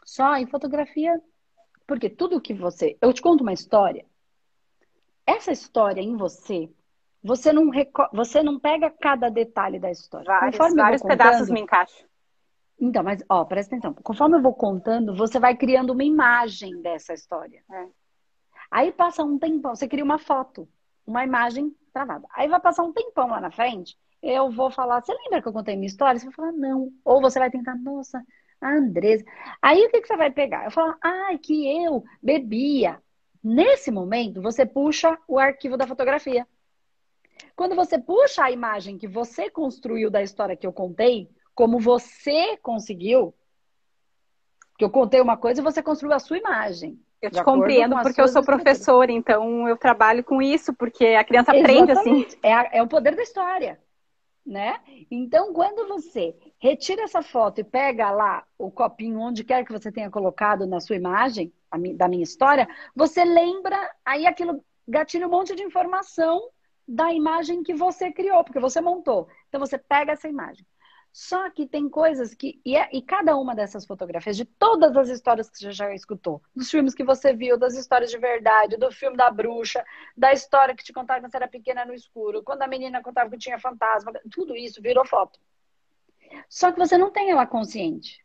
Só 0.04 0.36
em 0.36 0.46
fotografia. 0.46 1.20
Porque 1.86 2.08
tudo 2.08 2.40
que 2.40 2.54
você. 2.54 2.96
Eu 3.00 3.12
te 3.12 3.22
conto 3.22 3.42
uma 3.42 3.52
história. 3.52 4.04
Essa 5.26 5.52
história 5.52 6.00
em 6.00 6.16
você, 6.16 6.68
você 7.22 7.52
não, 7.52 7.70
você 8.12 8.42
não 8.42 8.58
pega 8.58 8.90
cada 8.90 9.28
detalhe 9.28 9.78
da 9.78 9.90
história. 9.90 10.26
Vários, 10.26 10.74
vários 10.74 11.02
contando, 11.02 11.18
pedaços 11.18 11.50
me 11.50 11.60
encaixam. 11.60 12.08
Então, 12.80 13.02
mas, 13.02 13.22
ó, 13.28 13.44
presta 13.44 13.74
atenção. 13.74 13.94
Conforme 13.94 14.38
eu 14.38 14.42
vou 14.42 14.54
contando, 14.54 15.14
você 15.14 15.38
vai 15.38 15.56
criando 15.56 15.92
uma 15.92 16.04
imagem 16.04 16.80
dessa 16.80 17.12
história. 17.12 17.62
É. 17.70 17.86
Aí 18.70 18.92
passa 18.92 19.22
um 19.22 19.38
tempão, 19.38 19.74
você 19.74 19.86
cria 19.86 20.04
uma 20.04 20.18
foto 20.18 20.68
uma 21.10 21.24
imagem 21.24 21.74
travada. 21.92 22.26
Aí 22.32 22.48
vai 22.48 22.60
passar 22.60 22.84
um 22.84 22.92
tempão 22.92 23.28
lá 23.28 23.40
na 23.40 23.50
frente, 23.50 23.98
eu 24.22 24.50
vou 24.50 24.70
falar, 24.70 25.02
você 25.02 25.12
lembra 25.12 25.42
que 25.42 25.48
eu 25.48 25.52
contei 25.52 25.74
minha 25.74 25.86
história? 25.86 26.18
Você 26.18 26.26
vai 26.26 26.34
falar, 26.34 26.52
não. 26.52 26.92
Ou 27.04 27.20
você 27.20 27.38
vai 27.38 27.50
tentar, 27.50 27.74
nossa, 27.76 28.22
a 28.60 28.72
Andresa. 28.72 29.24
Aí 29.62 29.84
o 29.84 29.90
que, 29.90 30.00
que 30.00 30.08
você 30.08 30.16
vai 30.16 30.30
pegar? 30.30 30.64
Eu 30.64 30.70
falo, 30.70 30.94
ai, 31.02 31.38
que 31.38 31.66
eu 31.84 32.04
bebia. 32.22 33.00
Nesse 33.42 33.90
momento, 33.90 34.42
você 34.42 34.66
puxa 34.66 35.18
o 35.26 35.38
arquivo 35.38 35.76
da 35.76 35.86
fotografia. 35.86 36.46
Quando 37.56 37.74
você 37.74 37.98
puxa 37.98 38.44
a 38.44 38.50
imagem 38.50 38.98
que 38.98 39.08
você 39.08 39.48
construiu 39.48 40.10
da 40.10 40.22
história 40.22 40.56
que 40.56 40.66
eu 40.66 40.72
contei, 40.72 41.28
como 41.54 41.78
você 41.78 42.56
conseguiu, 42.58 43.34
que 44.78 44.84
eu 44.84 44.90
contei 44.90 45.20
uma 45.20 45.36
coisa 45.36 45.60
e 45.60 45.64
você 45.64 45.82
construiu 45.82 46.14
a 46.14 46.18
sua 46.18 46.38
imagem. 46.38 46.98
Eu 47.20 47.30
te 47.30 47.44
compreendo 47.44 47.94
porque 48.00 48.20
eu 48.20 48.28
sou 48.28 48.42
professora, 48.42 49.12
então 49.12 49.68
eu 49.68 49.76
trabalho 49.76 50.24
com 50.24 50.40
isso, 50.40 50.72
porque 50.72 51.04
a 51.08 51.24
criança 51.24 51.50
aprende 51.50 51.92
assim. 51.92 52.26
É, 52.42 52.52
a, 52.52 52.70
é 52.72 52.82
o 52.82 52.88
poder 52.88 53.14
da 53.14 53.22
história, 53.22 53.78
né? 54.44 54.80
Então, 55.10 55.52
quando 55.52 55.86
você 55.86 56.34
retira 56.60 57.02
essa 57.02 57.22
foto 57.22 57.60
e 57.60 57.64
pega 57.64 58.10
lá 58.10 58.44
o 58.58 58.70
copinho 58.70 59.18
onde 59.18 59.42
quer 59.42 59.64
que 59.64 59.72
você 59.72 59.90
tenha 59.90 60.10
colocado 60.10 60.66
na 60.66 60.78
sua 60.78 60.96
imagem, 60.96 61.52
da 61.96 62.08
minha 62.08 62.22
história, 62.22 62.68
você 62.94 63.24
lembra, 63.24 63.76
aí 64.04 64.26
aquilo 64.26 64.62
gatilha 64.86 65.26
um 65.26 65.30
monte 65.30 65.54
de 65.54 65.62
informação 65.62 66.50
da 66.86 67.12
imagem 67.12 67.62
que 67.62 67.72
você 67.72 68.10
criou, 68.10 68.42
porque 68.42 68.58
você 68.58 68.80
montou. 68.80 69.28
Então, 69.48 69.60
você 69.60 69.78
pega 69.78 70.12
essa 70.12 70.28
imagem. 70.28 70.66
Só 71.12 71.50
que 71.50 71.66
tem 71.66 71.88
coisas 71.88 72.34
que. 72.34 72.60
E, 72.64 72.76
é, 72.76 72.88
e, 72.92 73.02
cada 73.02 73.36
uma 73.36 73.54
dessas 73.54 73.84
fotografias, 73.84 74.36
de 74.36 74.44
todas 74.44 74.96
as 74.96 75.08
histórias 75.08 75.50
que 75.50 75.58
você 75.58 75.72
já 75.72 75.92
escutou, 75.92 76.40
dos 76.54 76.70
filmes 76.70 76.94
que 76.94 77.02
você 77.02 77.32
viu, 77.32 77.58
das 77.58 77.74
histórias 77.76 78.10
de 78.10 78.18
verdade, 78.18 78.76
do 78.76 78.92
filme 78.92 79.16
da 79.16 79.30
bruxa, 79.30 79.84
da 80.16 80.32
história 80.32 80.74
que 80.74 80.84
te 80.84 80.92
contava 80.92 81.20
quando 81.20 81.30
você 81.30 81.36
era 81.36 81.48
pequena 81.48 81.84
no 81.84 81.94
escuro, 81.94 82.44
quando 82.44 82.62
a 82.62 82.68
menina 82.68 83.02
contava 83.02 83.30
que 83.30 83.38
tinha 83.38 83.58
fantasma, 83.58 84.12
tudo 84.30 84.56
isso 84.56 84.80
virou 84.80 85.04
foto. 85.04 85.38
Só 86.48 86.72
que 86.72 86.78
você 86.78 86.96
não 86.96 87.10
tem 87.10 87.30
ela 87.30 87.46
consciente. 87.46 88.24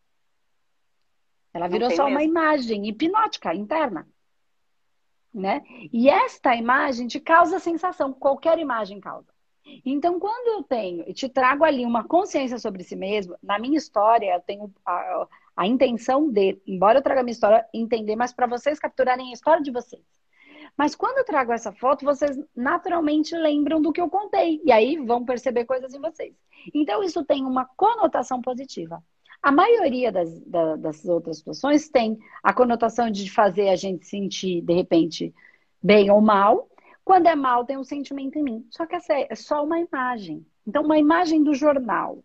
Ela 1.54 1.68
virou 1.68 1.90
só 1.92 2.04
mesmo. 2.06 2.18
uma 2.18 2.24
imagem 2.24 2.88
hipnótica 2.88 3.54
interna. 3.54 4.08
Né? 5.34 5.64
E 5.92 6.10
esta 6.10 6.56
imagem 6.56 7.08
te 7.08 7.20
causa 7.20 7.60
sensação, 7.60 8.14
qualquer 8.14 8.58
imagem 8.60 9.00
causa. 9.00 9.34
Então, 9.84 10.20
quando 10.20 10.60
eu 10.60 10.64
tenho 10.64 11.04
e 11.08 11.14
te 11.14 11.28
trago 11.28 11.64
ali 11.64 11.86
uma 11.86 12.04
consciência 12.08 12.60
sobre 12.60 12.84
si 12.84 12.96
mesmo, 12.96 13.36
na 13.42 13.58
minha 13.58 13.78
história, 13.78 14.36
eu 14.36 14.42
tenho 14.42 14.72
a, 14.86 15.28
a 15.56 15.68
intenção 15.68 16.30
de, 16.30 16.62
embora 16.68 17.00
eu 17.00 17.04
traga 17.04 17.22
a 17.22 17.24
minha 17.24 17.34
história, 17.34 17.68
entender, 17.74 18.16
mas 18.16 18.32
para 18.32 18.48
vocês 18.48 18.78
capturarem 18.78 19.32
a 19.32 19.34
história 19.34 19.64
de 19.64 19.72
vocês. 19.72 20.04
Mas 20.78 20.94
quando 20.94 21.18
eu 21.20 21.26
trago 21.26 21.54
essa 21.54 21.72
foto, 21.72 22.04
vocês 22.04 22.38
naturalmente 22.56 23.36
lembram 23.36 23.82
do 23.82 23.94
que 23.94 24.02
eu 24.02 24.10
contei. 24.10 24.62
E 24.66 24.72
aí 24.72 24.98
vão 24.98 25.24
perceber 25.24 25.66
coisas 25.66 25.94
em 25.94 26.02
vocês. 26.02 26.34
Então, 26.74 27.02
isso 27.02 27.24
tem 27.24 27.46
uma 27.46 27.66
conotação 27.66 28.42
positiva. 28.42 29.02
A 29.42 29.52
maioria 29.52 30.12
das, 30.12 30.42
das 30.80 31.06
outras 31.06 31.38
situações 31.38 31.88
tem 31.88 32.18
a 32.44 32.54
conotação 32.54 33.10
de 33.10 33.32
fazer 33.32 33.70
a 33.70 33.76
gente 33.76 34.06
sentir, 34.06 34.62
de 34.62 34.74
repente, 34.74 35.34
bem 35.82 36.10
ou 36.10 36.20
mal, 36.20 36.68
quando 37.06 37.28
é 37.28 37.36
mal, 37.36 37.64
tem 37.64 37.78
um 37.78 37.84
sentimento 37.84 38.40
em 38.40 38.44
mim. 38.44 38.68
Só 38.72 38.86
que 38.86 38.96
essa 38.96 39.14
é 39.14 39.36
só 39.36 39.64
uma 39.64 39.80
imagem. 39.80 40.46
Então, 40.68 40.84
uma 40.84 40.98
imagem 40.98 41.44
do 41.44 41.54
jornal. 41.54 42.24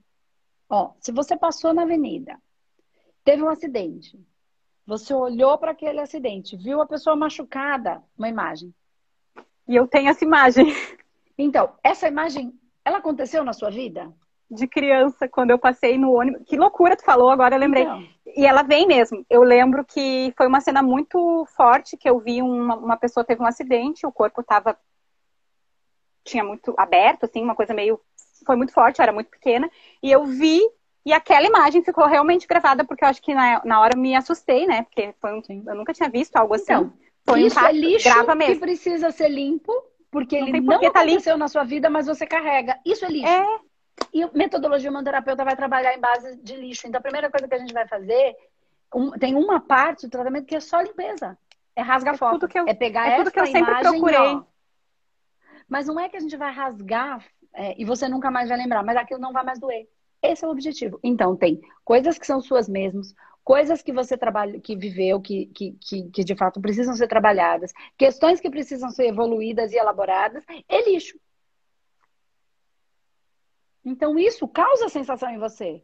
Ó, 0.68 0.92
se 0.98 1.12
você 1.12 1.36
passou 1.36 1.74
na 1.74 1.82
avenida, 1.82 2.40
teve 3.22 3.42
um 3.42 3.48
acidente, 3.48 4.18
você 4.87 5.14
olhou 5.14 5.57
para 5.59 5.72
aquele 5.72 6.01
acidente, 6.01 6.57
viu 6.57 6.81
a 6.81 6.87
pessoa 6.87 7.16
machucada, 7.16 8.03
uma 8.16 8.28
imagem. 8.28 8.74
E 9.68 9.76
eu 9.76 9.87
tenho 9.87 10.09
essa 10.09 10.24
imagem. 10.24 10.66
Então, 11.39 11.72
essa 11.83 12.07
imagem, 12.07 12.53
ela 12.85 12.99
aconteceu 12.99 13.43
na 13.45 13.53
sua 13.53 13.70
vida? 13.70 14.12
De 14.51 14.66
criança, 14.66 15.28
quando 15.28 15.53
eu 15.53 15.59
passei 15.59 15.97
no 15.97 16.12
ônibus. 16.12 16.43
Que 16.45 16.57
loucura 16.57 16.97
tu 16.97 17.05
falou, 17.05 17.31
agora 17.31 17.55
eu 17.55 17.61
lembrei. 17.61 17.85
Então. 17.85 18.07
E 18.37 18.45
ela 18.45 18.62
vem 18.62 18.87
mesmo. 18.87 19.24
Eu 19.31 19.43
lembro 19.43 19.85
que 19.85 20.35
foi 20.37 20.47
uma 20.47 20.61
cena 20.61 20.83
muito 20.83 21.47
forte 21.57 21.97
que 21.97 22.09
eu 22.09 22.18
vi 22.18 22.43
uma, 22.43 22.76
uma 22.76 22.97
pessoa 22.97 23.24
teve 23.24 23.43
um 23.43 23.47
acidente, 23.47 24.07
o 24.07 24.12
corpo 24.12 24.41
estava 24.41 24.76
tinha 26.24 26.45
muito 26.45 26.74
aberto, 26.76 27.24
assim, 27.24 27.43
uma 27.43 27.55
coisa 27.55 27.72
meio 27.72 27.99
foi 28.45 28.57
muito 28.57 28.72
forte, 28.72 28.99
eu 28.99 29.03
era 29.03 29.12
muito 29.12 29.28
pequena, 29.28 29.70
e 30.03 30.11
eu 30.11 30.24
vi 30.24 30.61
e 31.05 31.12
aquela 31.12 31.46
imagem 31.46 31.82
ficou 31.82 32.07
realmente 32.07 32.46
gravada 32.46 32.84
porque 32.84 33.05
eu 33.05 33.09
acho 33.09 33.22
que 33.22 33.34
na, 33.34 33.62
na 33.64 33.80
hora 33.80 33.94
eu 33.94 34.01
me 34.01 34.14
assustei, 34.14 34.66
né? 34.66 34.82
Porque 34.82 35.14
foi 35.20 35.32
um, 35.32 35.42
eu 35.66 35.74
nunca 35.74 35.92
tinha 35.92 36.09
visto 36.09 36.36
algo 36.36 36.55
assim. 36.55 36.72
Então, 36.72 36.92
foi 37.24 37.42
isso 37.42 37.59
um 37.59 37.66
é 37.66 37.72
lixo 37.72 38.09
grava 38.09 38.34
mesmo. 38.34 38.55
que 38.55 38.61
precisa 38.61 39.11
ser 39.11 39.28
limpo, 39.28 39.72
porque 40.11 40.38
não 40.40 40.48
ele 40.48 40.61
não 40.61 40.80
tá 40.80 41.01
aconteceu 41.01 41.38
na 41.38 41.48
sua 41.48 41.64
vida, 41.64 41.88
mas 41.88 42.07
você 42.07 42.26
carrega. 42.26 42.78
Isso 42.84 43.05
é 43.05 43.09
lixo. 43.09 43.28
É. 43.28 43.61
E 44.12 44.26
metodologia 44.36 44.90
humanoterapeuta 44.90 45.44
vai 45.44 45.57
trabalhar 45.57 45.94
em 45.94 46.01
base 46.01 46.36
de 46.42 46.57
lixo. 46.57 46.86
Então, 46.86 46.98
a 46.98 47.03
primeira 47.03 47.30
coisa 47.30 47.48
que 47.48 47.55
a 47.55 47.59
gente 47.59 47.72
vai 47.72 47.86
fazer, 47.86 48.36
um, 48.94 49.11
tem 49.12 49.34
uma 49.34 49.61
parte 49.61 50.07
do 50.07 50.11
tratamento 50.11 50.46
que 50.46 50.57
é 50.57 50.61
só 50.61 50.80
limpeza. 50.80 51.38
É 51.74 51.82
rasgar 51.82 52.14
é 52.14 52.18
foto. 52.18 52.48
Eu, 52.55 52.66
é 52.66 52.74
pegar 52.74 53.09
é 53.09 53.16
tudo 53.16 53.30
que 53.30 53.40
eu 53.40 53.46
sempre 53.46 53.70
imagem, 53.70 53.92
procurei. 53.92 54.18
Ó, 54.18 54.42
mas 55.68 55.86
não 55.86 55.98
é 55.98 56.09
que 56.09 56.16
a 56.16 56.20
gente 56.20 56.36
vai 56.36 56.53
rasgar 56.53 57.24
é, 57.55 57.80
e 57.80 57.84
você 57.84 58.09
nunca 58.09 58.30
mais 58.30 58.48
vai 58.48 58.59
lembrar, 58.59 58.82
mas 58.82 58.96
aquilo 58.96 59.20
não 59.20 59.32
vai 59.32 59.44
mais 59.44 59.59
doer. 59.59 59.88
Esse 60.22 60.44
é 60.44 60.48
o 60.48 60.50
objetivo. 60.50 60.98
Então, 61.02 61.36
tem 61.36 61.60
coisas 61.84 62.18
que 62.18 62.26
são 62.26 62.40
suas 62.40 62.68
mesmas, 62.68 63.14
coisas 63.42 63.82
que 63.82 63.92
você 63.92 64.16
trabalha, 64.16 64.60
que 64.60 64.76
viveu, 64.76 65.20
que, 65.20 65.46
que, 65.46 65.72
que, 65.72 66.10
que 66.10 66.24
de 66.24 66.36
fato 66.36 66.60
precisam 66.60 66.94
ser 66.94 67.08
trabalhadas, 67.08 67.72
questões 67.96 68.40
que 68.40 68.50
precisam 68.50 68.90
ser 68.90 69.06
evoluídas 69.06 69.72
e 69.72 69.76
elaboradas, 69.76 70.44
é 70.68 70.90
lixo. 70.90 71.18
Então, 73.84 74.18
isso 74.18 74.46
causa 74.46 74.88
sensação 74.88 75.30
em 75.30 75.38
você. 75.38 75.82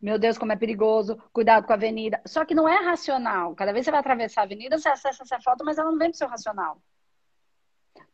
Meu 0.00 0.18
Deus, 0.18 0.36
como 0.36 0.52
é 0.52 0.56
perigoso, 0.56 1.16
cuidado 1.32 1.66
com 1.66 1.72
a 1.72 1.76
avenida. 1.76 2.20
Só 2.26 2.44
que 2.44 2.54
não 2.54 2.68
é 2.68 2.84
racional. 2.84 3.54
Cada 3.54 3.72
vez 3.72 3.82
que 3.82 3.86
você 3.86 3.90
vai 3.92 4.00
atravessar 4.00 4.42
a 4.42 4.44
avenida, 4.44 4.76
você 4.76 4.88
acessa 4.88 5.22
essa 5.22 5.40
foto, 5.40 5.64
mas 5.64 5.78
ela 5.78 5.90
não 5.90 5.98
vem 5.98 6.10
do 6.10 6.16
seu 6.16 6.28
racional. 6.28 6.82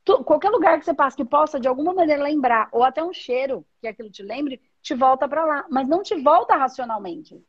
Tu, 0.05 0.23
qualquer 0.25 0.51
lugar 0.51 0.79
que 0.79 0.85
você 0.85 0.95
passe 0.95 1.17
que 1.17 1.25
possa, 1.25 1.59
de 1.59 1.67
alguma 1.67 1.93
maneira, 1.93 2.23
lembrar, 2.23 2.69
ou 2.71 2.85
até 2.85 3.03
um 3.03 3.13
cheiro 3.13 3.67
que 3.81 3.89
aquilo 3.89 4.11
te 4.11 4.23
lembre, 4.23 4.61
te 4.83 4.95
volta 4.95 5.29
para 5.29 5.45
lá. 5.45 5.67
Mas 5.71 5.89
não 5.89 6.03
te 6.03 6.15
volta 6.21 6.57
racionalmente. 6.57 7.43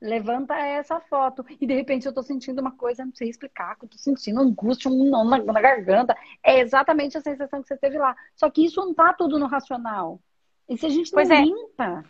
Levanta 0.00 0.54
essa 0.54 1.00
foto. 1.00 1.44
E 1.60 1.66
de 1.66 1.74
repente 1.74 2.06
eu 2.06 2.12
tô 2.12 2.22
sentindo 2.22 2.60
uma 2.60 2.72
coisa, 2.72 3.04
não 3.04 3.14
sei 3.14 3.28
explicar, 3.28 3.76
que 3.76 3.84
eu 3.84 3.88
tô 3.88 3.98
sentindo 3.98 4.40
angústia, 4.40 4.90
um 4.90 5.10
nó 5.10 5.24
na, 5.24 5.38
na, 5.38 5.60
garganta. 5.60 6.16
É 6.42 6.60
exatamente 6.60 7.18
a 7.18 7.20
sensação 7.20 7.60
que 7.60 7.68
você 7.68 7.76
teve 7.76 7.98
lá. 7.98 8.16
Só 8.34 8.48
que 8.50 8.64
isso 8.64 8.80
não 8.80 8.94
tá 8.94 9.12
tudo 9.12 9.38
no 9.38 9.46
racional. 9.46 10.20
E 10.68 10.78
se 10.78 10.86
a 10.86 10.88
gente 10.88 11.12
não 11.12 11.16
pois 11.16 11.30
é. 11.30 11.42
limpa. 11.42 12.04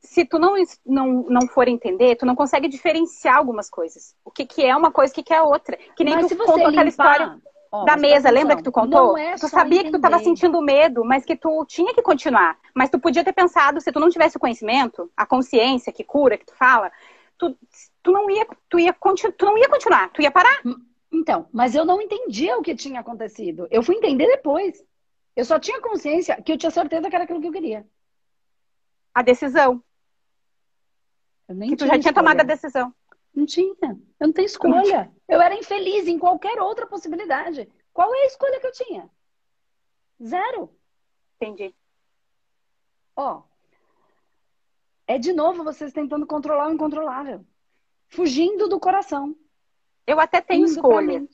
Se 0.00 0.24
tu 0.24 0.38
não, 0.38 0.54
não, 0.84 1.22
não 1.24 1.48
for 1.48 1.66
entender, 1.68 2.16
tu 2.16 2.26
não 2.26 2.36
consegue 2.36 2.68
diferenciar 2.68 3.36
algumas 3.36 3.68
coisas. 3.68 4.14
O 4.24 4.30
que, 4.30 4.44
que 4.44 4.64
é 4.64 4.76
uma 4.76 4.92
coisa, 4.92 5.12
o 5.12 5.14
que, 5.14 5.22
que 5.22 5.32
é 5.32 5.42
outra. 5.42 5.76
Que 5.96 6.04
nem 6.04 6.14
Mas 6.14 6.28
tu 6.28 6.36
contou 6.36 6.56
limpar... 6.56 6.68
aquela 6.68 6.88
história 6.88 7.42
da 7.84 7.96
mesa, 7.96 8.30
lembra 8.30 8.56
que 8.56 8.62
tu 8.62 8.72
contou? 8.72 9.16
É 9.16 9.34
tu 9.34 9.48
sabia 9.48 9.80
entender. 9.80 9.84
que 9.84 9.90
tu 9.92 9.96
estava 9.96 10.18
sentindo 10.22 10.60
medo, 10.62 11.04
mas 11.04 11.24
que 11.24 11.36
tu 11.36 11.64
tinha 11.66 11.92
que 11.94 12.02
continuar. 12.02 12.58
Mas 12.74 12.90
tu 12.90 12.98
podia 12.98 13.24
ter 13.24 13.32
pensado, 13.32 13.80
se 13.80 13.92
tu 13.92 14.00
não 14.00 14.08
tivesse 14.08 14.36
o 14.36 14.40
conhecimento, 14.40 15.10
a 15.16 15.26
consciência 15.26 15.92
que 15.92 16.04
cura, 16.04 16.38
que 16.38 16.46
tu 16.46 16.54
fala, 16.54 16.90
tu, 17.36 17.56
tu 18.02 18.12
não 18.12 18.30
ia, 18.30 18.46
tu 18.68 18.78
ia, 18.78 18.94
tu 19.36 19.46
não 19.46 19.58
ia 19.58 19.68
continuar, 19.68 20.10
tu 20.10 20.22
ia 20.22 20.30
parar. 20.30 20.60
Hum, 20.64 20.76
então, 21.12 21.48
mas 21.52 21.74
eu 21.74 21.84
não 21.84 22.00
entendia 22.00 22.56
o 22.56 22.62
que 22.62 22.74
tinha 22.74 23.00
acontecido. 23.00 23.66
Eu 23.70 23.82
fui 23.82 23.96
entender 23.96 24.26
depois. 24.26 24.82
Eu 25.34 25.44
só 25.44 25.58
tinha 25.58 25.80
consciência 25.80 26.40
que 26.42 26.52
eu 26.52 26.58
tinha 26.58 26.70
certeza 26.70 27.08
que 27.08 27.14
era 27.14 27.24
aquilo 27.24 27.40
que 27.40 27.48
eu 27.48 27.52
queria. 27.52 27.86
A 29.14 29.22
decisão. 29.22 29.82
que 31.48 31.76
tu 31.76 31.86
já 31.86 31.98
tinha 31.98 32.12
tomado 32.12 32.40
a 32.40 32.44
decisão. 32.44 32.92
Não 33.36 33.44
tinha. 33.44 33.76
Eu 34.18 34.26
não 34.26 34.32
tenho 34.32 34.46
escolha. 34.46 35.12
Eu 35.28 35.40
era 35.42 35.54
infeliz 35.54 36.08
em 36.08 36.18
qualquer 36.18 36.58
outra 36.58 36.86
possibilidade. 36.86 37.68
Qual 37.92 38.14
é 38.14 38.22
a 38.22 38.26
escolha 38.26 38.58
que 38.58 38.66
eu 38.66 38.72
tinha? 38.72 39.10
Zero. 40.24 40.70
Entendi. 41.36 41.74
Ó, 43.14 43.42
é 45.06 45.18
de 45.18 45.34
novo 45.34 45.62
vocês 45.62 45.92
tentando 45.92 46.26
controlar 46.26 46.68
o 46.68 46.72
incontrolável. 46.72 47.44
Fugindo 48.08 48.68
do 48.68 48.80
coração. 48.80 49.36
Eu 50.06 50.18
até 50.18 50.40
tenho 50.40 50.64
escolha. 50.64 51.26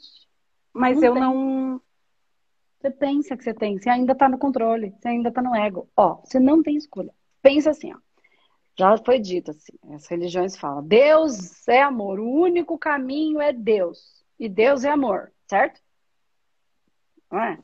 Mas 0.73 0.97
não 0.97 1.05
eu 1.05 1.13
tem. 1.15 1.23
não. 1.23 1.83
Você 2.81 2.91
pensa 2.91 3.37
que 3.37 3.45
você 3.45 3.55
tem. 3.55 3.79
Você 3.79 3.89
ainda 3.89 4.15
tá 4.15 4.29
no 4.29 4.39
controle. 4.39 4.93
Você 4.99 5.09
ainda 5.09 5.31
tá 5.31 5.41
no 5.41 5.55
ego. 5.55 5.89
Ó, 5.97 6.17
você 6.17 6.41
não 6.41 6.63
tem 6.63 6.77
escolha. 6.77 7.15
Pensa 7.41 7.71
assim, 7.71 7.93
ó. 7.95 7.99
Já 8.79 8.97
foi 8.97 9.19
dito 9.19 9.51
assim, 9.51 9.73
as 9.95 10.07
religiões 10.07 10.57
falam, 10.57 10.83
Deus 10.83 11.67
é 11.69 11.83
amor, 11.83 12.19
o 12.19 12.29
único 12.29 12.79
caminho 12.79 13.41
é 13.41 13.53
Deus. 13.53 14.25
E 14.39 14.49
Deus 14.49 14.85
é 14.85 14.91
amor, 14.91 15.33
certo? 15.47 15.81
Não 17.31 17.41
é? 17.41 17.59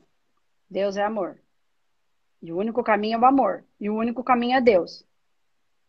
Deus 0.69 0.97
é 0.97 1.03
amor. 1.03 1.41
E 2.41 2.53
o 2.53 2.57
único 2.57 2.83
caminho 2.83 3.15
é 3.15 3.19
o 3.19 3.25
amor. 3.25 3.65
E 3.79 3.89
o 3.89 3.95
único 3.95 4.23
caminho 4.23 4.55
é 4.57 4.61
Deus. 4.61 5.05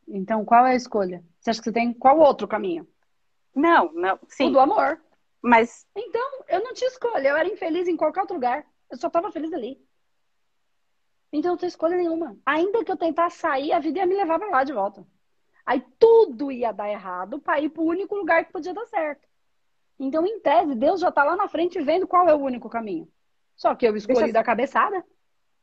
Então, 0.09 0.45
qual 0.45 0.67
é 0.67 0.73
a 0.73 0.77
escolha? 0.77 1.23
Você 1.39 1.51
acha 1.51 1.61
que 1.61 1.65
você 1.65 1.73
tem 1.73 1.93
qual 1.93 2.19
outro 2.19 2.49
caminho? 2.49 2.89
Não, 3.55 3.93
não. 3.93 4.19
Sim. 4.29 4.49
O 4.49 4.51
do 4.51 4.61
amor. 4.61 5.01
Mas. 5.41 5.87
Então, 5.95 6.45
eu 6.49 6.63
não 6.63 6.75
tinha 6.75 6.89
escolha. 6.89 7.29
Eu 7.29 7.37
era 7.37 7.49
infeliz 7.49 7.87
em 7.87 7.97
qualquer 7.97 8.23
outro 8.23 8.35
lugar. 8.35 8.67
Eu 8.91 8.99
só 8.99 9.07
estava 9.07 9.31
feliz 9.31 9.53
ali. 9.53 9.81
Então, 11.33 11.53
não 11.53 11.59
tenho 11.59 11.69
escolha 11.69 11.97
nenhuma. 11.97 12.37
Ainda 12.45 12.85
que 12.85 12.91
eu 12.91 12.97
tentasse 12.97 13.39
sair, 13.39 13.73
a 13.73 13.79
vida 13.79 14.01
ia 14.01 14.07
me 14.07 14.17
levar 14.17 14.39
para 14.39 14.51
lá 14.51 14.65
de 14.65 14.73
volta. 14.73 15.07
Aí 15.65 15.85
tudo 15.99 16.51
ia 16.51 16.73
dar 16.73 16.91
errado 16.91 17.39
para 17.39 17.61
ir 17.61 17.69
para 17.69 17.83
o 17.83 17.87
único 17.87 18.17
lugar 18.17 18.45
que 18.45 18.53
podia 18.53 18.75
dar 18.75 18.87
certo. 18.87 19.29
Então, 19.99 20.27
em 20.27 20.41
tese, 20.41 20.75
Deus 20.75 21.01
já 21.01 21.11
está 21.11 21.23
lá 21.23 21.37
na 21.37 21.47
frente 21.47 21.81
vendo 21.81 22.09
qual 22.09 22.29
é 22.29 22.35
o 22.35 22.39
único 22.41 22.69
caminho. 22.69 23.07
Só 23.55 23.75
que 23.75 23.87
eu 23.87 23.95
escolhi 23.95 24.33
da 24.33 24.43
cabeçada. 24.43 25.05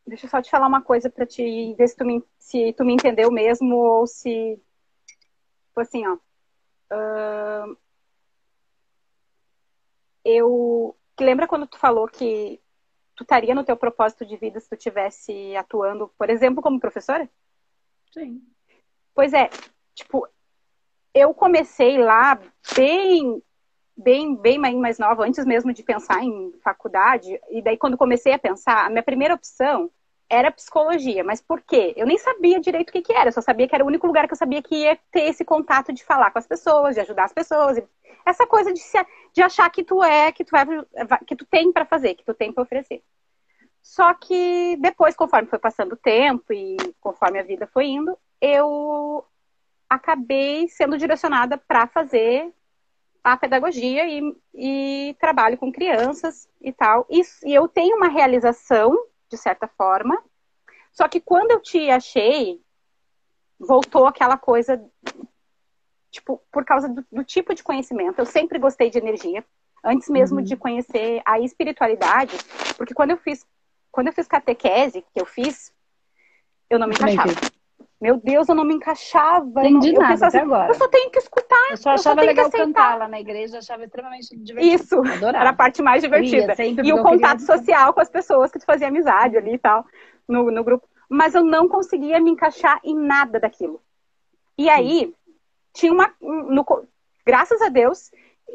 Deixa 0.05 0.25
eu 0.25 0.29
só 0.29 0.41
te 0.41 0.49
falar 0.49 0.67
uma 0.67 0.81
coisa 0.81 1.09
para 1.09 1.25
te 1.25 1.73
ver 1.73 1.87
se 1.87 1.97
tu, 1.97 2.05
me, 2.05 2.23
se 2.37 2.71
tu 2.73 2.85
me 2.85 2.93
entendeu 2.93 3.31
mesmo 3.31 3.75
ou 3.75 4.07
se. 4.07 4.61
Tipo 5.67 5.81
assim, 5.81 6.07
ó. 6.07 6.13
Uh, 6.93 7.77
eu. 10.23 10.95
Lembra 11.19 11.47
quando 11.47 11.65
tu 11.65 11.79
falou 11.79 12.07
que 12.07 12.61
tu 13.17 13.23
estaria 13.23 13.55
no 13.55 13.63
teu 13.63 13.75
propósito 13.75 14.25
de 14.25 14.37
vida 14.37 14.59
se 14.59 14.69
tu 14.69 14.77
tivesse 14.77 15.55
atuando, 15.55 16.09
por 16.17 16.29
exemplo, 16.29 16.61
como 16.61 16.79
professora? 16.79 17.27
Sim. 18.13 18.41
Pois 19.13 19.33
é, 19.33 19.49
tipo, 19.95 20.27
eu 21.13 21.33
comecei 21.33 21.97
lá 21.97 22.39
bem 22.75 23.41
bem, 23.97 24.35
bem 24.35 24.59
mais 24.59 24.99
nova, 24.99 25.25
antes 25.25 25.43
mesmo 25.43 25.73
de 25.73 25.81
pensar 25.81 26.23
em 26.23 26.53
faculdade. 26.63 27.39
E 27.49 27.63
daí, 27.63 27.77
quando 27.77 27.97
comecei 27.97 28.31
a 28.31 28.39
pensar, 28.39 28.85
a 28.85 28.89
minha 28.89 29.01
primeira 29.01 29.33
opção 29.33 29.89
era 30.29 30.51
psicologia. 30.51 31.23
Mas 31.23 31.41
por 31.41 31.61
quê? 31.61 31.93
Eu 31.95 32.05
nem 32.05 32.17
sabia 32.17 32.59
direito 32.59 32.89
o 32.89 32.91
que, 32.91 33.01
que 33.01 33.13
era. 33.13 33.29
Eu 33.29 33.33
só 33.33 33.41
sabia 33.41 33.67
que 33.67 33.75
era 33.75 33.83
o 33.83 33.87
único 33.87 34.07
lugar 34.07 34.27
que 34.27 34.33
eu 34.33 34.37
sabia 34.37 34.61
que 34.61 34.75
ia 34.75 34.97
ter 35.11 35.23
esse 35.23 35.45
contato 35.45 35.93
de 35.93 36.03
falar 36.03 36.31
com 36.31 36.39
as 36.39 36.47
pessoas, 36.47 36.95
de 36.95 37.01
ajudar 37.01 37.25
as 37.25 37.33
pessoas. 37.33 37.81
Essa 38.25 38.45
coisa 38.45 38.73
de, 38.73 38.79
se, 38.79 38.97
de 39.33 39.41
achar 39.41 39.69
que 39.69 39.83
tu 39.83 40.03
é, 40.03 40.31
que 40.31 40.43
tu, 40.43 40.51
vai, 40.51 40.65
que 41.25 41.35
tu 41.35 41.45
tem 41.45 41.71
para 41.71 41.85
fazer, 41.85 42.15
que 42.15 42.25
tu 42.25 42.33
tem 42.33 42.51
para 42.51 42.63
oferecer. 42.63 43.01
Só 43.81 44.13
que 44.13 44.75
depois, 44.81 45.15
conforme 45.15 45.47
foi 45.47 45.59
passando 45.59 45.93
o 45.93 45.97
tempo 45.97 46.51
e 46.51 46.75
conforme 46.99 47.39
a 47.39 47.43
vida 47.43 47.65
foi 47.67 47.85
indo, 47.85 48.17
eu 48.41 49.23
acabei 49.89 50.67
sendo 50.67 50.97
direcionada 50.97 51.57
para 51.57 51.87
fazer 51.87 52.53
a 53.23 53.37
pedagogia 53.37 54.05
e, 54.07 54.35
e, 54.53 55.15
trabalho 55.19 55.57
com 55.57 55.71
crianças 55.71 56.49
e 56.61 56.71
tal. 56.71 57.05
E, 57.09 57.21
e 57.45 57.53
eu 57.53 57.67
tenho 57.67 57.95
uma 57.95 58.09
realização 58.09 58.97
de 59.29 59.37
certa 59.37 59.67
forma. 59.67 60.21
Só 60.91 61.07
que 61.07 61.19
quando 61.19 61.51
eu 61.51 61.61
te 61.61 61.89
achei, 61.89 62.61
voltou 63.59 64.05
aquela 64.05 64.37
coisa, 64.37 64.83
tipo, 66.11 66.41
por 66.51 66.65
causa 66.65 66.89
do, 66.89 67.05
do 67.11 67.23
tipo 67.23 67.53
de 67.53 67.63
conhecimento. 67.63 68.19
Eu 68.19 68.25
sempre 68.25 68.59
gostei 68.59 68.89
de 68.89 68.97
energia, 68.97 69.45
antes 69.83 70.09
mesmo 70.09 70.37
uhum. 70.37 70.43
de 70.43 70.55
conhecer 70.55 71.21
a 71.25 71.39
espiritualidade, 71.39 72.35
porque 72.77 72.93
quando 72.93 73.11
eu 73.11 73.17
fiz, 73.17 73.45
quando 73.91 74.07
eu 74.07 74.13
fiz 74.13 74.27
catequese, 74.27 75.01
que 75.01 75.21
eu 75.21 75.25
fiz, 75.25 75.71
eu 76.69 76.79
não 76.79 76.87
me 76.87 76.95
encaixava. 76.95 77.31
Meu 77.99 78.17
Deus, 78.17 78.47
eu 78.47 78.53
não 78.53 78.63
me 78.63 78.75
encaixava. 78.75 79.61
Entendi 79.61 79.89
eu, 79.89 79.93
não, 79.93 80.01
nada 80.01 80.13
pensava, 80.13 80.27
assim, 80.27 80.37
agora. 80.37 80.69
Eu 80.69 80.75
só 80.75 80.87
tenho 80.87 81.09
que 81.09 81.17
escutar. 81.17 81.71
Eu 81.71 81.77
só 81.77 81.89
achava 81.91 82.21
eu 82.21 82.25
só 82.25 82.29
legal 82.29 82.51
cantar 82.51 82.99
lá 82.99 83.07
na 83.07 83.19
igreja, 83.19 83.57
achava 83.57 83.83
extremamente 83.83 84.35
divertido. 84.37 84.75
Isso, 84.75 84.99
Adorava. 84.99 85.37
era 85.37 85.49
a 85.49 85.53
parte 85.53 85.81
mais 85.81 86.03
divertida. 86.03 86.53
e 86.61 86.93
o 86.93 87.01
contato 87.01 87.41
social 87.41 87.93
com 87.93 87.99
as 87.99 88.09
pessoas 88.09 88.51
que 88.51 88.59
tu 88.59 88.65
fazia 88.65 88.87
amizade 88.87 89.35
ali 89.35 89.55
e 89.55 89.57
tal, 89.57 89.83
no, 90.27 90.51
no 90.51 90.63
grupo. 90.63 90.87
Mas 91.09 91.33
eu 91.33 91.43
não 91.43 91.67
conseguia 91.67 92.19
me 92.19 92.29
encaixar 92.29 92.79
em 92.83 92.95
nada 92.95 93.39
daquilo. 93.39 93.81
E 94.57 94.69
aí, 94.69 95.13
tinha 95.73 95.91
uma. 95.91 96.13
No, 96.21 96.65
graças 97.25 97.61
a 97.61 97.69
Deus, 97.69 98.11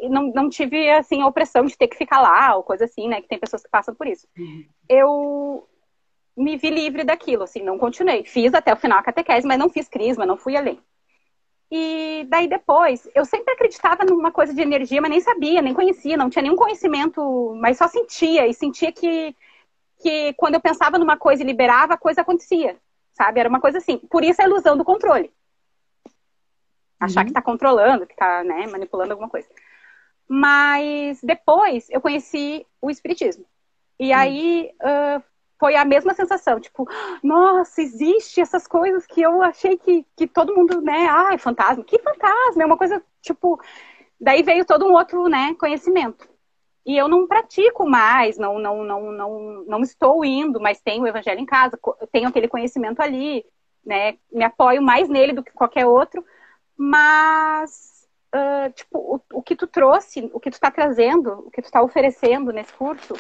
não, 0.09 0.33
não 0.33 0.49
tive 0.49 0.89
assim 0.91 1.21
a 1.21 1.27
opressão 1.27 1.65
de 1.65 1.77
ter 1.77 1.89
que 1.89 1.97
ficar 1.97 2.21
lá 2.21 2.55
ou 2.55 2.63
coisa 2.63 2.85
assim, 2.85 3.09
né? 3.09 3.21
Que 3.21 3.29
tem 3.29 3.39
pessoas 3.39 3.63
que 3.63 3.71
passam 3.71 3.95
por 3.95 4.07
isso. 4.07 4.27
Uhum. 4.39 4.65
Eu 4.89 5.69
me 6.37 6.57
vi 6.57 6.71
livre 6.71 7.05
daquilo, 7.05 7.45
assim, 7.45 7.63
não 7.63 7.79
continuei. 7.79 8.25
Fiz 8.25 8.55
até 8.55 8.73
o 8.73 8.77
final 8.77 8.99
a 8.99 9.03
catequese, 9.03 9.47
mas 9.47 9.59
não 9.59 9.69
fiz 9.69 9.89
crisma, 9.89 10.27
não 10.27 10.37
fui 10.37 10.57
além. 10.57 10.81
E 11.71 12.27
daí 12.29 12.47
depois, 12.49 13.09
eu 13.15 13.25
sempre 13.25 13.55
acreditava 13.55 14.05
numa 14.05 14.31
coisa 14.31 14.53
de 14.53 14.61
energia, 14.61 15.01
mas 15.01 15.11
nem 15.11 15.21
sabia, 15.21 15.63
nem 15.63 15.73
conhecia, 15.73 16.19
não 16.19 16.29
tinha 16.29 16.43
nenhum 16.43 16.57
conhecimento, 16.57 17.55
mas 17.59 17.79
só 17.79 17.89
sentia, 17.89 18.47
e 18.47 18.53
sentia 18.53 18.93
que, 18.93 19.35
que 19.99 20.35
quando 20.35 20.55
eu 20.55 20.61
pensava 20.61 20.99
numa 20.99 21.17
coisa 21.17 21.43
e 21.43 21.47
liberava, 21.47 21.95
a 21.95 21.99
coisa 21.99 22.21
acontecia, 22.21 22.77
sabe? 23.15 23.41
Era 23.41 23.49
uma 23.49 23.61
coisa 23.61 23.79
assim. 23.79 23.99
Por 23.99 24.23
isso 24.23 24.43
a 24.43 24.45
ilusão 24.45 24.77
do 24.77 24.85
controle. 24.85 25.33
Achar 27.01 27.21
uhum. 27.21 27.27
que 27.27 27.33
tá 27.33 27.41
controlando, 27.41 28.07
que 28.07 28.15
tá, 28.15 28.45
né, 28.45 28.67
manipulando 28.67 29.13
alguma 29.13 29.31
coisa. 29.31 29.49
Mas 30.29 31.21
depois 31.23 31.89
eu 31.89 32.03
conheci 32.03 32.67
o 32.83 32.91
Espiritismo. 32.91 33.47
E 33.99 34.13
uhum. 34.13 34.19
aí 34.19 34.71
uh, 34.83 35.23
foi 35.63 35.77
a 35.77 35.85
mesma 35.85 36.13
sensação, 36.13 36.59
tipo, 36.59 36.89
nossa, 37.23 37.81
existe 37.81 38.41
essas 38.41 38.67
coisas 38.67 39.07
que 39.07 39.23
eu 39.23 39.41
achei 39.45 39.79
que, 39.79 40.05
que 40.17 40.27
todo 40.27 40.53
mundo, 40.53 40.81
né, 40.81 41.07
ai, 41.09 41.39
fantasma, 41.39 41.85
que 41.85 42.01
fantasma, 42.01 42.65
é 42.65 42.67
uma 42.67 42.77
coisa, 42.77 43.01
tipo, 43.21 43.63
daí 44.21 44.43
veio 44.43 44.65
todo 44.65 44.85
um 44.85 44.93
outro, 44.93 45.29
né, 45.29 45.55
conhecimento. 45.55 46.29
E 46.85 46.99
eu 46.99 47.07
não 47.07 47.29
pratico 47.29 47.89
mais, 47.89 48.37
não, 48.39 48.59
não, 48.59 48.83
não, 48.83 49.13
não, 49.13 49.65
não 49.65 49.81
estou 49.83 50.25
indo, 50.25 50.61
mas 50.61 50.81
tenho 50.81 51.05
o 51.05 51.07
evangelho 51.07 51.39
em 51.39 51.47
casa, 51.47 51.79
tenho 52.11 52.27
aquele 52.29 52.49
conhecimento 52.49 53.01
ali, 53.01 53.45
né, 53.87 54.17
me 54.33 54.43
apoio 54.43 54.83
mais 54.83 55.09
nele 55.09 55.33
do 55.33 55.45
que 55.45 55.53
qualquer 55.53 55.87
outro, 55.87 56.25
mas, 56.77 58.09
uh, 58.35 58.73
tipo, 58.73 58.99
o, 58.99 59.21
o 59.39 59.41
que 59.41 59.55
tu 59.55 59.69
trouxe, 59.69 60.29
o 60.35 60.41
que 60.41 60.51
tu 60.51 60.55
está 60.55 60.73
trazendo, 60.73 61.45
o 61.47 61.53
que 61.53 61.63
tu 61.63 61.67
está 61.67 61.81
oferecendo 61.81 62.53
nesse 62.53 62.73
curso, 62.73 63.15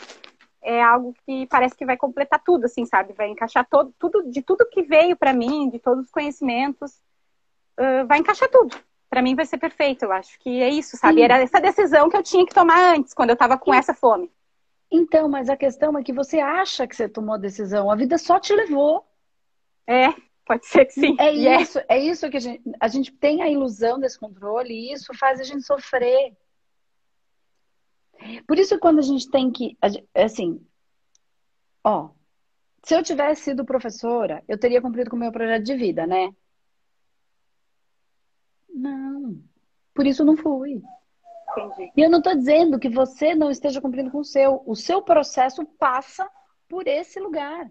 é 0.63 0.83
algo 0.83 1.15
que 1.27 1.47
parece 1.47 1.77
que 1.77 1.85
vai 1.85 1.97
completar 1.97 2.43
tudo, 2.43 2.67
assim, 2.67 2.87
sabe? 2.87 3.13
Vai 3.13 3.29
encaixar 3.29 3.67
todo, 3.69 3.93
tudo, 3.99 4.31
de 4.31 4.43
tudo 4.43 4.69
que 4.71 4.83
veio 4.83 5.17
para 5.17 5.33
mim, 5.33 5.69
de 5.69 5.79
todos 5.79 6.05
os 6.05 6.11
conhecimentos, 6.11 6.93
uh, 7.79 8.07
vai 8.07 8.19
encaixar 8.19 8.49
tudo. 8.49 8.77
Para 9.11 9.21
mim 9.21 9.35
vai 9.35 9.45
ser 9.45 9.59
perfeito, 9.59 10.05
eu 10.05 10.13
acho 10.13 10.39
que 10.39 10.63
é 10.63 10.71
isso, 10.71 10.97
sabe? 10.97 11.17
Sim. 11.17 11.25
Era 11.25 11.43
essa 11.43 11.61
decisão 11.61 12.09
que 12.09 12.17
eu 12.17 12.23
tinha 12.23 12.47
que 12.47 12.55
tomar 12.55 12.95
antes, 12.95 13.13
quando 13.13 13.31
eu 13.31 13.37
tava 13.37 13.59
com 13.59 13.73
Sim. 13.73 13.79
essa 13.79 13.93
fome. 13.93 14.31
Então, 14.91 15.29
mas 15.29 15.49
a 15.49 15.57
questão 15.57 15.99
é 15.99 16.03
que 16.03 16.13
você 16.13 16.39
acha 16.39 16.87
que 16.87 16.95
você 16.95 17.09
tomou 17.09 17.35
a 17.35 17.39
decisão, 17.39 17.91
a 17.91 17.97
vida 17.97 18.17
só 18.17 18.39
te 18.39 18.55
levou. 18.55 19.05
É, 19.87 20.09
pode 20.47 20.67
ser 20.67 20.85
que 20.85 20.93
sim. 20.93 21.17
É, 21.19 21.29
é. 21.29 21.61
isso, 21.61 21.81
é 21.89 21.99
isso 21.99 22.31
que 22.31 22.37
a 22.37 22.41
gente, 22.41 22.63
a 22.79 22.89
gente 22.89 23.11
tem 23.13 23.43
a 23.43 23.49
ilusão 23.49 23.99
desse 23.99 24.19
controle 24.19 24.73
e 24.73 24.93
isso 24.93 25.13
faz 25.19 25.41
a 25.41 25.45
gente 25.45 25.63
sofrer. 25.63 26.37
Por 28.47 28.59
isso, 28.59 28.79
quando 28.79 28.99
a 28.99 29.03
gente 29.03 29.31
tem 29.31 29.51
que. 29.51 29.77
Assim, 30.14 30.64
ó, 31.85 32.11
se 32.85 32.95
eu 32.95 33.03
tivesse 33.03 33.43
sido 33.43 33.64
professora, 33.64 34.43
eu 34.49 34.59
teria 34.59 34.83
cumprido 34.83 35.11
com 35.11 35.16
o 35.16 35.18
meu 35.18 35.33
projeto 35.33 35.64
de 35.64 35.77
vida, 35.77 36.07
né? 36.07 36.35
Não. 38.68 39.43
Por 39.95 40.07
isso 40.07 40.25
não 40.25 40.37
fui. 40.37 40.83
Entendi. 41.57 41.93
E 41.97 42.01
eu 42.01 42.11
não 42.11 42.18
estou 42.18 42.35
dizendo 42.35 42.79
que 42.79 42.89
você 42.89 43.35
não 43.35 43.51
esteja 43.51 43.81
cumprindo 43.81 44.11
com 44.11 44.18
o 44.18 44.25
seu. 44.25 44.62
O 44.66 44.75
seu 44.75 45.03
processo 45.03 45.64
passa 45.79 46.29
por 46.68 46.87
esse 46.89 47.20
lugar. 47.20 47.70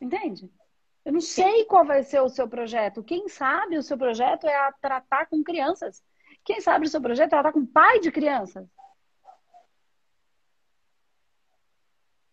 Entende? 0.00 0.50
Eu 1.04 1.12
não 1.12 1.20
sei 1.20 1.64
qual 1.64 1.84
vai 1.84 2.02
ser 2.02 2.20
o 2.20 2.28
seu 2.28 2.48
projeto. 2.48 3.02
Quem 3.02 3.28
sabe 3.28 3.76
o 3.76 3.82
seu 3.82 3.98
projeto 3.98 4.46
é 4.46 4.54
a 4.54 4.72
tratar 4.72 5.26
com 5.26 5.42
crianças. 5.42 6.02
Quem 6.44 6.60
sabe 6.60 6.86
o 6.86 6.88
seu 6.88 7.00
projeto 7.00 7.26
é 7.26 7.30
tratar 7.30 7.52
com 7.52 7.66
pai 7.66 8.00
de 8.00 8.10
crianças. 8.10 8.66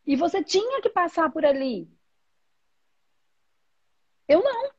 E 0.07 0.15
você 0.15 0.41
tinha 0.41 0.81
que 0.81 0.89
passar 0.89 1.29
por 1.29 1.45
ali. 1.45 1.87
Eu 4.27 4.41
não. 4.41 4.71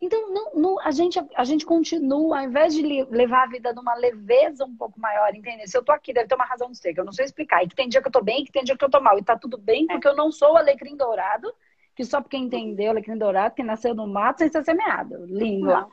Então, 0.00 0.32
não, 0.32 0.54
não, 0.54 0.80
a, 0.80 0.90
gente, 0.90 1.18
a 1.34 1.44
gente 1.44 1.64
continua, 1.64 2.38
ao 2.38 2.44
invés 2.44 2.72
de 2.74 2.82
levar 2.82 3.44
a 3.44 3.46
vida 3.48 3.72
numa 3.72 3.94
leveza 3.94 4.64
um 4.64 4.76
pouco 4.76 5.00
maior, 5.00 5.34
entendeu? 5.34 5.66
Se 5.66 5.76
eu 5.76 5.84
tô 5.84 5.90
aqui, 5.90 6.12
deve 6.12 6.28
ter 6.28 6.34
uma 6.34 6.44
razão 6.44 6.70
de 6.70 6.78
ser, 6.78 6.92
que 6.92 7.00
eu 7.00 7.04
não 7.04 7.12
sei 7.12 7.24
explicar. 7.24 7.64
E 7.64 7.68
que 7.68 7.74
tem 7.74 7.88
dia 7.88 8.02
que 8.02 8.08
eu 8.08 8.12
tô 8.12 8.22
bem, 8.22 8.44
que 8.44 8.52
tem 8.52 8.64
dia 8.64 8.76
que 8.76 8.84
eu 8.84 8.90
tô 8.90 9.00
mal. 9.00 9.16
E 9.18 9.24
tá 9.24 9.36
tudo 9.38 9.56
bem, 9.56 9.86
é. 9.88 9.92
porque 9.94 10.08
eu 10.08 10.14
não 10.16 10.30
sou 10.30 10.54
o 10.54 10.56
alecrim 10.56 10.96
dourado, 10.96 11.52
que 11.94 12.04
só 12.04 12.20
porque 12.20 12.36
entendeu 12.36 12.90
alecrim 12.90 13.16
dourado, 13.16 13.54
que 13.54 13.62
nasceu 13.62 13.94
no 13.94 14.06
mato 14.06 14.38
sem 14.38 14.50
ser 14.50 14.64
semeado. 14.64 15.24
Lindo 15.26 15.66
lá 15.66 15.88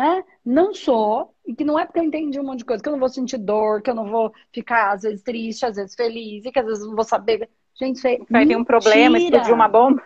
né? 0.00 0.24
Não 0.42 0.72
sou, 0.72 1.34
e 1.46 1.54
que 1.54 1.62
não 1.62 1.78
é 1.78 1.84
porque 1.84 1.98
eu 1.98 2.04
entendi 2.04 2.40
um 2.40 2.42
monte 2.42 2.60
de 2.60 2.64
coisa, 2.64 2.82
que 2.82 2.88
eu 2.88 2.92
não 2.92 2.98
vou 2.98 3.10
sentir 3.10 3.36
dor, 3.36 3.82
que 3.82 3.90
eu 3.90 3.94
não 3.94 4.08
vou 4.08 4.32
ficar, 4.50 4.92
às 4.92 5.02
vezes, 5.02 5.22
triste, 5.22 5.66
às 5.66 5.76
vezes 5.76 5.94
feliz, 5.94 6.42
e 6.42 6.50
que 6.50 6.58
às 6.58 6.64
vezes 6.64 6.86
não 6.86 6.94
vou 6.94 7.04
saber. 7.04 7.50
Gente, 7.74 8.00
foi 8.00 8.18
vai 8.30 8.46
vir 8.46 8.56
um 8.56 8.64
problema, 8.64 9.18
explodir 9.18 9.52
uma 9.52 9.68
bomba. 9.68 10.02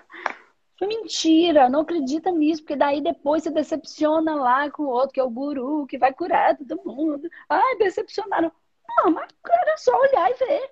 Mentira, 0.80 1.68
não 1.68 1.82
acredita 1.82 2.32
nisso, 2.32 2.62
porque 2.62 2.74
daí 2.74 3.00
depois 3.00 3.44
você 3.44 3.50
decepciona 3.50 4.34
lá 4.34 4.68
com 4.68 4.82
o 4.82 4.88
outro, 4.88 5.10
que 5.10 5.20
é 5.20 5.22
o 5.22 5.30
guru, 5.30 5.86
que 5.86 5.96
vai 5.96 6.12
curar 6.12 6.56
todo 6.56 6.82
mundo. 6.84 7.30
Ai, 7.48 7.76
decepcionaram. 7.76 8.50
Não, 8.98 9.12
mas 9.12 9.30
era 9.48 9.76
só 9.76 9.96
olhar 9.96 10.28
e 10.28 10.34
ver. 10.34 10.70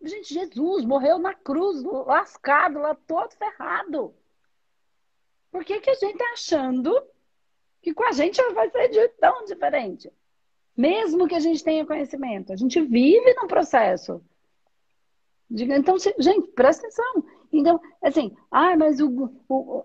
Gente, 0.00 0.32
Jesus 0.32 0.86
morreu 0.86 1.18
na 1.18 1.34
cruz, 1.34 1.82
lascado, 1.84 2.78
lá 2.78 2.94
todo 2.94 3.30
ferrado. 3.32 4.14
Por 5.50 5.64
que, 5.64 5.80
que 5.80 5.90
a 5.90 5.94
gente 5.94 6.12
está 6.12 6.32
achando 6.32 7.02
que 7.80 7.94
com 7.94 8.04
a 8.04 8.12
gente 8.12 8.40
vai 8.52 8.70
ser 8.70 8.88
de 8.88 9.08
tão 9.20 9.44
diferente? 9.44 10.12
Mesmo 10.76 11.26
que 11.26 11.34
a 11.34 11.40
gente 11.40 11.64
tenha 11.64 11.86
conhecimento, 11.86 12.52
a 12.52 12.56
gente 12.56 12.80
vive 12.80 13.34
num 13.34 13.48
processo. 13.48 14.22
Então, 15.50 15.96
gente, 15.98 16.48
presta 16.48 16.86
atenção. 16.86 17.24
Então, 17.52 17.80
assim, 18.02 18.36
ah, 18.50 18.76
mas 18.76 19.00
o, 19.00 19.32
o, 19.48 19.84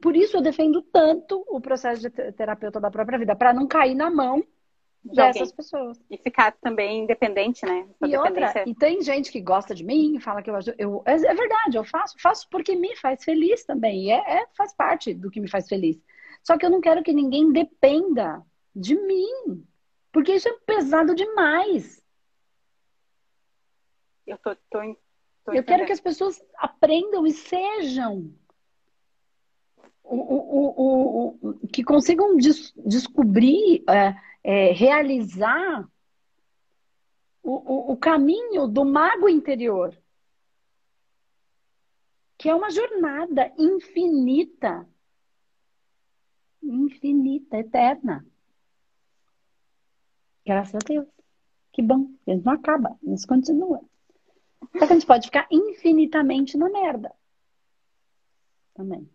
por 0.00 0.16
isso 0.16 0.36
eu 0.36 0.42
defendo 0.42 0.80
tanto 0.80 1.44
o 1.48 1.60
processo 1.60 2.00
de 2.00 2.10
terapeuta 2.32 2.80
da 2.80 2.90
própria 2.90 3.18
vida, 3.18 3.34
para 3.34 3.52
não 3.52 3.66
cair 3.66 3.94
na 3.94 4.10
mão 4.10 4.42
dessas 5.14 5.52
pessoas. 5.52 6.00
E 6.10 6.18
ficar 6.18 6.52
também 6.52 7.04
independente, 7.04 7.64
né? 7.64 7.86
E 8.04 8.16
outra, 8.16 8.64
e 8.66 8.74
tem 8.74 9.00
gente 9.02 9.30
que 9.30 9.40
gosta 9.40 9.74
de 9.74 9.84
mim, 9.84 10.18
fala 10.20 10.42
que 10.42 10.50
eu 10.50 10.56
ajudo. 10.56 10.76
Eu, 10.78 11.02
é, 11.04 11.14
é 11.14 11.34
verdade, 11.34 11.76
eu 11.76 11.84
faço, 11.84 12.16
faço 12.20 12.48
porque 12.50 12.74
me 12.74 12.96
faz 12.96 13.24
feliz 13.24 13.64
também. 13.64 14.06
E 14.06 14.10
é, 14.10 14.38
é, 14.38 14.46
faz 14.56 14.74
parte 14.74 15.14
do 15.14 15.30
que 15.30 15.40
me 15.40 15.48
faz 15.48 15.68
feliz. 15.68 16.00
Só 16.42 16.56
que 16.56 16.64
eu 16.64 16.70
não 16.70 16.80
quero 16.80 17.02
que 17.02 17.12
ninguém 17.12 17.52
dependa 17.52 18.42
de 18.74 18.94
mim. 18.94 19.64
Porque 20.12 20.34
isso 20.34 20.48
é 20.48 20.56
pesado 20.64 21.14
demais. 21.14 22.02
Eu 24.26 24.38
tô, 24.38 24.56
tô, 24.70 24.96
tô 25.44 25.52
Eu 25.52 25.62
quero 25.62 25.86
que 25.86 25.92
as 25.92 26.00
pessoas 26.00 26.42
aprendam 26.56 27.26
e 27.26 27.32
sejam. 27.32 28.32
O, 30.02 30.16
o, 30.16 30.74
o, 30.76 31.50
o 31.62 31.68
que 31.68 31.82
consigam 31.82 32.36
des, 32.36 32.72
descobrir 32.76 33.82
é, 33.88 34.14
é, 34.46 34.70
realizar 34.70 35.84
o, 37.42 37.50
o, 37.50 37.92
o 37.92 37.96
caminho 37.96 38.68
do 38.68 38.84
mago 38.84 39.28
interior, 39.28 39.92
que 42.38 42.48
é 42.48 42.54
uma 42.54 42.70
jornada 42.70 43.52
infinita, 43.58 44.88
infinita, 46.62 47.58
eterna. 47.58 48.24
Graças 50.46 50.76
a 50.76 50.78
Deus. 50.86 51.08
Que 51.72 51.82
bom. 51.82 52.08
Isso 52.24 52.44
não 52.44 52.52
acaba, 52.52 52.96
isso 53.02 53.26
continua. 53.26 53.80
Só 54.78 54.86
que 54.86 54.92
a 54.92 54.94
gente 54.94 55.06
pode 55.06 55.26
ficar 55.26 55.48
infinitamente 55.50 56.56
na 56.56 56.70
merda. 56.70 57.12
Também. 58.74 59.10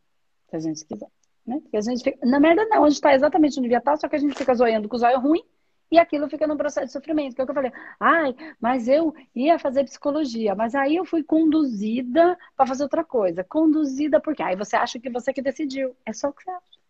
Se 0.49 0.57
a 0.57 0.59
gente 0.59 0.85
quiser. 0.85 1.09
Né? 1.45 1.59
Porque 1.61 1.77
a 1.77 1.81
gente 1.81 2.03
fica... 2.03 2.25
Na 2.25 2.39
merda, 2.39 2.65
não, 2.65 2.83
a 2.83 2.87
gente 2.89 2.97
está 2.97 3.13
exatamente 3.13 3.53
onde 3.53 3.63
devia 3.63 3.79
estar, 3.79 3.97
só 3.97 4.07
que 4.07 4.15
a 4.15 4.19
gente 4.19 4.35
fica 4.35 4.53
zoando 4.53 4.87
com 4.87 4.95
o 4.95 4.99
zóio 4.99 5.19
ruim 5.19 5.43
e 5.91 5.99
aquilo 5.99 6.29
fica 6.29 6.47
no 6.47 6.55
processo 6.55 6.87
de 6.87 6.93
sofrimento. 6.93 7.35
Que 7.35 7.41
é 7.41 7.43
o 7.43 7.47
que 7.47 7.51
eu 7.51 7.55
falei, 7.55 7.73
ai, 7.99 8.35
mas 8.59 8.87
eu 8.87 9.13
ia 9.35 9.59
fazer 9.59 9.83
psicologia, 9.83 10.55
mas 10.55 10.73
aí 10.73 10.95
eu 10.95 11.05
fui 11.05 11.23
conduzida 11.23 12.37
para 12.55 12.65
fazer 12.65 12.83
outra 12.83 13.03
coisa. 13.03 13.43
Conduzida 13.43 14.19
por 14.19 14.33
quê? 14.33 14.43
Aí 14.43 14.55
você 14.55 14.75
acha 14.75 14.99
que 14.99 15.09
você 15.09 15.33
que 15.33 15.41
decidiu. 15.41 15.95
É 16.05 16.13
só 16.13 16.29
o 16.29 16.33
que 16.33 16.43
você 16.43 16.51
acha. 16.51 16.81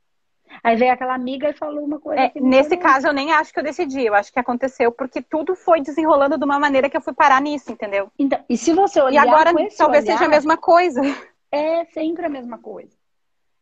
Aí 0.63 0.75
veio 0.75 0.91
aquela 0.91 1.15
amiga 1.15 1.49
e 1.49 1.53
falou 1.53 1.83
uma 1.83 1.99
coisa. 1.99 2.21
É, 2.21 2.31
nesse 2.35 2.75
caso, 2.75 3.07
eu 3.07 3.13
nem 3.13 3.31
acho 3.31 3.53
que 3.53 3.59
eu 3.59 3.63
decidi. 3.63 4.05
Eu 4.05 4.13
acho 4.13 4.31
que 4.31 4.39
aconteceu 4.39 4.91
porque 4.91 5.21
tudo 5.21 5.55
foi 5.55 5.81
desenrolando 5.81 6.37
de 6.37 6.43
uma 6.43 6.59
maneira 6.59 6.89
que 6.89 6.97
eu 6.97 7.01
fui 7.01 7.13
parar 7.13 7.41
nisso, 7.41 7.71
entendeu? 7.71 8.11
Então, 8.19 8.37
e 8.49 8.57
se 8.57 8.73
você 8.73 9.01
olhar. 9.01 9.25
E 9.25 9.29
agora 9.29 9.53
talvez 9.53 9.79
olhar, 9.79 10.01
seja 10.01 10.25
a 10.25 10.29
mesma 10.29 10.57
coisa. 10.57 11.01
É 11.51 11.85
sempre 11.85 12.25
a 12.25 12.29
mesma 12.29 12.57
coisa. 12.57 13.00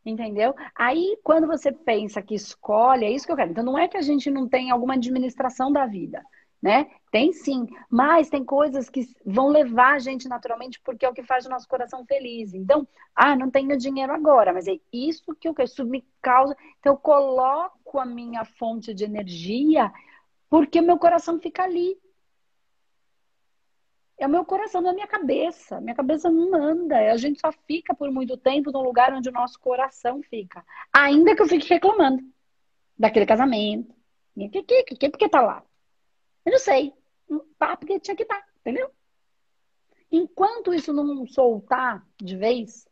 Entendeu? 0.10 0.56
Aí, 0.76 1.18
quando 1.24 1.46
você 1.46 1.72
pensa 1.72 2.22
que 2.22 2.34
escolhe, 2.34 3.06
é 3.06 3.12
isso 3.12 3.26
que 3.26 3.32
eu 3.32 3.36
quero. 3.36 3.52
Então, 3.52 3.64
não 3.64 3.78
é 3.78 3.88
que 3.88 3.98
a 3.98 4.02
gente 4.02 4.32
não 4.32 4.48
tem 4.48 4.72
alguma 4.72 4.96
administração 4.96 5.72
da 5.72 5.86
vida, 5.86 6.24
né? 6.62 6.90
Tem 7.12 7.32
sim, 7.32 7.68
mas 7.90 8.30
tem 8.30 8.44
coisas 8.44 8.90
que 8.90 9.06
vão 9.26 9.50
levar 9.50 9.94
a 9.94 10.00
gente 10.00 10.28
naturalmente 10.28 10.80
porque 10.84 11.06
é 11.06 11.10
o 11.10 11.14
que 11.14 11.24
faz 11.24 11.46
o 11.46 11.50
nosso 11.50 11.68
coração 11.68 12.04
feliz. 12.06 12.54
Então, 12.54 12.88
ah, 13.16 13.36
não 13.36 13.52
tenho 13.52 13.78
dinheiro 13.78 14.12
agora, 14.12 14.52
mas 14.52 14.68
é 14.68 14.78
isso 14.92 15.36
que 15.36 15.48
eu 15.48 15.54
quero, 15.54 15.70
isso 15.70 15.86
me 15.86 16.04
causa. 16.22 16.56
Então, 16.80 16.94
eu 16.94 16.98
coloco 16.98 18.00
a 18.00 18.06
minha 18.06 18.44
fonte 18.44 18.94
de 18.94 19.04
energia 19.04 19.92
porque 20.50 20.82
meu 20.82 20.98
coração 20.98 21.40
fica 21.40 21.64
ali. 21.64 21.96
É 24.20 24.28
o 24.28 24.30
meu 24.30 24.44
coração, 24.44 24.82
não 24.82 24.90
é 24.90 24.92
a 24.92 24.96
minha 24.96 25.08
cabeça. 25.08 25.80
Minha 25.80 25.96
cabeça 25.96 26.30
não 26.30 26.54
anda. 26.54 26.98
A 27.12 27.18
gente 27.18 27.40
só 27.40 27.52
fica 27.66 27.96
por 27.96 28.12
muito 28.12 28.36
tempo 28.36 28.70
no 28.70 28.82
lugar 28.82 29.14
onde 29.14 29.30
o 29.30 29.32
nosso 29.32 29.58
coração 29.60 30.22
fica. 30.22 30.64
Ainda 30.92 31.34
que 31.34 31.42
eu 31.42 31.48
fique 31.48 31.70
reclamando 31.70 32.22
daquele 32.98 33.26
casamento. 33.26 33.96
Que, 34.38 34.62
que, 34.62 34.84
que, 34.84 34.96
que, 34.96 35.10
porque 35.10 35.30
tá 35.30 35.42
lá? 35.42 35.64
Eu 36.46 36.52
não 36.52 36.60
sei. 36.60 36.94
Tá, 37.58 37.78
porque 37.78 38.00
tinha 38.00 38.16
que 38.16 38.24
estar, 38.24 38.40
tá, 38.40 38.48
entendeu? 38.60 38.92
Enquanto 40.12 40.74
isso 40.74 40.92
não 40.92 41.26
soltar 41.26 42.06
de 42.18 42.36
vez, 42.36 42.88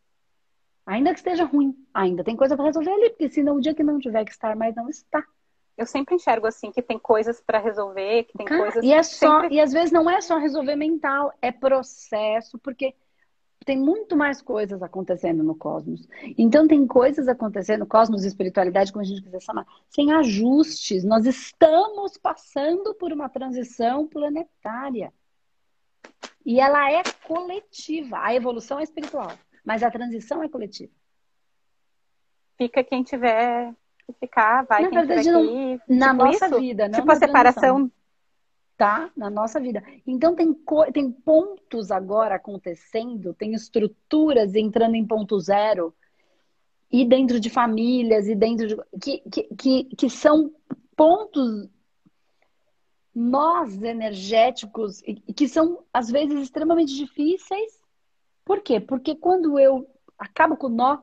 ainda 0.86 1.12
que 1.12 1.20
esteja 1.20 1.44
ruim, 1.44 1.76
ainda 1.94 2.24
tem 2.24 2.38
coisa 2.38 2.56
para 2.56 2.66
resolver 2.66 2.92
ali, 2.92 3.10
porque 3.10 3.30
senão 3.30 3.56
o 3.56 3.62
dia 3.62 3.74
que 3.74 3.84
não 3.84 4.00
tiver 4.00 4.24
que 4.24 4.32
estar 4.32 4.56
mais 4.56 4.76
não 4.76 4.88
está. 4.88 5.26
Eu 5.78 5.86
sempre 5.86 6.16
enxergo 6.16 6.48
assim 6.48 6.72
que 6.72 6.82
tem 6.82 6.98
coisas 6.98 7.40
para 7.40 7.60
resolver, 7.60 8.24
que 8.24 8.38
tem 8.38 8.48
coisas. 8.48 8.84
E 8.84 8.92
é 8.92 9.04
só, 9.04 9.42
sempre... 9.42 9.56
e 9.56 9.62
às 9.62 9.72
vezes 9.72 9.92
não 9.92 10.10
é 10.10 10.20
só 10.22 10.38
resolver 10.38 10.76
mental, 10.76 11.32
é 11.40 11.52
processo, 11.52 12.58
porque 12.58 12.96
tem 13.64 13.78
muito 13.78 14.16
mais 14.16 14.42
coisas 14.42 14.82
acontecendo 14.82 15.44
no 15.44 15.54
cosmos. 15.54 16.08
Então 16.38 16.68
tem 16.68 16.88
coisas 16.88 17.28
acontecendo, 17.28 17.86
cosmos 17.86 18.24
e 18.24 18.28
espiritualidade, 18.28 18.92
como 18.92 19.04
a 19.04 19.06
gente 19.06 19.22
quiser 19.22 19.42
chamar, 19.42 19.68
sem 19.90 20.12
ajustes. 20.14 21.04
Nós 21.04 21.26
estamos 21.26 22.18
passando 22.18 22.96
por 22.96 23.14
uma 23.14 23.30
transição 23.30 24.08
planetária. 24.08 25.14
E 26.46 26.60
ela 26.60 26.90
é 26.90 27.04
coletiva. 27.28 28.18
A 28.20 28.34
evolução 28.34 28.80
é 28.80 28.84
espiritual, 28.84 29.32
mas 29.64 29.84
a 29.84 29.92
transição 29.92 30.42
é 30.42 30.50
coletiva. 30.50 30.94
Fica 32.58 32.84
quem 32.84 33.04
tiver 33.04 33.76
que 34.08 34.14
ficar, 34.14 34.66
vai 34.66 34.84
Na 34.84 34.90
verdade, 34.90 35.30
não, 35.32 35.46
que 35.46 35.52
ir. 35.54 35.82
na 35.90 36.10
tipo 36.12 36.24
nossa 36.24 36.46
isso? 36.48 36.60
vida, 36.60 36.88
não 36.88 37.00
Tipo 37.00 37.12
a 37.12 37.16
separação. 37.16 37.92
tá? 38.78 39.12
Na 39.16 39.30
nossa 39.30 39.60
vida. 39.60 39.84
Então 40.06 40.36
tem, 40.36 40.54
tem 40.94 41.12
pontos 41.12 41.92
agora 41.92 42.36
acontecendo, 42.36 43.34
tem 43.34 43.54
estruturas 43.54 44.56
entrando 44.56 44.96
em 44.96 45.06
ponto 45.06 45.40
zero, 45.40 45.94
e 46.90 47.04
dentro 47.04 47.40
de 47.40 47.50
famílias, 47.50 48.28
e 48.28 48.36
dentro 48.36 48.68
de. 48.68 48.76
que, 49.02 49.20
que, 49.30 49.44
que, 49.56 49.84
que 49.96 50.10
são 50.10 50.54
pontos 50.96 51.70
nós 53.14 53.82
energéticos, 53.82 55.02
e 55.02 55.22
e 55.28 55.34
que 55.34 55.48
são, 55.48 55.84
às 55.92 56.10
vezes, 56.10 56.40
extremamente 56.40 56.96
difíceis. 56.96 57.82
Por 58.46 58.62
quê? 58.62 58.80
Porque 58.80 59.16
quando 59.16 59.60
eu 59.60 59.86
acabo 60.18 60.56
com 60.56 60.68
o 60.68 60.70
nó, 60.70 61.00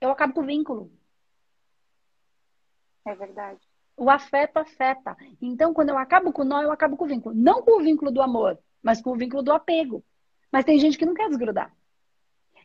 eu 0.00 0.10
acabo 0.10 0.34
com 0.34 0.42
o 0.42 0.46
vínculo. 0.46 0.92
É 3.10 3.14
verdade. 3.14 3.58
O 3.96 4.08
afeto 4.08 4.58
afeta. 4.58 5.16
Então, 5.42 5.74
quando 5.74 5.88
eu 5.88 5.98
acabo 5.98 6.32
com 6.32 6.42
o 6.42 6.44
nó, 6.44 6.62
eu 6.62 6.70
acabo 6.70 6.96
com 6.96 7.04
o 7.04 7.08
vínculo. 7.08 7.34
Não 7.34 7.60
com 7.60 7.80
o 7.80 7.82
vínculo 7.82 8.12
do 8.12 8.22
amor, 8.22 8.56
mas 8.80 9.02
com 9.02 9.10
o 9.10 9.16
vínculo 9.16 9.42
do 9.42 9.52
apego. 9.52 10.04
Mas 10.50 10.64
tem 10.64 10.78
gente 10.78 10.96
que 10.96 11.04
não 11.04 11.12
quer 11.12 11.28
desgrudar. 11.28 11.74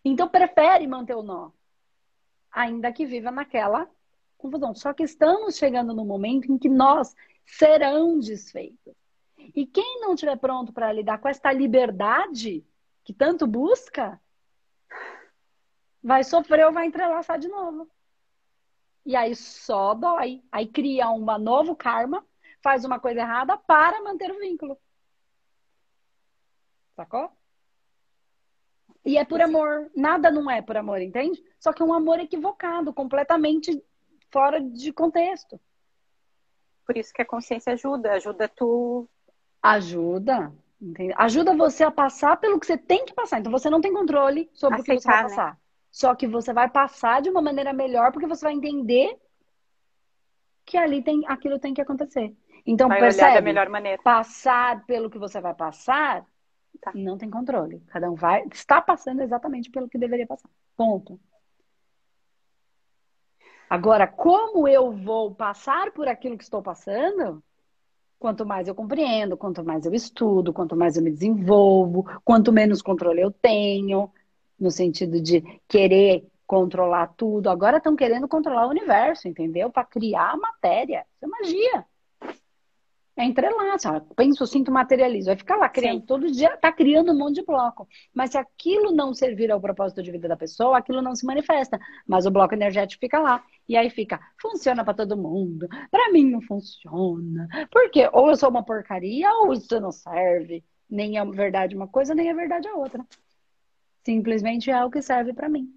Então, 0.03 0.29
prefere 0.29 0.85
manter 0.85 1.15
o 1.15 1.23
nó. 1.23 1.49
Ainda 2.51 2.93
que 2.93 3.07
viva 3.07 3.31
naquela 3.31 3.89
confusão. 4.37 4.75
Só 4.75 4.93
que 4.93 5.03
estamos 5.03 5.57
chegando 5.57 5.95
no 5.95 6.05
momento 6.05 6.51
em 6.51 6.59
que 6.59 6.69
nós 6.69 7.15
serão 7.43 8.19
desfeitos. 8.19 8.93
E 9.55 9.65
quem 9.65 9.99
não 9.99 10.13
estiver 10.13 10.37
pronto 10.37 10.71
para 10.71 10.93
lidar 10.93 11.17
com 11.17 11.27
esta 11.27 11.51
liberdade 11.51 12.63
que 13.03 13.13
tanto 13.13 13.47
busca, 13.47 14.21
vai 16.03 16.23
sofrer 16.23 16.67
ou 16.67 16.71
vai 16.71 16.85
entrelaçar 16.85 17.39
de 17.39 17.47
novo. 17.47 17.89
E 19.05 19.15
aí 19.15 19.35
só 19.35 19.93
dói. 19.93 20.41
Aí 20.51 20.67
cria 20.67 21.09
um 21.11 21.25
novo 21.37 21.75
karma, 21.75 22.25
faz 22.61 22.83
uma 22.83 22.99
coisa 22.99 23.19
errada 23.19 23.57
para 23.57 24.01
manter 24.01 24.31
o 24.31 24.39
vínculo. 24.39 24.77
Sacou? 26.95 27.31
E 29.05 29.17
é 29.17 29.23
por 29.23 29.39
amor. 29.39 29.91
Nada 29.95 30.31
não 30.31 30.49
é 30.49 30.61
por 30.61 30.75
amor, 30.75 31.01
entende? 31.01 31.43
Só 31.59 31.71
que 31.71 31.83
é 31.83 31.85
um 31.85 31.93
amor 31.93 32.19
equivocado, 32.19 32.91
completamente 32.91 33.83
fora 34.31 34.59
de 34.59 34.91
contexto. 34.91 35.59
Por 36.85 36.97
isso 36.97 37.13
que 37.13 37.21
a 37.21 37.25
consciência 37.25 37.73
ajuda, 37.73 38.13
ajuda 38.13 38.47
tu. 38.47 39.07
Ajuda. 39.61 40.51
entende? 40.81 41.13
Ajuda 41.17 41.55
você 41.55 41.83
a 41.83 41.91
passar 41.91 42.37
pelo 42.37 42.59
que 42.59 42.65
você 42.65 42.77
tem 42.77 43.05
que 43.05 43.13
passar. 43.13 43.39
Então 43.39 43.51
você 43.51 43.69
não 43.69 43.81
tem 43.81 43.93
controle 43.93 44.49
sobre 44.53 44.81
o 44.81 44.83
que 44.83 44.99
você 44.99 45.07
vai 45.07 45.25
Aceitar, 45.25 45.51
né? 45.51 45.57
Só 45.95 46.13
que 46.13 46.27
você 46.27 46.51
vai 46.51 46.69
passar 46.69 47.21
de 47.21 47.29
uma 47.29 47.41
maneira 47.41 47.71
melhor 47.71 48.11
porque 48.11 48.27
você 48.27 48.43
vai 48.43 48.53
entender 48.53 49.17
que 50.65 50.77
ali 50.77 51.01
tem 51.01 51.23
aquilo 51.25 51.57
tem 51.57 51.73
que 51.73 51.79
acontecer. 51.79 52.35
Então 52.65 52.89
vai 52.89 52.97
olhar 52.97 53.11
da 53.11 53.15
percebe? 53.15 53.41
melhor 53.45 53.69
maneira. 53.69 54.01
Passar 54.03 54.85
pelo 54.85 55.09
que 55.09 55.17
você 55.17 55.39
vai 55.39 55.53
passar, 55.53 56.25
Tá. 56.81 56.91
não 56.93 57.17
tem 57.17 57.29
controle. 57.29 57.79
Cada 57.87 58.11
um 58.11 58.15
vai 58.15 58.45
está 58.51 58.81
passando 58.81 59.21
exatamente 59.21 59.71
pelo 59.71 59.87
que 59.87 59.97
deveria 59.97 60.27
passar. 60.27 60.49
Ponto. 60.75 61.17
Agora, 63.69 64.05
como 64.05 64.67
eu 64.67 64.91
vou 64.91 65.33
passar 65.33 65.93
por 65.93 66.09
aquilo 66.09 66.37
que 66.37 66.43
estou 66.43 66.61
passando? 66.61 67.41
Quanto 68.19 68.45
mais 68.45 68.67
eu 68.67 68.75
compreendo, 68.75 69.37
quanto 69.37 69.63
mais 69.63 69.85
eu 69.85 69.93
estudo, 69.93 70.51
quanto 70.51 70.75
mais 70.75 70.97
eu 70.97 71.03
me 71.03 71.11
desenvolvo, 71.11 72.03
quanto 72.25 72.51
menos 72.51 72.81
controle 72.81 73.21
eu 73.21 73.31
tenho, 73.31 74.11
no 74.59 74.71
sentido 74.71 75.21
de 75.21 75.41
querer 75.67 76.25
controlar 76.47 77.07
tudo. 77.17 77.49
Agora 77.49 77.77
estão 77.77 77.95
querendo 77.95 78.27
controlar 78.27 78.67
o 78.67 78.69
universo, 78.69 79.27
entendeu? 79.27 79.71
Para 79.71 79.85
criar 79.85 80.31
a 80.31 80.37
matéria. 80.37 81.05
Isso 81.15 81.25
é 81.25 81.27
magia. 81.27 81.85
É 83.17 83.23
entrelaço. 83.23 83.87
ó. 83.89 84.01
Penso, 84.15 84.45
sinto, 84.45 84.71
materializo. 84.71 85.27
Vai 85.27 85.37
ficar 85.37 85.55
lá 85.55 85.69
criando 85.69 86.01
Sim. 86.01 86.05
todo 86.05 86.31
dia, 86.31 86.57
tá 86.57 86.71
criando 86.71 87.13
um 87.13 87.17
monte 87.17 87.35
de 87.35 87.45
bloco. 87.45 87.87
Mas 88.13 88.31
se 88.31 88.37
aquilo 88.37 88.91
não 88.91 89.13
servir 89.13 89.49
ao 89.51 89.61
propósito 89.61 90.03
de 90.03 90.11
vida 90.11 90.27
da 90.27 90.35
pessoa, 90.35 90.77
aquilo 90.77 91.01
não 91.01 91.15
se 91.15 91.25
manifesta. 91.25 91.79
Mas 92.05 92.25
o 92.25 92.31
bloco 92.31 92.53
energético 92.53 92.99
fica 92.99 93.19
lá. 93.19 93.41
E 93.69 93.77
aí 93.77 93.89
fica, 93.89 94.19
funciona 94.41 94.83
para 94.83 94.93
todo 94.93 95.17
mundo. 95.17 95.67
Para 95.89 96.11
mim 96.11 96.29
não 96.29 96.41
funciona. 96.41 97.47
Porque 97.71 98.09
ou 98.11 98.29
eu 98.29 98.35
sou 98.35 98.49
uma 98.49 98.65
porcaria 98.65 99.31
ou 99.31 99.53
isso 99.53 99.79
não 99.79 99.93
serve. 99.93 100.63
Nem 100.89 101.17
é 101.17 101.25
verdade 101.25 101.75
uma 101.75 101.87
coisa, 101.87 102.13
nem 102.13 102.29
é 102.29 102.33
verdade 102.33 102.67
a 102.67 102.75
outra. 102.75 103.03
Simplesmente 104.05 104.69
é 104.69 104.85
o 104.85 104.91
que 104.91 105.01
serve 105.01 105.33
para 105.33 105.49
mim. 105.49 105.73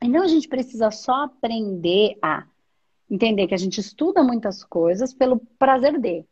Então 0.00 0.22
a 0.22 0.28
gente 0.28 0.48
precisa 0.48 0.90
só 0.92 1.24
aprender 1.24 2.16
a 2.22 2.46
entender 3.10 3.46
que 3.48 3.54
a 3.54 3.58
gente 3.58 3.80
estuda 3.80 4.22
muitas 4.22 4.64
coisas 4.64 5.12
pelo 5.12 5.40
prazer 5.58 5.98
de. 5.98 6.24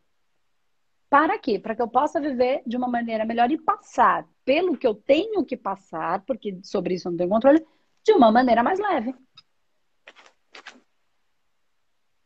Para 1.09 1.37
quê? 1.37 1.59
Para 1.59 1.75
que 1.75 1.81
eu 1.81 1.87
possa 1.89 2.21
viver 2.21 2.63
de 2.65 2.77
uma 2.77 2.87
maneira 2.87 3.25
melhor 3.25 3.51
e 3.51 3.57
passar 3.57 4.25
pelo 4.45 4.77
que 4.77 4.87
eu 4.87 4.95
tenho 4.95 5.43
que 5.43 5.57
passar, 5.57 6.23
porque 6.25 6.57
sobre 6.63 6.93
isso 6.95 7.07
eu 7.07 7.11
não 7.11 7.17
tenho 7.17 7.29
controle, 7.29 7.65
de 8.03 8.13
uma 8.13 8.31
maneira 8.31 8.63
mais 8.63 8.79
leve. 8.79 9.13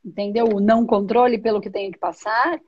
Entendeu? 0.04 0.46
O 0.46 0.60
não 0.60 0.86
controle 0.86 1.40
pelo 1.40 1.60
que 1.60 1.72
tenho 1.72 1.92
que 1.92 1.98
passar 1.98 2.62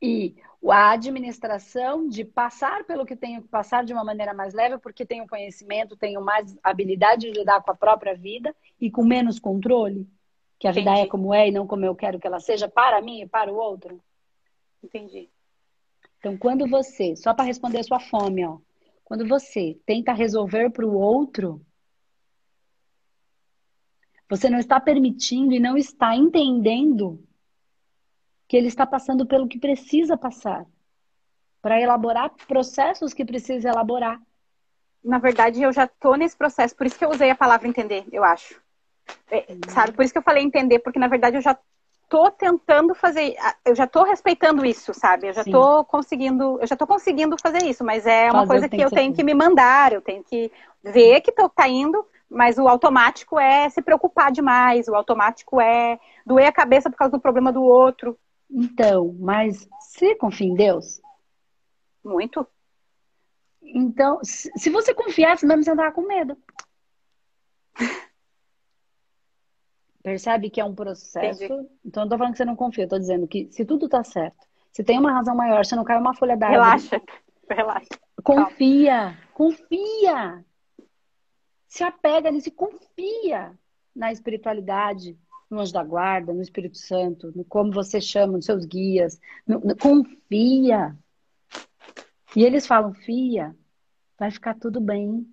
e 0.00 0.36
a 0.70 0.92
administração 0.92 2.08
de 2.08 2.24
passar 2.24 2.84
pelo 2.84 3.04
que 3.04 3.16
tenho 3.16 3.42
que 3.42 3.48
passar 3.48 3.84
de 3.84 3.92
uma 3.92 4.04
maneira 4.04 4.32
mais 4.32 4.54
leve, 4.54 4.78
porque 4.78 5.04
tenho 5.04 5.26
conhecimento, 5.26 5.96
tenho 5.96 6.20
mais 6.20 6.56
habilidade 6.62 7.22
de 7.22 7.38
lidar 7.38 7.62
com 7.62 7.70
a 7.72 7.74
própria 7.74 8.14
vida 8.14 8.54
e 8.80 8.90
com 8.90 9.04
menos 9.04 9.40
controle. 9.40 10.08
Que 10.58 10.68
a 10.68 10.72
vida 10.72 10.90
Entendi. 10.90 11.06
é 11.06 11.10
como 11.10 11.34
é 11.34 11.48
e 11.48 11.50
não 11.50 11.66
como 11.66 11.84
eu 11.84 11.96
quero 11.96 12.20
que 12.20 12.26
ela 12.26 12.38
seja 12.38 12.68
para 12.68 13.02
mim 13.02 13.22
e 13.22 13.26
para 13.26 13.52
o 13.52 13.56
outro. 13.56 14.00
Entendi. 14.82 15.28
Então, 16.18 16.36
quando 16.36 16.68
você, 16.68 17.16
só 17.16 17.34
para 17.34 17.44
responder 17.44 17.78
a 17.78 17.82
sua 17.82 17.98
fome, 17.98 18.46
ó, 18.46 18.58
quando 19.02 19.26
você 19.26 19.76
tenta 19.84 20.12
resolver 20.12 20.70
para 20.70 20.86
o 20.86 20.94
outro, 20.94 21.60
você 24.30 24.48
não 24.48 24.58
está 24.58 24.78
permitindo 24.78 25.52
e 25.52 25.58
não 25.58 25.76
está 25.76 26.14
entendendo 26.14 27.22
que 28.52 28.56
ele 28.58 28.68
está 28.68 28.84
passando 28.84 29.24
pelo 29.24 29.48
que 29.48 29.58
precisa 29.58 30.14
passar 30.14 30.66
para 31.62 31.80
elaborar 31.80 32.30
processos 32.46 33.14
que 33.14 33.24
precisa 33.24 33.70
elaborar. 33.70 34.20
Na 35.02 35.18
verdade, 35.18 35.62
eu 35.62 35.72
já 35.72 35.86
tô 35.86 36.16
nesse 36.16 36.36
processo, 36.36 36.76
por 36.76 36.86
isso 36.86 36.98
que 36.98 37.04
eu 37.06 37.08
usei 37.08 37.30
a 37.30 37.34
palavra 37.34 37.66
entender, 37.66 38.04
eu 38.12 38.22
acho. 38.22 38.60
É, 39.30 39.46
sabe? 39.68 39.92
Por 39.92 40.04
isso 40.04 40.12
que 40.12 40.18
eu 40.18 40.22
falei 40.22 40.44
entender, 40.44 40.80
porque 40.80 40.98
na 40.98 41.08
verdade 41.08 41.38
eu 41.38 41.40
já 41.40 41.56
tô 42.10 42.30
tentando 42.30 42.94
fazer, 42.94 43.36
eu 43.64 43.74
já 43.74 43.86
tô 43.86 44.02
respeitando 44.02 44.66
isso, 44.66 44.92
sabe? 44.92 45.28
Eu 45.28 45.32
já 45.32 45.44
tô 45.44 45.82
conseguindo, 45.86 46.58
eu 46.60 46.66
já 46.66 46.76
tô 46.76 46.86
conseguindo 46.86 47.38
fazer 47.40 47.64
isso, 47.64 47.82
mas 47.82 48.06
é 48.06 48.30
uma 48.30 48.46
Fazer 48.46 48.48
coisa 48.48 48.68
que 48.68 48.82
eu 48.82 48.90
tenho 48.90 49.14
que 49.14 49.24
me 49.24 49.32
mandar, 49.32 49.94
eu 49.94 50.02
tenho 50.02 50.22
que 50.22 50.52
ver 50.84 51.22
que 51.22 51.32
tô, 51.32 51.48
tá 51.48 51.66
indo, 51.66 52.06
mas 52.28 52.58
o 52.58 52.68
automático 52.68 53.38
é 53.38 53.70
se 53.70 53.80
preocupar 53.80 54.30
demais, 54.30 54.88
o 54.88 54.94
automático 54.94 55.58
é 55.58 55.98
doer 56.26 56.48
a 56.48 56.52
cabeça 56.52 56.90
por 56.90 56.98
causa 56.98 57.12
do 57.12 57.20
problema 57.20 57.50
do 57.50 57.62
outro. 57.62 58.18
Então, 58.52 59.16
mas 59.18 59.66
você 59.80 60.14
confia 60.14 60.46
em 60.46 60.54
Deus? 60.54 61.00
Muito. 62.04 62.46
Então, 63.62 64.20
se 64.22 64.68
você 64.68 64.92
confiasse 64.92 65.46
mesmo, 65.46 65.64
você 65.64 65.70
não 65.70 65.76
tava 65.76 65.94
com 65.94 66.02
medo. 66.02 66.36
Percebe 70.02 70.50
que 70.50 70.60
é 70.60 70.64
um 70.64 70.74
processo. 70.74 71.44
Entendi. 71.44 71.68
Então, 71.84 72.02
eu 72.02 72.04
não 72.04 72.10
tô 72.10 72.18
falando 72.18 72.32
que 72.32 72.38
você 72.38 72.44
não 72.44 72.56
confia, 72.56 72.84
eu 72.84 72.88
tô 72.88 72.98
dizendo 72.98 73.26
que 73.26 73.48
se 73.52 73.64
tudo 73.64 73.88
tá 73.88 74.04
certo, 74.04 74.46
se 74.72 74.84
tem 74.84 74.98
uma 74.98 75.12
razão 75.12 75.34
maior, 75.34 75.64
se 75.64 75.76
não 75.76 75.84
cai 75.84 75.96
uma 75.96 76.14
folha 76.14 76.34
árvore, 76.34 76.52
Relaxa. 76.52 77.00
Relaxa. 77.48 77.88
confia, 78.22 79.18
confia. 79.32 80.44
Se 81.68 81.84
apega 81.84 82.30
nisso 82.30 82.48
e 82.48 82.52
confia 82.52 83.56
na 83.94 84.12
espiritualidade, 84.12 85.16
no 85.52 85.60
anjo 85.60 85.72
da 85.72 85.84
guarda, 85.84 86.32
no 86.32 86.40
Espírito 86.42 86.78
Santo, 86.78 87.30
no 87.36 87.44
como 87.44 87.70
você 87.72 88.00
chama, 88.00 88.32
nos 88.34 88.46
seus 88.46 88.64
guias. 88.64 89.20
No- 89.46 89.60
no- 89.60 89.76
confia. 89.76 90.96
E 92.34 92.42
eles 92.42 92.66
falam, 92.66 92.94
fia, 92.94 93.54
vai 94.18 94.30
ficar 94.30 94.54
tudo 94.54 94.80
bem. 94.80 95.26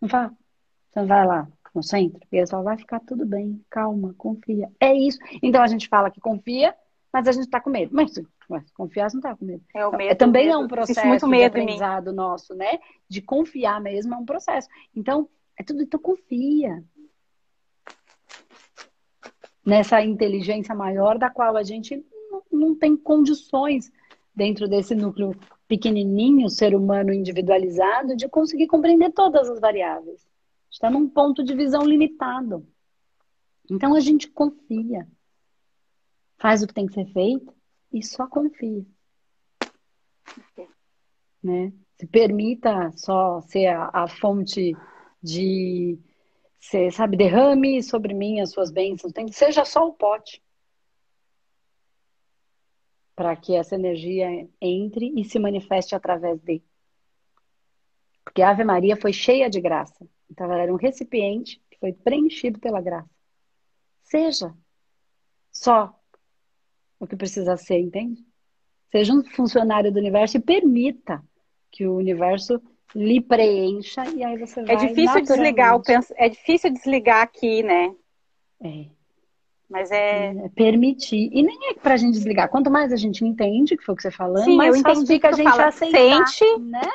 Não 0.00 0.08
fala, 0.08 0.32
então 0.90 1.06
vai 1.06 1.26
lá, 1.26 1.46
no 1.74 1.82
centro. 1.82 2.20
E 2.32 2.36
ele 2.36 2.46
só 2.46 2.62
vai 2.62 2.78
ficar 2.78 3.00
tudo 3.00 3.26
bem, 3.26 3.62
calma, 3.68 4.14
confia. 4.16 4.70
É 4.80 4.94
isso. 4.94 5.18
Então 5.42 5.62
a 5.62 5.66
gente 5.66 5.88
fala 5.88 6.10
que 6.10 6.20
confia, 6.20 6.74
mas 7.12 7.28
a 7.28 7.32
gente 7.32 7.44
está 7.44 7.60
com 7.60 7.68
medo. 7.70 7.94
Mas 7.94 8.16
ué, 8.50 8.62
confiar 8.74 9.10
você 9.10 9.16
não 9.16 9.20
está 9.20 9.36
com 9.36 9.44
medo. 9.44 9.62
É 9.74 9.84
o 9.84 9.88
Então, 9.88 9.98
medo. 9.98 10.10
é, 10.10 10.14
também 10.14 10.46
medo. 10.46 10.54
é 10.54 10.58
um 10.64 10.68
processo 10.68 11.06
muito 11.06 11.26
medo 11.28 11.40
de 11.54 11.60
aprendizado 11.60 12.12
nosso, 12.12 12.54
né? 12.54 12.78
De 13.08 13.20
confiar 13.20 13.80
mesmo 13.80 14.14
é 14.14 14.16
um 14.16 14.24
processo. 14.24 14.68
Então, 14.96 15.28
é 15.58 15.62
tudo, 15.62 15.82
então 15.82 16.00
confia. 16.00 16.82
Nessa 19.64 20.02
inteligência 20.02 20.74
maior 20.74 21.18
da 21.18 21.30
qual 21.30 21.56
a 21.56 21.62
gente 21.62 22.04
não, 22.52 22.74
tem 22.74 22.96
condições 22.96 23.90
dentro 24.34 24.68
desse 24.68 24.94
núcleo 24.94 25.34
pequenininho, 25.66 26.50
ser 26.50 26.74
humano 26.74 27.12
individualizado, 27.12 28.16
de 28.16 28.28
conseguir 28.28 28.66
compreender 28.66 29.12
todas 29.12 29.48
as 29.48 29.60
variáveis. 29.60 30.26
Está 30.70 30.90
num 30.90 31.08
ponto 31.08 31.42
de 31.42 31.54
visão 31.54 31.82
limitado. 31.82 32.66
Então 33.70 33.94
a 33.94 34.00
gente 34.00 34.28
confia. 34.28 35.08
Faz 36.36 36.62
o 36.62 36.66
que 36.66 36.74
tem 36.74 36.86
que 36.86 36.92
ser 36.92 37.06
feito 37.06 37.54
e 37.92 38.02
só 38.02 38.26
confia. 38.26 38.84
Né? 41.42 41.72
Se 41.96 42.06
permita 42.06 42.90
só 42.96 43.40
ser 43.42 43.66
a, 43.68 43.90
a 43.92 44.08
fonte 44.08 44.76
de, 45.22 45.98
ser, 46.64 46.90
sabe, 46.92 47.16
derrame 47.16 47.82
sobre 47.82 48.14
mim 48.14 48.40
as 48.40 48.50
suas 48.50 48.70
bênçãos. 48.70 49.12
Tem 49.12 49.30
seja 49.30 49.64
só 49.64 49.86
o 49.86 49.92
pote 49.92 50.42
para 53.14 53.36
que 53.36 53.54
essa 53.54 53.74
energia 53.74 54.48
entre 54.60 55.12
e 55.14 55.24
se 55.24 55.38
manifeste 55.38 55.94
através 55.94 56.40
dele. 56.40 56.64
Porque 58.24 58.42
a 58.42 58.50
Ave 58.50 58.64
Maria 58.64 58.96
foi 58.96 59.12
cheia 59.12 59.48
de 59.50 59.60
graça. 59.60 60.08
Então 60.30 60.46
ela 60.46 60.62
era 60.62 60.72
um 60.72 60.76
recipiente 60.76 61.62
que 61.70 61.78
foi 61.78 61.92
preenchido 61.92 62.58
pela 62.58 62.80
graça. 62.80 63.10
Seja 64.02 64.56
só 65.52 65.94
o 66.98 67.06
que 67.06 67.14
precisa 67.14 67.56
ser, 67.56 67.78
entende? 67.78 68.24
Seja 68.90 69.12
um 69.12 69.22
funcionário 69.22 69.92
do 69.92 69.98
universo 69.98 70.38
e 70.38 70.40
permita 70.40 71.22
que 71.70 71.86
o 71.86 71.96
universo 71.96 72.60
lhe 72.94 73.20
preencha 73.20 74.04
e 74.10 74.22
aí 74.22 74.38
você 74.38 74.62
vai 74.62 74.74
É 74.74 74.78
difícil 74.78 75.20
desligar. 75.22 75.80
É 76.16 76.28
difícil 76.28 76.70
desligar 76.70 77.22
aqui, 77.22 77.62
né? 77.62 77.94
É. 78.62 78.86
Mas 79.68 79.90
é. 79.90 80.28
É 80.28 80.48
permitir. 80.54 81.30
E 81.32 81.42
nem 81.42 81.70
é 81.70 81.74
pra 81.74 81.96
gente 81.96 82.12
desligar. 82.12 82.48
Quanto 82.48 82.70
mais 82.70 82.92
a 82.92 82.96
gente 82.96 83.24
entende, 83.24 83.76
que 83.76 83.82
foi 83.84 83.94
o 83.94 83.96
que 83.96 84.02
você 84.02 84.10
falando, 84.10 84.44
Sim, 84.44 84.56
mais 84.56 84.74
eu 84.74 84.80
entendi 84.80 85.14
a 85.14 85.20
que 85.20 85.28
tu 85.28 85.36
gente 85.36 85.50
fala, 85.50 85.66
aceitar, 85.66 86.26
sente, 86.26 86.58
né? 86.60 86.88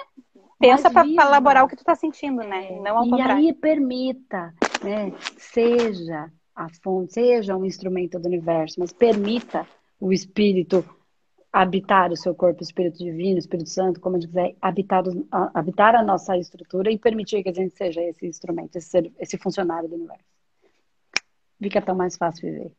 Pensa 0.60 0.89
para 0.89 1.08
elaborar 1.08 1.64
o 1.64 1.68
que 1.68 1.76
tu 1.76 1.84
tá 1.84 1.95
sentindo, 1.95 2.43
né? 2.43 2.68
É, 2.70 2.80
Não 2.80 2.97
ao 2.97 3.06
e 3.06 3.10
contrário. 3.10 3.36
aí 3.38 3.54
permita, 3.54 4.54
né? 4.84 5.14
Seja 5.38 6.30
a 6.54 6.68
fonte, 6.84 7.14
seja 7.14 7.56
um 7.56 7.66
instrumento 7.66 8.20
do 8.20 8.28
universo, 8.28 8.80
mas 8.80 8.91
permita 8.91 9.66
o 10.00 10.12
espírito 10.12 10.84
habitar 11.52 12.12
o 12.12 12.18
seu 12.18 12.34
corpo, 12.36 12.62
o 12.62 12.64
espírito 12.64 13.00
divino, 13.00 13.36
o 13.36 13.39
Espírito 13.39 13.70
Santo, 13.70 14.00
como 14.00 14.16
a 14.16 14.20
gente 14.20 14.30
quiser, 14.30 14.56
habitar, 14.62 15.04
a- 15.32 15.52
habitar 15.60 15.95
a 15.95 16.04
nossa 16.04 16.38
estrutura 16.38 16.91
e 16.91 16.97
permitir 17.00 17.41
que 17.43 17.50
a 17.50 17.54
gente 17.54 17.76
seja 17.76 18.02
esse 18.04 18.26
instrumento, 18.28 18.76
esse, 18.76 18.88
ser- 18.89 19.12
esse 19.20 19.38
funcionário 19.38 19.89
do 19.89 19.95
universo. 19.95 20.24
Fica 21.62 21.82
tão 21.82 21.95
mais 21.95 22.16
fácil 22.16 22.50
viver. 22.50 22.72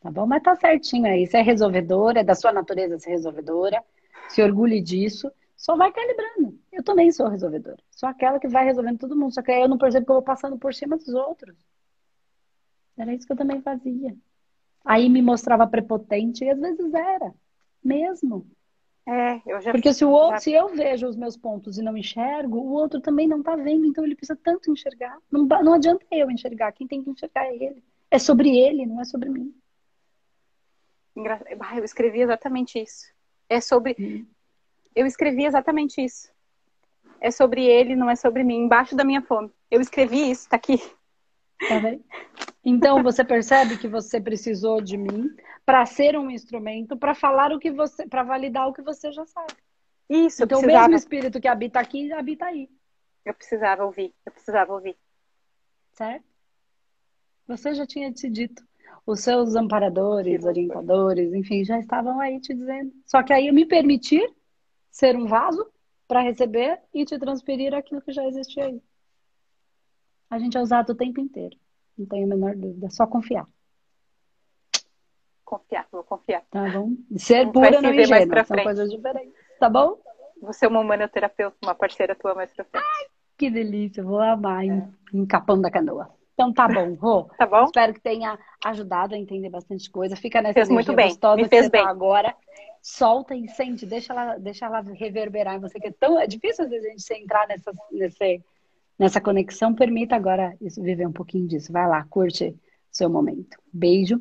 Tá 0.00 0.10
bom? 0.10 0.26
Mas 0.26 0.42
tá 0.42 0.54
certinho 0.54 1.06
aí. 1.06 1.26
Você 1.26 1.38
é 1.38 1.42
resolvedora, 1.42 2.20
é 2.20 2.24
da 2.24 2.34
sua 2.34 2.52
natureza 2.52 2.98
ser 2.98 3.10
resolvedora. 3.10 3.82
Se 4.28 4.42
orgulhe 4.42 4.80
disso. 4.80 5.30
Só 5.56 5.76
vai 5.76 5.90
calibrando. 5.92 6.56
Eu 6.70 6.84
também 6.84 7.10
sou 7.10 7.26
resolvedora. 7.28 7.78
Sou 7.90 8.08
aquela 8.08 8.38
que 8.38 8.46
vai 8.46 8.64
resolvendo 8.64 8.98
todo 8.98 9.16
mundo. 9.16 9.34
Só 9.34 9.42
que 9.42 9.50
aí 9.50 9.62
eu 9.62 9.68
não 9.68 9.76
percebo 9.76 10.06
que 10.06 10.12
eu 10.12 10.16
vou 10.16 10.22
passando 10.22 10.56
por 10.56 10.72
cima 10.72 10.96
dos 10.96 11.08
outros. 11.08 11.56
Era 12.96 13.12
isso 13.12 13.26
que 13.26 13.32
eu 13.32 13.36
também 13.36 13.60
fazia. 13.60 14.16
Aí 14.84 15.08
me 15.08 15.20
mostrava 15.22 15.66
prepotente 15.66 16.44
e 16.44 16.50
às 16.50 16.58
vezes 16.58 16.92
era. 16.94 17.34
Mesmo. 17.82 18.46
É, 19.06 19.40
eu 19.46 19.60
já. 19.60 19.72
Porque 19.72 19.92
se, 19.94 20.04
o 20.04 20.10
outro, 20.10 20.40
se 20.40 20.52
eu 20.52 20.68
vejo 20.68 21.06
os 21.06 21.16
meus 21.16 21.36
pontos 21.36 21.78
e 21.78 21.82
não 21.82 21.96
enxergo, 21.96 22.58
o 22.58 22.72
outro 22.72 23.00
também 23.00 23.26
não 23.26 23.42
tá 23.42 23.56
vendo, 23.56 23.86
então 23.86 24.04
ele 24.04 24.14
precisa 24.14 24.38
tanto 24.42 24.70
enxergar. 24.70 25.16
Não, 25.30 25.46
não 25.46 25.74
adianta 25.74 26.04
eu 26.10 26.30
enxergar, 26.30 26.72
quem 26.72 26.86
tem 26.86 27.02
que 27.02 27.10
enxergar 27.10 27.46
é 27.46 27.54
ele. 27.56 27.82
É 28.10 28.18
sobre 28.18 28.56
ele, 28.56 28.84
não 28.84 29.00
é 29.00 29.04
sobre 29.04 29.30
mim. 29.30 29.54
Engra- 31.16 31.42
Eu 31.76 31.84
escrevi 31.84 32.20
exatamente 32.20 32.78
isso. 32.78 33.06
É 33.48 33.60
sobre. 33.60 33.96
Hum. 33.98 34.26
Eu 34.94 35.06
escrevi 35.06 35.44
exatamente 35.44 36.02
isso. 36.04 36.30
É 37.20 37.30
sobre 37.30 37.64
ele, 37.64 37.96
não 37.96 38.10
é 38.10 38.16
sobre 38.16 38.44
mim. 38.44 38.58
Embaixo 38.64 38.94
da 38.94 39.04
minha 39.04 39.22
fome. 39.22 39.50
Eu 39.70 39.80
escrevi 39.80 40.30
isso, 40.30 40.48
tá 40.48 40.56
aqui. 40.56 40.78
Tá 41.66 41.78
vendo? 41.78 42.04
Então 42.70 43.02
você 43.02 43.24
percebe 43.24 43.78
que 43.78 43.88
você 43.88 44.20
precisou 44.20 44.80
de 44.80 44.96
mim 44.96 45.34
para 45.64 45.86
ser 45.86 46.16
um 46.18 46.30
instrumento, 46.30 46.96
para 46.96 47.14
falar 47.14 47.52
o 47.52 47.58
que 47.58 47.70
você, 47.70 48.06
para 48.06 48.22
validar 48.22 48.68
o 48.68 48.72
que 48.74 48.82
você 48.82 49.10
já 49.12 49.24
sabe. 49.26 49.54
Isso, 50.08 50.42
Então 50.44 50.58
eu 50.58 50.60
o 50.60 50.62
precisava. 50.62 50.88
mesmo 50.88 50.96
espírito 50.96 51.40
que 51.40 51.48
habita 51.48 51.80
aqui, 51.80 52.12
habita 52.12 52.44
aí, 52.46 52.68
Eu 53.24 53.34
precisava 53.34 53.84
ouvir. 53.84 54.14
Eu 54.26 54.32
precisava 54.32 54.72
ouvir. 54.72 54.96
certo? 55.92 56.24
Você 57.46 57.74
já 57.74 57.86
tinha 57.86 58.12
te 58.12 58.28
dito. 58.28 58.62
Os 59.06 59.20
seus 59.20 59.54
amparadores, 59.56 60.44
orientadores, 60.44 61.32
enfim, 61.32 61.64
já 61.64 61.78
estavam 61.78 62.20
aí 62.20 62.38
te 62.40 62.52
dizendo. 62.54 62.92
Só 63.06 63.22
que 63.22 63.32
aí 63.32 63.46
eu 63.48 63.54
me 63.54 63.64
permitir 63.66 64.22
ser 64.90 65.16
um 65.16 65.26
vaso 65.26 65.66
para 66.06 66.20
receber 66.20 66.80
e 66.92 67.04
te 67.06 67.18
transferir 67.18 67.74
aquilo 67.74 68.02
que 68.02 68.12
já 68.12 68.24
existia 68.26 68.66
aí. 68.66 68.82
A 70.30 70.38
gente 70.38 70.56
é 70.58 70.60
usado 70.60 70.90
o 70.90 70.94
tempo 70.94 71.20
inteiro. 71.20 71.56
Não 71.98 72.06
tenho 72.06 72.24
a 72.24 72.28
menor 72.28 72.54
dúvida. 72.54 72.86
É 72.86 72.90
só 72.90 73.06
confiar. 73.06 73.46
Confiar, 75.44 75.86
vou 75.90 76.04
confiar. 76.04 76.42
Tá 76.50 76.68
bom? 76.70 76.90
Ser 77.16 77.44
Vai 77.44 77.52
pura 77.52 77.70
não 77.82 77.92
mais 77.94 78.06
ingênua. 78.08 78.26
pra 78.28 78.44
São 78.44 78.54
frente. 78.54 78.64
coisas 78.64 78.90
diferentes. 78.90 79.32
Tá 79.58 79.68
bom? 79.68 79.98
Você 80.42 80.66
é 80.66 80.68
uma 80.68 80.80
humanoterapeuta, 80.80 81.56
uma 81.62 81.74
parceira 81.74 82.14
tua 82.14 82.34
mais 82.34 82.52
pra 82.52 82.64
frente. 82.64 82.84
Que 83.36 83.50
delícia. 83.50 84.04
Vou 84.04 84.20
amar 84.20 84.64
em, 84.64 84.86
em 85.12 85.26
Capão 85.26 85.60
da 85.60 85.70
Canoa. 85.70 86.10
Então 86.34 86.52
tá 86.52 86.68
bom, 86.68 86.94
Rô. 86.94 87.24
Tá 87.36 87.46
bom? 87.46 87.64
Espero 87.64 87.94
que 87.94 88.00
tenha 88.00 88.38
ajudado 88.64 89.14
a 89.14 89.18
entender 89.18 89.48
bastante 89.48 89.90
coisa. 89.90 90.14
Fica 90.14 90.40
nessa 90.42 90.54
Fez 90.54 90.68
muito 90.68 90.92
bem, 90.92 91.08
gostosa 91.08 91.36
me 91.36 91.48
fez 91.48 91.64
você 91.64 91.70
bem. 91.70 91.82
tá 91.82 91.90
agora. 91.90 92.34
Solta 92.80 93.34
e 93.34 93.48
sente, 93.48 93.84
deixa 93.84 94.12
ela, 94.12 94.38
deixa 94.38 94.66
ela 94.66 94.80
reverberar 94.80 95.56
em 95.56 95.60
você, 95.60 95.80
que 95.80 95.88
é 95.88 95.92
tão 95.92 96.18
é 96.20 96.26
difícil 96.28 96.64
às 96.64 96.70
vezes 96.70 96.86
a 96.86 96.90
gente 96.90 97.22
entrar 97.24 97.46
nessa, 97.48 97.72
nesse, 97.90 98.40
nessa 98.98 99.20
conexão. 99.20 99.74
Permita 99.74 100.16
agora 100.16 100.56
isso, 100.60 100.82
viver 100.82 101.06
um 101.06 101.12
pouquinho 101.12 101.46
disso. 101.46 101.72
Vai 101.72 101.86
lá, 101.88 102.04
curte 102.04 102.54
seu 102.90 103.08
momento. 103.08 103.56
Beijo 103.72 104.20